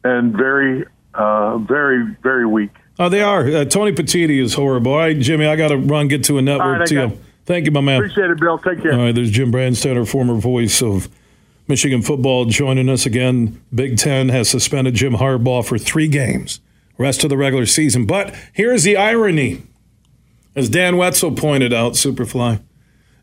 and 0.03 0.33
very, 0.33 0.85
uh, 1.13 1.57
very, 1.57 2.15
very 2.21 2.45
weak. 2.45 2.71
Oh, 2.97 3.09
they 3.09 3.21
are. 3.21 3.47
Uh, 3.47 3.65
Tony 3.65 3.91
Petitti 3.91 4.41
is 4.41 4.53
horrible. 4.53 4.93
All 4.93 4.99
right, 4.99 5.17
Jimmy, 5.17 5.45
I 5.45 5.55
got 5.55 5.69
to 5.69 5.77
run, 5.77 6.07
get 6.07 6.23
to 6.25 6.37
a 6.37 6.41
network 6.41 6.79
right, 6.79 6.87
deal. 6.87 7.17
Thank 7.45 7.65
you, 7.65 7.71
my 7.71 7.81
man. 7.81 7.97
Appreciate 7.97 8.31
it, 8.31 8.39
Bill. 8.39 8.57
Take 8.57 8.81
care. 8.81 8.93
All 8.93 8.99
right, 8.99 9.13
there's 9.13 9.31
Jim 9.31 9.51
Brandstatter, 9.51 10.07
former 10.07 10.35
voice 10.35 10.81
of 10.81 11.09
Michigan 11.67 12.01
football, 12.01 12.45
joining 12.45 12.89
us 12.89 13.05
again. 13.05 13.61
Big 13.73 13.97
Ten 13.97 14.29
has 14.29 14.49
suspended 14.49 14.95
Jim 14.95 15.13
Harbaugh 15.13 15.65
for 15.65 15.77
three 15.77 16.07
games, 16.07 16.61
rest 16.97 17.23
of 17.23 17.29
the 17.29 17.37
regular 17.37 17.65
season. 17.65 18.05
But 18.05 18.33
here's 18.53 18.83
the 18.83 18.97
irony. 18.97 19.63
As 20.55 20.69
Dan 20.69 20.95
Wetzel 20.95 21.33
pointed 21.33 21.73
out, 21.73 21.93
Superfly, 21.93 22.61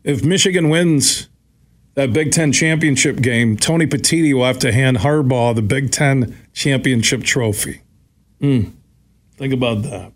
if 0.03 0.23
Michigan 0.23 0.69
wins 0.69 1.29
that 1.95 2.13
Big 2.13 2.31
Ten 2.31 2.51
championship 2.51 3.21
game, 3.21 3.57
Tony 3.57 3.87
Petitti 3.87 4.33
will 4.33 4.45
have 4.45 4.59
to 4.59 4.71
hand 4.71 4.97
Harbaugh 4.97 5.55
the 5.55 5.61
Big 5.63 5.91
Ten 5.91 6.37
championship 6.53 7.23
trophy. 7.23 7.81
Hmm. 8.39 8.65
Think 9.43 9.55
about 9.55 9.81
that. 9.81 10.13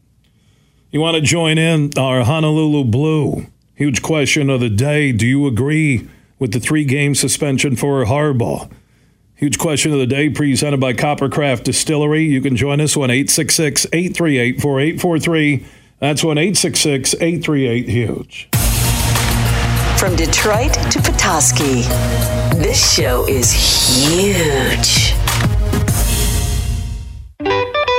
You 0.90 1.02
want 1.02 1.16
to 1.16 1.22
join 1.22 1.58
in 1.58 1.92
our 1.98 2.24
Honolulu 2.24 2.86
Blue? 2.86 3.46
Huge 3.76 4.02
question 4.02 4.50
of 4.50 4.62
the 4.62 4.70
day. 4.70 5.12
Do 5.12 5.28
you 5.28 5.48
agree 5.48 6.08
with 6.40 6.54
the 6.54 6.62
three 6.62 6.86
game 6.86 7.14
suspension 7.14 7.76
for 7.76 8.06
Harbaugh? 8.06 8.72
Huge 9.36 9.58
question 9.58 9.92
of 9.92 10.00
the 10.00 10.08
day 10.08 10.30
presented 10.30 10.80
by 10.80 10.94
Coppercraft 10.94 11.64
Distillery. 11.64 12.24
You 12.24 12.40
can 12.40 12.56
join 12.56 12.80
us 12.80 12.96
on 12.96 13.12
866 13.12 13.88
838 13.92 14.62
4843. 14.62 15.66
That's 16.00 16.24
1 16.24 16.38
866 16.38 17.16
838 17.16 17.90
Huge. 17.90 18.48
From 20.00 20.16
Detroit 20.16 20.72
to 20.72 21.02
Petoskey, 21.02 21.82
this 22.62 22.96
show 22.96 23.28
is 23.28 23.52
huge. 23.52 25.07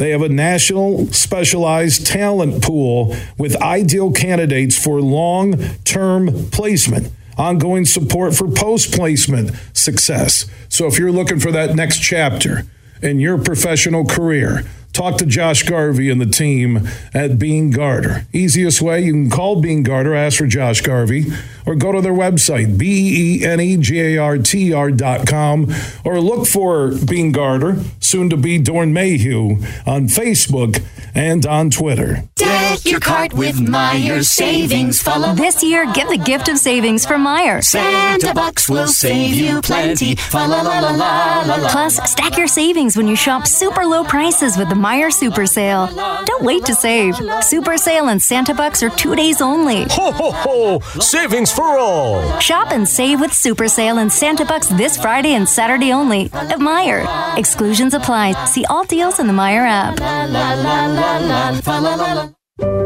They 0.00 0.12
have 0.12 0.22
a 0.22 0.30
national 0.30 1.08
specialized 1.08 2.06
talent 2.06 2.62
pool 2.62 3.14
with 3.36 3.54
ideal 3.60 4.12
candidates 4.12 4.82
for 4.82 4.98
long 4.98 5.58
term 5.84 6.48
placement, 6.50 7.12
ongoing 7.36 7.84
support 7.84 8.34
for 8.34 8.48
post 8.48 8.94
placement 8.94 9.50
success. 9.74 10.46
So 10.70 10.86
if 10.86 10.98
you're 10.98 11.12
looking 11.12 11.38
for 11.38 11.52
that 11.52 11.76
next 11.76 11.98
chapter, 11.98 12.64
in 13.02 13.20
your 13.20 13.38
professional 13.38 14.04
career. 14.04 14.64
Talk 14.92 15.18
to 15.18 15.26
Josh 15.26 15.62
Garvey 15.62 16.10
and 16.10 16.20
the 16.20 16.26
team 16.26 16.88
at 17.14 17.38
Beene 17.38 17.70
Garter. 17.70 18.26
Easiest 18.32 18.82
way, 18.82 19.02
you 19.02 19.12
can 19.12 19.30
call 19.30 19.60
Beene 19.60 19.84
Garter, 19.84 20.14
ask 20.14 20.38
for 20.38 20.46
Josh 20.46 20.80
Garvey, 20.80 21.26
or 21.66 21.74
go 21.74 21.92
to 21.92 22.00
their 22.00 22.12
website, 22.12 22.78
B-E-N-E-G-A-R-T-R 22.78 24.90
dot 24.92 25.26
com, 25.26 25.72
or 26.04 26.20
look 26.20 26.46
for 26.46 26.90
Beene 26.90 27.32
Garter, 27.32 27.78
soon 28.00 28.30
to 28.30 28.36
be 28.36 28.58
Doeren 28.58 28.92
Mayhew, 28.92 29.56
on 29.86 30.08
Facebook 30.08 30.82
and 31.14 31.44
on 31.46 31.70
Twitter. 31.70 32.24
Deck 32.36 32.84
your 32.84 33.00
cart 33.00 33.32
with 33.34 33.56
Meijer 33.56 34.24
Savings. 34.24 35.02
Follow 35.02 35.34
This 35.34 35.62
year, 35.62 35.90
get 35.92 36.08
the 36.08 36.18
gift 36.18 36.48
of 36.48 36.58
savings 36.58 37.04
from 37.04 37.24
Meijer. 37.24 37.62
Santa 37.62 38.32
Bucks 38.34 38.68
will 38.68 38.88
save 38.88 39.34
you 39.34 39.60
plenty. 39.60 40.16
La 40.32 40.46
la 40.46 40.62
la. 40.62 41.68
Plus, 41.70 41.96
stack 42.10 42.36
your 42.36 42.46
savings 42.46 42.96
when 42.96 43.06
you 43.06 43.16
shop 43.16 43.46
super 43.46 43.84
low 43.84 44.04
prices 44.04 44.56
with 44.56 44.68
the 44.68 44.74
Meijer 44.74 45.12
Super 45.12 45.46
Sale. 45.46 45.88
Don't 46.24 46.44
wait 46.44 46.64
to 46.66 46.74
save. 46.74 47.16
Super 47.42 47.76
Sale 47.76 48.08
and 48.08 48.22
Santa 48.22 48.54
Bucks 48.54 48.82
are 48.82 48.90
two 48.90 49.14
days 49.14 49.40
only. 49.40 49.84
Ho, 49.90 50.12
ho, 50.12 50.30
ho! 50.32 50.80
Savings 51.00 51.49
for 51.52 51.78
all! 51.78 52.38
Shop 52.40 52.72
and 52.72 52.88
save 52.88 53.20
with 53.20 53.32
Super 53.32 53.68
Sale 53.68 53.98
and 53.98 54.12
Santa 54.12 54.44
Bucks 54.44 54.68
this 54.68 54.96
Friday 54.96 55.34
and 55.34 55.48
Saturday 55.48 55.92
only 55.92 56.26
at 56.32 56.58
Meijer. 56.58 57.38
Exclusions 57.38 57.94
apply. 57.94 58.44
See 58.46 58.64
all 58.66 58.84
deals 58.84 59.18
in 59.20 59.26
the 59.26 59.32
Meijer 59.32 59.66
app. 59.68 60.00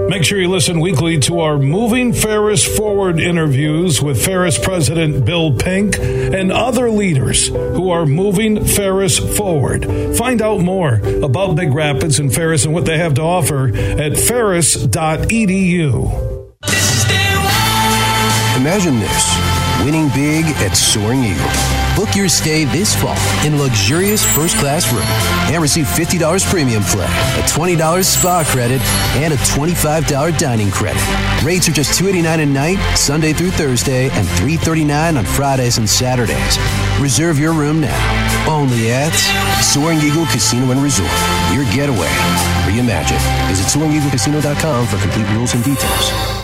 Make 0.09 0.23
sure 0.23 0.41
you 0.41 0.49
listen 0.49 0.79
weekly 0.81 1.19
to 1.21 1.41
our 1.41 1.59
Moving 1.59 2.13
Ferris 2.13 2.65
Forward 2.77 3.19
interviews 3.19 4.01
with 4.01 4.25
Ferris 4.25 4.59
President 4.59 5.25
Bill 5.25 5.57
Pink 5.57 5.99
and 5.99 6.53
other 6.53 6.89
leaders 6.91 7.49
who 7.49 7.91
are 7.91 8.07
moving 8.07 8.65
Ferris 8.65 9.19
forward. 9.37 9.85
Find 10.17 10.41
out 10.41 10.61
more 10.61 11.01
about 11.25 11.57
Big 11.57 11.75
Rapids 11.75 12.21
and 12.21 12.33
Ferris 12.33 12.65
and 12.65 12.73
what 12.73 12.85
they 12.85 12.99
have 12.99 13.15
to 13.15 13.23
offer 13.23 13.75
at 13.75 14.17
ferris.edu. 14.17 14.65
Imagine 18.65 18.99
this 18.99 19.85
winning 19.85 20.09
big 20.15 20.47
at 20.65 20.75
Soaring 20.75 21.23
Eagle. 21.23 21.45
Book 21.95 22.17
your 22.17 22.31
stay 22.31 22.65
this 22.65 22.97
fall 22.97 23.15
in 23.45 23.59
luxurious 23.59 24.25
first 24.25 24.57
class 24.57 24.91
room 24.91 25.05
and 25.53 25.61
receive 25.61 25.85
$50 25.85 26.19
premium 26.49 26.83
play, 26.83 27.05
a 27.05 27.43
$20 27.45 28.03
spa 28.03 28.43
credit, 28.43 28.81
and 29.21 29.35
a 29.35 29.37
$25 29.37 30.39
dining 30.39 30.71
credit. 30.71 31.03
Rates 31.45 31.69
are 31.69 31.73
just 31.73 32.01
$289 32.01 32.43
a 32.43 32.47
night, 32.47 32.97
Sunday 32.97 33.35
through 33.35 33.51
Thursday, 33.51 34.05
and 34.05 34.27
339 34.41 35.19
on 35.19 35.27
Fridays 35.27 35.77
and 35.77 35.87
Saturdays. 35.87 36.57
Reserve 36.99 37.39
your 37.39 37.53
room 37.53 37.83
now. 37.83 38.49
Only 38.49 38.91
at 38.93 39.13
Soaring 39.61 39.99
Eagle 40.01 40.25
Casino 40.25 40.71
and 40.71 40.83
Resort. 40.83 41.13
Your 41.53 41.65
getaway. 41.75 42.09
Reimagine. 42.65 43.21
Visit 43.47 43.67
SoaringEagleCasino.com 43.79 44.87
for 44.87 44.97
complete 44.97 45.29
rules 45.37 45.53
and 45.53 45.63
details. 45.63 46.44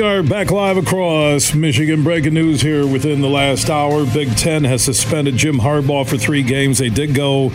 We 0.00 0.06
are 0.06 0.22
back 0.22 0.50
live 0.50 0.78
across 0.78 1.52
Michigan. 1.52 2.02
Breaking 2.02 2.32
news 2.32 2.62
here 2.62 2.86
within 2.86 3.20
the 3.20 3.28
last 3.28 3.68
hour. 3.68 4.06
Big 4.06 4.34
Ten 4.34 4.64
has 4.64 4.82
suspended 4.82 5.36
Jim 5.36 5.58
Harbaugh 5.58 6.08
for 6.08 6.16
three 6.16 6.42
games. 6.42 6.78
They 6.78 6.88
did 6.88 7.14
go 7.14 7.50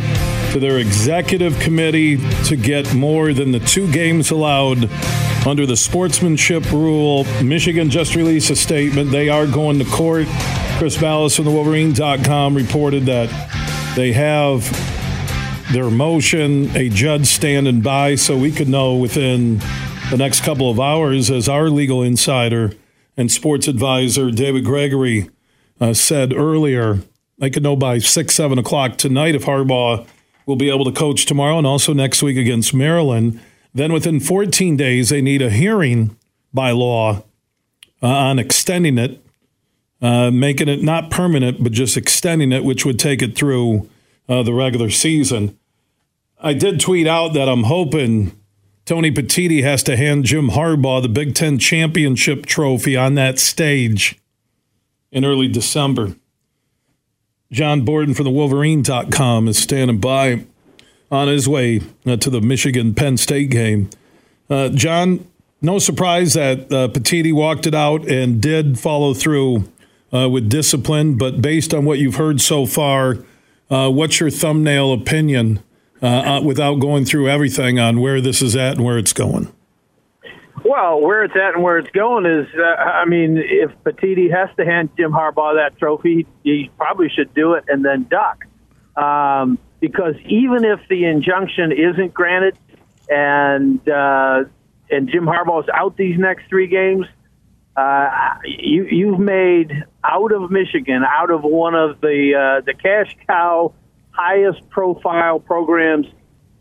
to 0.52 0.60
their 0.60 0.78
executive 0.78 1.60
committee 1.60 2.18
to 2.44 2.56
get 2.56 2.94
more 2.94 3.34
than 3.34 3.52
the 3.52 3.58
two 3.58 3.92
games 3.92 4.30
allowed 4.30 4.92
under 5.48 5.66
the 5.66 5.76
sportsmanship 5.76 6.72
rule. 6.72 7.24
Michigan 7.44 7.90
just 7.90 8.16
released 8.16 8.52
a 8.52 8.56
statement. 8.56 9.10
They 9.10 9.28
are 9.28 9.48
going 9.48 9.80
to 9.80 9.86
court. 9.86 10.28
Chris 10.78 11.02
Balas 11.02 11.36
from 11.36 11.46
the 11.46 11.52
Wolverine.com 11.52 12.54
reported 12.54 13.08
that 13.08 13.96
they 13.96 14.14
have 14.14 14.70
their 15.74 15.90
motion, 15.90 16.70
a 16.78 16.90
judge 16.90 17.26
standing 17.26 17.82
by, 17.82 18.14
so 18.14 18.38
we 18.38 18.52
could 18.52 18.70
know 18.70 18.94
within 18.94 19.60
the 20.12 20.18
next 20.18 20.44
couple 20.44 20.70
of 20.70 20.80
hours, 20.80 21.32
as 21.32 21.50
our 21.50 21.70
legal 21.70 22.04
insider 22.04 22.74
and 23.18 23.32
sports 23.32 23.68
advisor 23.68 24.30
David 24.30 24.64
Gregory 24.64 25.30
uh, 25.82 25.94
said 25.94 26.32
earlier. 26.32 27.00
I 27.42 27.50
could 27.50 27.64
know 27.64 27.76
by 27.76 27.98
six, 27.98 28.36
seven 28.36 28.60
o'clock 28.60 28.98
tonight 28.98 29.36
if 29.36 29.46
Harbaugh 29.46 30.08
will 30.46 30.56
be 30.56 30.70
able 30.70 30.86
to 30.86 30.92
coach 30.92 31.26
tomorrow 31.26 31.58
and 31.58 31.66
also 31.66 31.92
next 31.92 32.22
week 32.22 32.38
against 32.38 32.74
Maryland. 32.74 33.42
Then 33.74 33.92
within 33.92 34.20
14 34.20 34.78
days, 34.78 35.10
they 35.10 35.22
need 35.22 35.42
a 35.42 35.50
hearing 35.50 36.16
by 36.54 36.72
law 36.72 37.24
uh, 38.02 38.08
on 38.08 38.38
extending 38.38 38.98
it, 38.98 39.22
uh, 40.02 40.30
making 40.30 40.70
it 40.70 40.84
not 40.84 41.10
permanent, 41.10 41.64
but 41.64 41.72
just 41.72 41.98
extending 41.98 42.52
it, 42.52 42.64
which 42.64 42.86
would 42.86 43.00
take 43.00 43.22
it 43.22 43.36
through 43.36 43.90
uh, 44.30 44.44
the 44.44 44.54
regular 44.54 44.92
season. 44.92 45.58
I 46.40 46.54
did 46.54 46.80
tweet 46.80 47.08
out 47.08 47.34
that 47.34 47.50
I'm 47.50 47.64
hoping 47.64 48.40
Tony 48.86 49.12
Petitti 49.12 49.64
has 49.64 49.82
to 49.84 49.98
hand 49.98 50.26
Jim 50.26 50.50
Harbaugh 50.50 51.02
the 51.02 51.10
Big 51.10 51.34
Ten 51.34 51.58
championship 51.58 52.46
trophy 52.46 52.96
on 52.96 53.16
that 53.16 53.40
stage 53.40 54.20
in 55.12 55.26
early 55.26 55.48
December. 55.48 56.16
John 57.52 57.82
Borton 57.82 58.14
from 58.14 58.26
the 58.26 58.32
Wolverine.com 58.32 59.48
is 59.48 59.58
standing 59.58 60.00
by 60.00 60.46
on 61.12 61.28
his 61.28 61.50
way 61.50 61.82
uh, 62.06 62.18
to 62.18 62.30
the 62.30 62.42
Michigan 62.42 62.94
Penn 62.94 63.18
State 63.18 63.50
game. 63.50 63.90
Uh, 64.50 64.70
John, 64.70 65.28
no 65.62 65.80
surprise 65.80 66.34
that 66.34 66.72
uh, 66.72 66.88
Petitti 66.90 67.34
walked 67.34 67.66
it 67.66 67.74
out 67.74 68.08
and 68.08 68.40
did 68.40 68.78
follow 68.78 69.16
through 69.16 69.68
uh, 70.14 70.30
with 70.30 70.48
discipline, 70.48 71.18
but 71.18 71.42
based 71.42 71.74
on 71.74 71.86
what 71.86 71.98
you've 71.98 72.16
heard 72.16 72.40
so 72.40 72.68
far, 72.68 73.18
uh, 73.72 73.90
what's 73.90 74.20
your 74.20 74.30
thumbnail 74.30 74.94
opinion 74.94 75.64
uh, 76.02 76.08
uh, 76.08 76.42
without 76.42 76.76
going 76.76 77.06
through 77.06 77.30
everything 77.30 77.80
on 77.80 78.00
where 78.00 78.22
this 78.22 78.42
is 78.42 78.56
at 78.56 78.76
and 78.76 78.86
where 78.86 78.98
it's 78.98 79.14
going? 79.14 79.54
Well, 80.64 81.00
where 81.00 81.24
it's 81.24 81.36
at 81.36 81.54
and 81.54 81.64
where 81.64 81.78
it's 81.78 81.92
going 81.92 82.26
is, 82.26 82.48
uh, 82.58 82.64
I 82.64 83.06
mean, 83.06 83.38
if 83.38 83.72
Petitti 83.84 84.32
has 84.32 84.50
to 84.58 84.66
hand 84.66 84.90
Jim 84.98 85.12
Harbaugh 85.12 85.56
that 85.56 85.78
trophy, 85.78 86.26
he 86.44 86.72
probably 86.78 87.10
should 87.10 87.34
do 87.34 87.54
it 87.54 87.66
and 87.68 87.86
then 87.86 88.08
duck. 88.10 88.46
Um, 88.96 89.60
because 89.80 90.16
even 90.26 90.64
if 90.64 90.80
the 90.90 91.06
injunction 91.06 91.72
isn't 91.72 92.14
granted 92.14 92.58
and 93.10 93.88
uh, 93.88 94.46
and 94.90 95.10
Jim 95.10 95.26
Harbaugh's 95.26 95.70
out 95.74 95.98
these 95.98 96.18
next 96.18 96.48
three 96.50 96.68
games, 96.68 97.06
uh, 97.76 98.10
you 98.46 98.86
you've 98.86 99.20
made 99.20 99.72
out 100.04 100.32
of 100.32 100.50
Michigan, 100.50 101.04
out 101.04 101.30
of 101.30 101.44
one 101.44 101.76
of 101.76 102.02
the 102.02 102.34
uh, 102.34 102.62
the 102.66 102.74
cash 102.74 103.16
cow 103.28 103.74
highest 104.16 104.70
profile 104.70 105.40
programs 105.40 106.08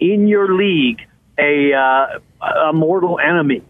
in 0.01 0.29
your 0.29 0.55
league, 0.55 1.01
a 1.39 1.73
uh, 1.73 2.19
a 2.69 2.73
mortal 2.73 3.19
enemy, 3.19 3.63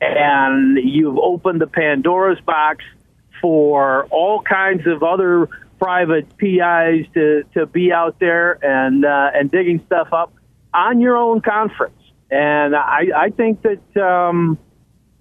and 0.00 0.78
you've 0.82 1.18
opened 1.18 1.60
the 1.60 1.66
Pandora's 1.66 2.40
box 2.40 2.84
for 3.40 4.06
all 4.06 4.42
kinds 4.42 4.86
of 4.86 5.02
other 5.02 5.48
private 5.78 6.36
PIs 6.36 7.06
to, 7.14 7.44
to 7.54 7.66
be 7.66 7.92
out 7.92 8.18
there 8.18 8.58
and 8.64 9.04
uh, 9.04 9.30
and 9.34 9.50
digging 9.50 9.82
stuff 9.86 10.08
up 10.12 10.32
on 10.74 11.00
your 11.00 11.16
own 11.16 11.40
conference. 11.40 11.94
And 12.30 12.74
I, 12.76 13.06
I 13.16 13.30
think 13.30 13.62
that 13.62 14.02
um, 14.02 14.58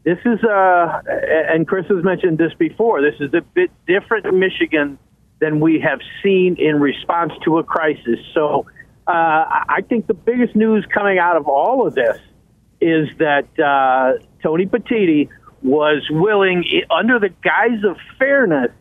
this 0.03 0.17
is 0.25 0.43
uh, 0.43 1.01
and 1.07 1.67
Chris 1.67 1.85
has 1.87 2.03
mentioned 2.03 2.37
this 2.37 2.53
before. 2.57 3.01
This 3.01 3.19
is 3.19 3.33
a 3.33 3.41
bit 3.41 3.71
different 3.85 4.33
Michigan 4.33 4.97
than 5.39 5.59
we 5.59 5.79
have 5.79 5.99
seen 6.23 6.55
in 6.57 6.79
response 6.79 7.33
to 7.45 7.59
a 7.59 7.63
crisis. 7.63 8.19
So 8.33 8.65
uh, 9.07 9.11
I 9.11 9.83
think 9.87 10.07
the 10.07 10.13
biggest 10.13 10.55
news 10.55 10.85
coming 10.93 11.19
out 11.19 11.37
of 11.37 11.47
all 11.47 11.87
of 11.87 11.95
this 11.95 12.17
is 12.81 13.07
that 13.17 13.47
uh, 13.59 14.23
Tony 14.43 14.65
Petitti 14.65 15.29
was 15.63 16.03
willing, 16.09 16.63
under 16.89 17.19
the 17.19 17.29
guise 17.29 17.83
of 17.83 17.97
fairness, 18.19 18.71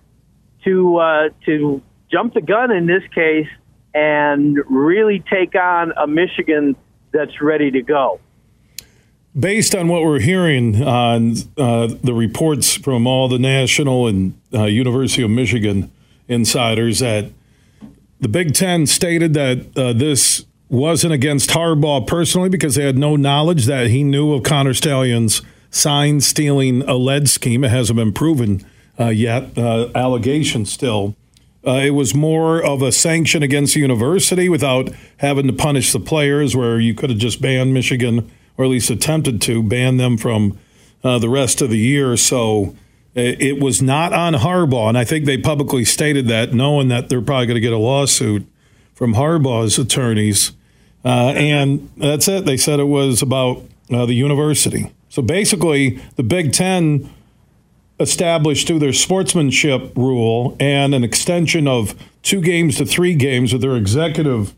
to 0.65 0.97
uh, 0.97 1.29
to 1.45 1.81
jump 2.11 2.35
the 2.35 2.41
gun 2.41 2.71
in 2.71 2.87
this 2.87 3.03
case 3.15 3.49
and 3.95 4.59
really 4.69 5.23
take 5.31 5.55
on 5.55 5.93
a 5.97 6.07
Michigan 6.07 6.77
that's 7.13 7.41
ready 7.41 7.71
to 7.71 7.83
go. 7.83 8.21
Based 9.39 9.75
on 9.75 9.89
what 9.89 10.03
we're 10.03 10.21
hearing 10.21 10.83
on 10.83 11.35
uh, 11.57 11.89
the 12.03 12.15
reports 12.15 12.75
from 12.75 13.07
all 13.07 13.29
the 13.29 13.39
national 13.39 14.07
and 14.07 14.39
uh, 14.53 14.65
University 14.65 15.23
of 15.23 15.31
Michigan 15.31 15.91
insiders, 16.29 17.01
that 17.01 17.31
the 18.21 18.29
Big 18.29 18.55
Ten 18.55 18.87
stated 18.87 19.35
that 19.35 19.77
uh, 19.77 19.93
this 19.93 20.47
wasn't 20.69 21.13
against 21.13 21.51
Harbaugh 21.51 22.07
personally 22.07 22.49
because 22.49 22.75
they 22.75 22.85
had 22.85 22.99
no 22.99 23.17
knowledge 23.17 23.67
that 23.67 23.89
he 23.89 24.03
knew 24.03 24.33
of 24.33 24.43
Connor 24.43 24.75
Stalions' 24.75 25.43
sign 25.71 26.21
stealing 26.21 26.83
a 26.83 26.95
lead 26.95 27.29
scheme. 27.29 27.63
It 27.63 27.71
hasn't 27.71 27.97
been 27.97 28.13
proven 28.13 28.67
uh, 28.99 29.09
yet, 29.09 29.57
uh, 29.57 29.91
allegation 29.95 30.65
still. 30.65 31.15
Uh, 31.67 31.81
it 31.85 31.91
was 31.91 32.15
more 32.15 32.63
of 32.63 32.81
a 32.81 32.93
sanction 32.93 33.43
against 33.43 33.75
the 33.75 33.81
university 33.81 34.49
without 34.49 34.89
having 35.19 35.47
to 35.49 35.53
punish 35.53 35.93
the 35.93 36.01
players, 36.01 36.57
where 36.57 36.79
you 36.79 36.95
could 36.95 37.11
have 37.11 37.19
just 37.19 37.43
banned 37.43 37.75
Michigan, 37.75 38.31
or 38.57 38.65
at 38.65 38.71
least 38.71 38.89
attempted 38.89 39.43
to 39.43 39.63
ban 39.63 39.97
them 39.97 40.17
from 40.17 40.59
uh, 41.03 41.19
the 41.19 41.29
rest 41.29 41.61
of 41.61 41.71
the 41.71 41.79
year. 41.79 42.17
So 42.17 42.77
it, 43.17 43.61
was 43.61 43.81
not 43.81 44.13
on 44.13 44.35
Harbaugh, 44.35 44.89
and 44.89 44.99
I 44.99 45.05
think 45.05 45.25
they 45.25 45.39
publicly 45.39 45.85
stated 45.85 46.29
that, 46.29 46.53
knowing 46.53 46.89
that 46.89 47.09
they're 47.09 47.23
probably 47.23 47.47
going 47.47 47.57
to 47.57 47.61
get 47.61 47.73
a 47.73 47.79
lawsuit 47.79 48.47
from 48.95 49.15
Harbaugh's 49.15 49.79
attorneys. 49.79 50.53
Uh, 51.05 51.33
and 51.37 51.91
that's 51.97 52.29
it. 52.29 52.45
They 52.45 52.57
said 52.57 52.81
it 52.81 52.85
was 52.85 53.23
about 53.23 53.63
uh, 53.91 54.07
the 54.07 54.15
university. 54.15 54.93
So 55.09 55.23
basically, 55.23 56.03
the 56.17 56.23
Big 56.23 56.53
Ten 56.53 57.11
established 57.99 58.67
through 58.67 58.81
their 58.81 58.93
sportsmanship 58.93 59.97
rule 59.97 60.57
and 60.61 60.95
an 60.95 61.03
extension 61.03 61.67
of 61.67 61.95
two 62.23 62.41
games 62.43 62.77
to 62.77 62.85
three 62.85 63.15
games 63.15 63.53
with 63.53 63.63
their 63.63 63.77
executive 63.77 64.55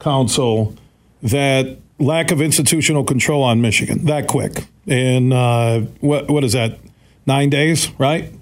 council 0.00 0.74
that 1.22 1.78
lack 1.98 2.30
of 2.30 2.40
institutional 2.40 3.04
control 3.04 3.42
on 3.42 3.60
Michigan 3.60 4.04
that 4.06 4.26
quick. 4.26 4.66
And 4.86 5.32
uh, 5.32 5.80
what 6.00 6.28
what 6.30 6.44
is 6.44 6.52
that? 6.52 6.78
Nine 7.26 7.50
days, 7.50 7.90
right? 7.98 8.32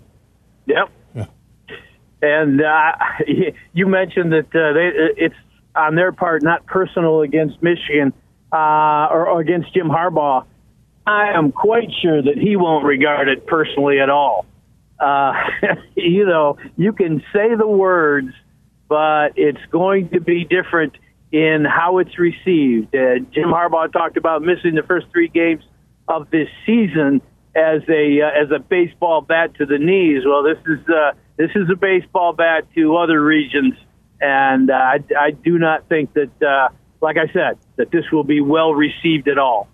Yep. 0.67 0.91
Yeah. 1.15 1.27
And 2.21 2.61
uh, 2.61 2.93
you 3.73 3.87
mentioned 3.87 4.33
that 4.33 4.55
uh, 4.55 4.73
they, 4.75 5.25
it's 5.25 5.35
on 5.75 5.95
their 5.95 6.13
part 6.13 6.43
not 6.43 6.67
personal 6.67 7.23
against 7.23 7.63
Michigan 7.63 8.13
uh, 8.53 9.09
or, 9.11 9.29
or 9.29 9.41
against 9.41 9.73
Jim 9.75 9.89
Harbaugh. 9.89 10.45
I 11.07 11.33
am 11.33 11.53
quite 11.53 11.89
sure 12.03 12.23
that 12.23 12.37
he 12.39 12.57
won't 12.57 12.85
regard 12.85 13.29
it 13.29 13.47
personally 13.47 14.01
at 14.01 14.11
all. 14.11 14.47
Uh, 14.99 15.33
you 15.97 16.25
know, 16.27 16.59
you 16.77 16.93
can 16.93 17.23
say 17.33 17.55
the 17.55 17.67
words, 17.67 18.33
but 18.89 19.33
it's 19.37 19.65
going 19.71 20.11
to 20.11 20.21
be 20.21 20.45
different 20.45 20.95
in 21.33 21.65
how 21.65 21.99
it's 21.99 22.19
received. 22.19 22.95
Uh, 22.95 23.19
Jim 23.33 23.49
Harbaugh 23.49 23.93
talked 23.93 24.17
about 24.17 24.43
missing 24.43 24.75
the 24.75 24.83
first 24.83 25.07
three 25.11 25.29
games 25.29 25.65
of 26.07 26.31
this 26.31 26.49
season 26.65 27.21
as 27.57 27.83
a 27.89 28.21
uh, 28.21 28.43
as 28.43 28.51
a 28.51 28.59
baseball 28.59 29.21
bat 29.21 29.55
to 29.57 29.67
the 29.67 29.79
knees. 29.79 30.23
Well, 30.27 30.43
this 30.43 30.59
is 30.67 30.89
uh, 30.89 31.13
this 31.37 31.51
is 31.55 31.69
a 31.71 31.77
baseball 31.77 32.33
bat 32.33 32.67
to 32.75 32.97
other 32.97 33.23
regions, 33.23 33.75
and 34.21 34.71
uh, 34.71 34.75
I, 34.75 35.05
I 35.19 35.31
do 35.31 35.59
not 35.59 35.89
think 35.89 36.13
that, 36.15 36.43
uh, 36.43 36.69
like 37.01 37.17
I 37.17 37.33
said, 37.33 37.59
that 37.77 37.91
this 37.91 38.05
will 38.13 38.25
be 38.25 38.41
well 38.41 38.75
received 38.75 39.29
at 39.29 39.39
all. 39.39 39.69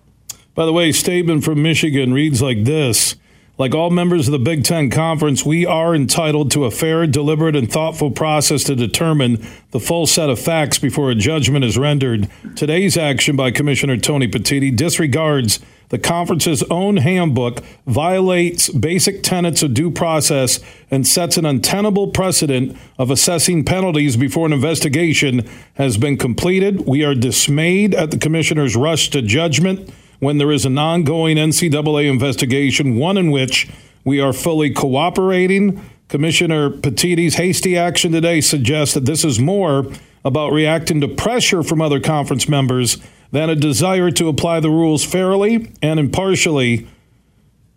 By 0.55 0.67
the 0.67 0.73
way, 0.73 0.93
statement 0.93 1.45
from 1.45 1.63
Michigan 1.63 2.13
reads 2.13 2.43
like 2.43 2.65
this. 2.65 3.17
Like 3.57 3.75
all 3.75 3.91
members 3.91 4.27
of 4.27 4.33
the 4.33 4.39
Big 4.39 4.65
Ten 4.65 4.89
Conference, 4.89 5.45
we 5.45 5.67
are 5.67 5.95
entitled 5.95 6.51
to 6.53 6.65
a 6.65 6.71
fair, 6.71 7.07
deliberate, 7.07 7.55
and 7.55 7.71
thoughtful 7.71 8.11
process 8.11 8.65
to 8.65 8.75
determine 8.75 9.47
the 9.73 9.79
full 9.79 10.07
set 10.07 10.31
of 10.31 10.39
facts 10.39 10.79
before 10.79 11.11
a 11.11 11.15
judgment 11.15 11.63
is 11.63 11.77
rendered. 11.77 12.31
Today's 12.57 12.97
action 12.97 13.37
by 13.37 13.51
Commissioner 13.51 13.99
Tony 13.99 14.29
Petitti 14.29 14.75
disregards 14.75 15.61
the 15.91 15.99
conference's 15.99 16.63
own 16.71 16.97
handbook, 16.99 17.63
violates 17.87 18.71
basic 18.71 19.23
tenets 19.23 19.63
of 19.63 19.75
due 19.75 19.91
process, 19.91 20.61
and 20.91 21.07
sets 21.07 21.37
an 21.37 21.45
untenable 21.45 22.09
precedent 22.09 22.77
of 22.99 23.11
assessing 23.11 23.65
penalties 23.65 24.17
before 24.17 24.47
an 24.47 24.53
investigation 24.53 25.49
has 25.75 25.99
been 25.99 26.17
completed. 26.17 26.87
We 26.87 27.05
are 27.05 27.15
dismayed 27.15 27.95
at 27.95 28.13
the 28.13 28.19
Commissioner's 28.19 28.77
rush 28.77 29.11
to 29.11 29.21
judgment 29.21 29.93
when 30.21 30.39
there 30.39 30.53
is 30.53 30.65
an 30.65 30.79
ongoing 30.79 31.37
NCAA 31.37 32.09
investigation, 32.09 32.97
one 32.97 33.19
in 33.19 33.31
which 33.31 33.69
we 34.05 34.21
are 34.21 34.33
fully 34.33 34.71
cooperating. 34.71 35.83
Commissioner 36.09 36.71
Petitti's 36.71 37.35
hasty 37.35 37.77
action 37.77 38.13
today 38.13 38.41
suggests 38.41 38.95
that 38.95 39.07
this 39.07 39.25
is 39.25 39.41
more 39.41 39.87
about 40.25 40.53
reacting 40.53 41.01
to 41.01 41.09
pressure 41.09 41.63
from 41.63 41.81
other 41.81 41.99
conference 41.99 42.49
members 42.49 42.99
than 43.33 43.51
a 43.51 43.57
desire 43.57 44.11
to 44.11 44.29
apply 44.29 44.61
the 44.61 44.71
rules 44.71 45.05
fairly 45.05 45.73
and 45.83 46.01
impartially 46.01 46.87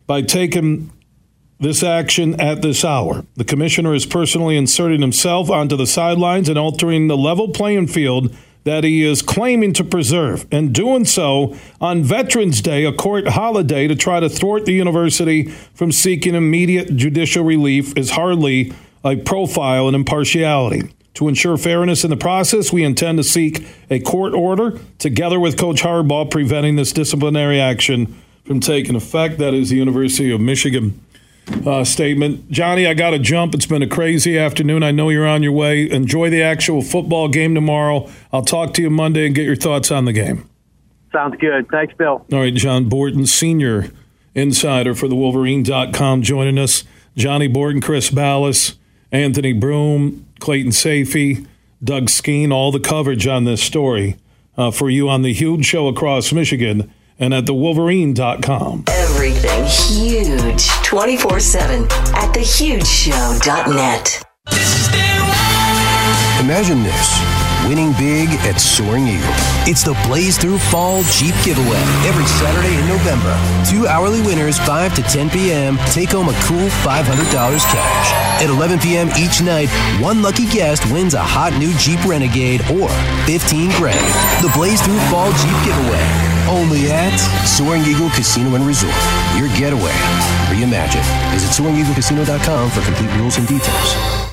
by 0.08 0.22
taking 0.22 0.92
this 1.60 1.84
action 1.84 2.40
at 2.42 2.62
this 2.62 2.84
hour. 2.84 3.26
The 3.36 3.46
commissioner 3.46 3.94
is 3.94 4.06
personally 4.06 4.58
inserting 4.58 5.02
himself 5.02 5.50
onto 5.50 5.78
the 5.78 5.88
sidelines 5.88 6.50
and 6.50 6.58
altering 6.58 7.08
the 7.08 7.18
level 7.18 7.50
playing 7.50 7.88
field 7.88 8.36
that 8.64 8.84
he 8.84 9.04
is 9.04 9.22
claiming 9.22 9.74
to 9.74 9.84
preserve, 9.84 10.46
and 10.52 10.74
doing 10.74 11.04
so 11.04 11.56
on 11.82 12.02
Veterans 12.04 12.62
Day, 12.62 12.86
a 12.86 12.94
court 12.94 13.28
holiday, 13.28 13.88
to 13.88 13.96
try 13.96 14.22
to 14.22 14.30
thwart 14.30 14.66
the 14.66 14.72
university 14.72 15.50
from 15.74 15.92
seeking 15.92 16.34
immediate 16.34 16.96
judicial 16.96 17.44
relief 17.44 17.96
is 17.98 18.12
hardly 18.12 18.74
a 19.04 19.18
profile 19.18 19.90
in 19.90 19.96
impartiality. 19.96 20.94
To 21.16 21.28
ensure 21.28 21.58
fairness 21.58 22.04
in 22.04 22.10
the 22.10 22.18
process, 22.18 22.74
we 22.74 22.84
intend 22.84 23.20
to 23.20 23.24
seek 23.24 23.68
a 23.90 24.00
court 24.00 24.34
order 24.34 24.80
together 24.98 25.40
with 25.40 25.58
Coach 25.58 25.82
Harbaugh 25.82 26.30
preventing 26.30 26.76
this 26.76 26.92
disciplinary 26.92 27.60
action 27.60 28.20
from 28.46 28.60
taking 28.60 28.96
effect. 28.96 29.38
That 29.38 29.54
is 29.54 29.70
the 29.70 29.76
University 29.76 30.32
of 30.32 30.42
Michigan 30.42 31.00
uh, 31.66 31.84
statement. 31.84 32.50
Johnny, 32.50 32.88
I 32.88 32.94
got 32.94 33.12
to 33.12 33.20
jump. 33.20 33.54
It's 33.54 33.66
been 33.66 33.84
a 33.84 33.88
crazy 33.88 34.38
afternoon. 34.40 34.82
I 34.82 34.92
know 34.92 35.10
you're 35.10 35.28
on 35.28 35.44
your 35.44 35.52
way. 35.52 35.90
Enjoy 35.90 36.30
the 36.30 36.42
actual 36.42 36.82
football 36.82 37.28
game 37.28 37.54
tomorrow. 37.54 38.10
I'll 38.32 38.42
talk 38.42 38.74
to 38.76 38.82
you 38.82 38.90
Monday 38.90 39.26
and 39.26 39.36
get 39.36 39.46
your 39.46 39.56
thoughts 39.56 39.92
on 39.92 40.06
the 40.06 40.14
game. 40.14 40.50
Sounds 41.12 41.36
good. 41.40 41.68
Thanks, 41.70 41.94
Bill. 41.96 42.26
All 42.32 42.40
right, 42.40 42.54
John 42.54 42.90
Borton, 42.90 43.28
senior 43.28 43.92
insider 44.34 44.96
for 44.96 45.08
the 45.08 45.16
Wolverine.com, 45.16 46.24
joining 46.24 46.58
us. 46.58 46.84
Johnny 47.16 47.48
Borton, 47.48 47.80
Chris 47.82 48.10
Balas, 48.10 48.74
Anthony 49.12 49.54
Broome, 49.54 50.26
Clayton 50.44 50.72
Sayfie, 50.74 51.48
Doug 51.82 52.10
Skene, 52.10 52.52
all 52.52 52.74
the 52.74 52.80
coverage 52.82 53.28
on 53.28 53.46
this 53.46 53.64
story 53.64 54.18
uh, 54.58 54.72
for 54.72 54.90
you 54.90 55.08
on 55.08 55.22
the 55.22 55.32
huge 55.32 55.66
show 55.66 55.88
across 55.88 56.34
Michigan 56.34 56.94
and 57.18 57.34
at 57.34 57.46
thewolverine.com. 57.46 58.84
Everything 58.88 59.64
huge 59.64 60.68
24 60.84 61.40
7 61.40 61.84
at 61.84 62.36
thehugeshow.net. 62.36 64.22
Imagine 66.42 66.84
this 66.84 67.43
winning 67.68 67.92
big 67.94 68.30
at 68.44 68.60
Soaring 68.60 69.08
Eagle. 69.08 69.34
It's 69.66 69.84
the 69.84 69.96
Blaze 70.06 70.38
Through 70.38 70.60
Fall 70.60 71.04
Jeep 71.12 71.36
Giveaway 71.44 71.82
every 72.04 72.26
Saturday 72.26 72.76
in 72.76 72.88
November. 72.88 73.32
Two 73.66 73.88
hourly 73.88 74.22
winners, 74.22 74.60
5 74.60 74.96
to 74.96 75.04
10 75.04 75.30
p.m., 75.30 75.78
take 75.92 76.12
home 76.12 76.30
a 76.30 76.38
cool 76.44 76.68
$500 76.84 77.04
cash. 77.06 78.08
At 78.42 78.50
11 78.50 78.80
p.m. 78.80 79.10
each 79.18 79.42
night, 79.42 79.70
one 80.02 80.22
lucky 80.22 80.46
guest 80.48 80.84
wins 80.92 81.14
a 81.14 81.22
hot 81.24 81.54
new 81.58 81.74
Jeep 81.78 82.04
Renegade 82.06 82.62
or 82.72 82.90
15 83.26 83.72
grand. 83.80 84.08
The 84.44 84.52
Blaze 84.54 84.82
Through 84.82 85.00
Fall 85.08 85.32
Jeep 85.32 85.58
Giveaway. 85.64 86.04
Only 86.50 86.92
at 86.92 87.16
Soaring 87.48 87.84
Eagle 87.84 88.10
Casino 88.10 88.56
and 88.56 88.66
Resort. 88.66 88.94
Your 89.38 89.48
getaway. 89.56 89.96
Reimagine. 90.52 91.06
Visit 91.32 91.56
SoaringEagleCasino.com 91.56 92.70
for 92.72 92.82
complete 92.82 93.12
rules 93.18 93.38
and 93.38 93.48
details. 93.48 94.33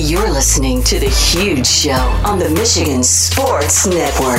You're 0.00 0.30
listening 0.30 0.84
to 0.84 1.00
The 1.00 1.08
Huge 1.08 1.66
Show 1.66 1.90
on 2.24 2.38
the 2.38 2.48
Michigan 2.50 3.02
Sports 3.02 3.84
Network. 3.84 4.38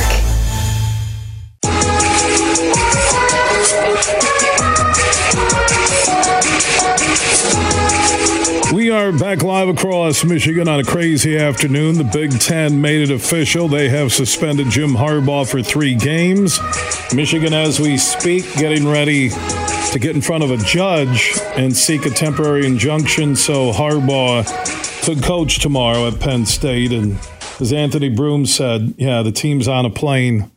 We 8.72 8.90
are 8.90 9.12
back 9.12 9.42
live 9.42 9.68
across 9.68 10.24
Michigan 10.24 10.66
on 10.66 10.80
a 10.80 10.84
crazy 10.84 11.36
afternoon. 11.36 11.98
The 11.98 12.04
Big 12.04 12.40
Ten 12.40 12.80
made 12.80 13.02
it 13.02 13.14
official. 13.14 13.68
They 13.68 13.90
have 13.90 14.14
suspended 14.14 14.70
Jim 14.70 14.94
Harbaugh 14.94 15.46
for 15.46 15.60
three 15.60 15.94
games. 15.94 16.58
Michigan, 17.14 17.52
as 17.52 17.78
we 17.78 17.98
speak, 17.98 18.50
getting 18.54 18.88
ready 18.88 19.28
to 19.28 19.98
get 19.98 20.16
in 20.16 20.22
front 20.22 20.42
of 20.42 20.50
a 20.52 20.56
judge 20.56 21.38
and 21.54 21.76
seek 21.76 22.06
a 22.06 22.10
temporary 22.10 22.64
injunction 22.64 23.36
so 23.36 23.72
Harbaugh 23.72 24.79
could 25.02 25.22
coach 25.22 25.58
tomorrow 25.58 26.06
at 26.08 26.20
Penn 26.20 26.46
State. 26.46 26.92
And 26.92 27.18
as 27.58 27.72
Anthony 27.72 28.08
Broome 28.08 28.46
said, 28.46 28.94
yeah, 28.98 29.22
the 29.22 29.32
team's 29.32 29.68
on 29.68 29.86
a 29.86 29.90
plane 29.90 30.50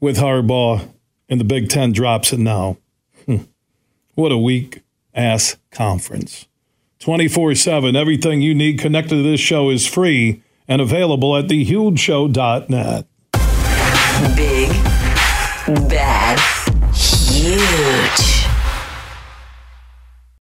with 0.00 0.18
Harbaugh, 0.18 0.88
and 1.28 1.40
the 1.40 1.44
Big 1.44 1.68
Ten 1.68 1.92
drops 1.92 2.32
it 2.32 2.38
now. 2.38 2.76
Hmm. 3.24 3.38
What 4.14 4.32
a 4.32 4.38
weak 4.38 4.82
ass 5.14 5.56
conference. 5.70 6.46
24 7.00 7.54
7. 7.54 7.96
Everything 7.96 8.40
you 8.40 8.54
need 8.54 8.78
connected 8.78 9.16
to 9.16 9.22
this 9.22 9.40
show 9.40 9.70
is 9.70 9.86
free 9.86 10.42
and 10.68 10.80
available 10.80 11.36
at 11.36 11.46
thehugeshow.net. 11.46 13.06
Big, 14.36 14.70
bad, 15.88 16.38
huge. 16.94 18.25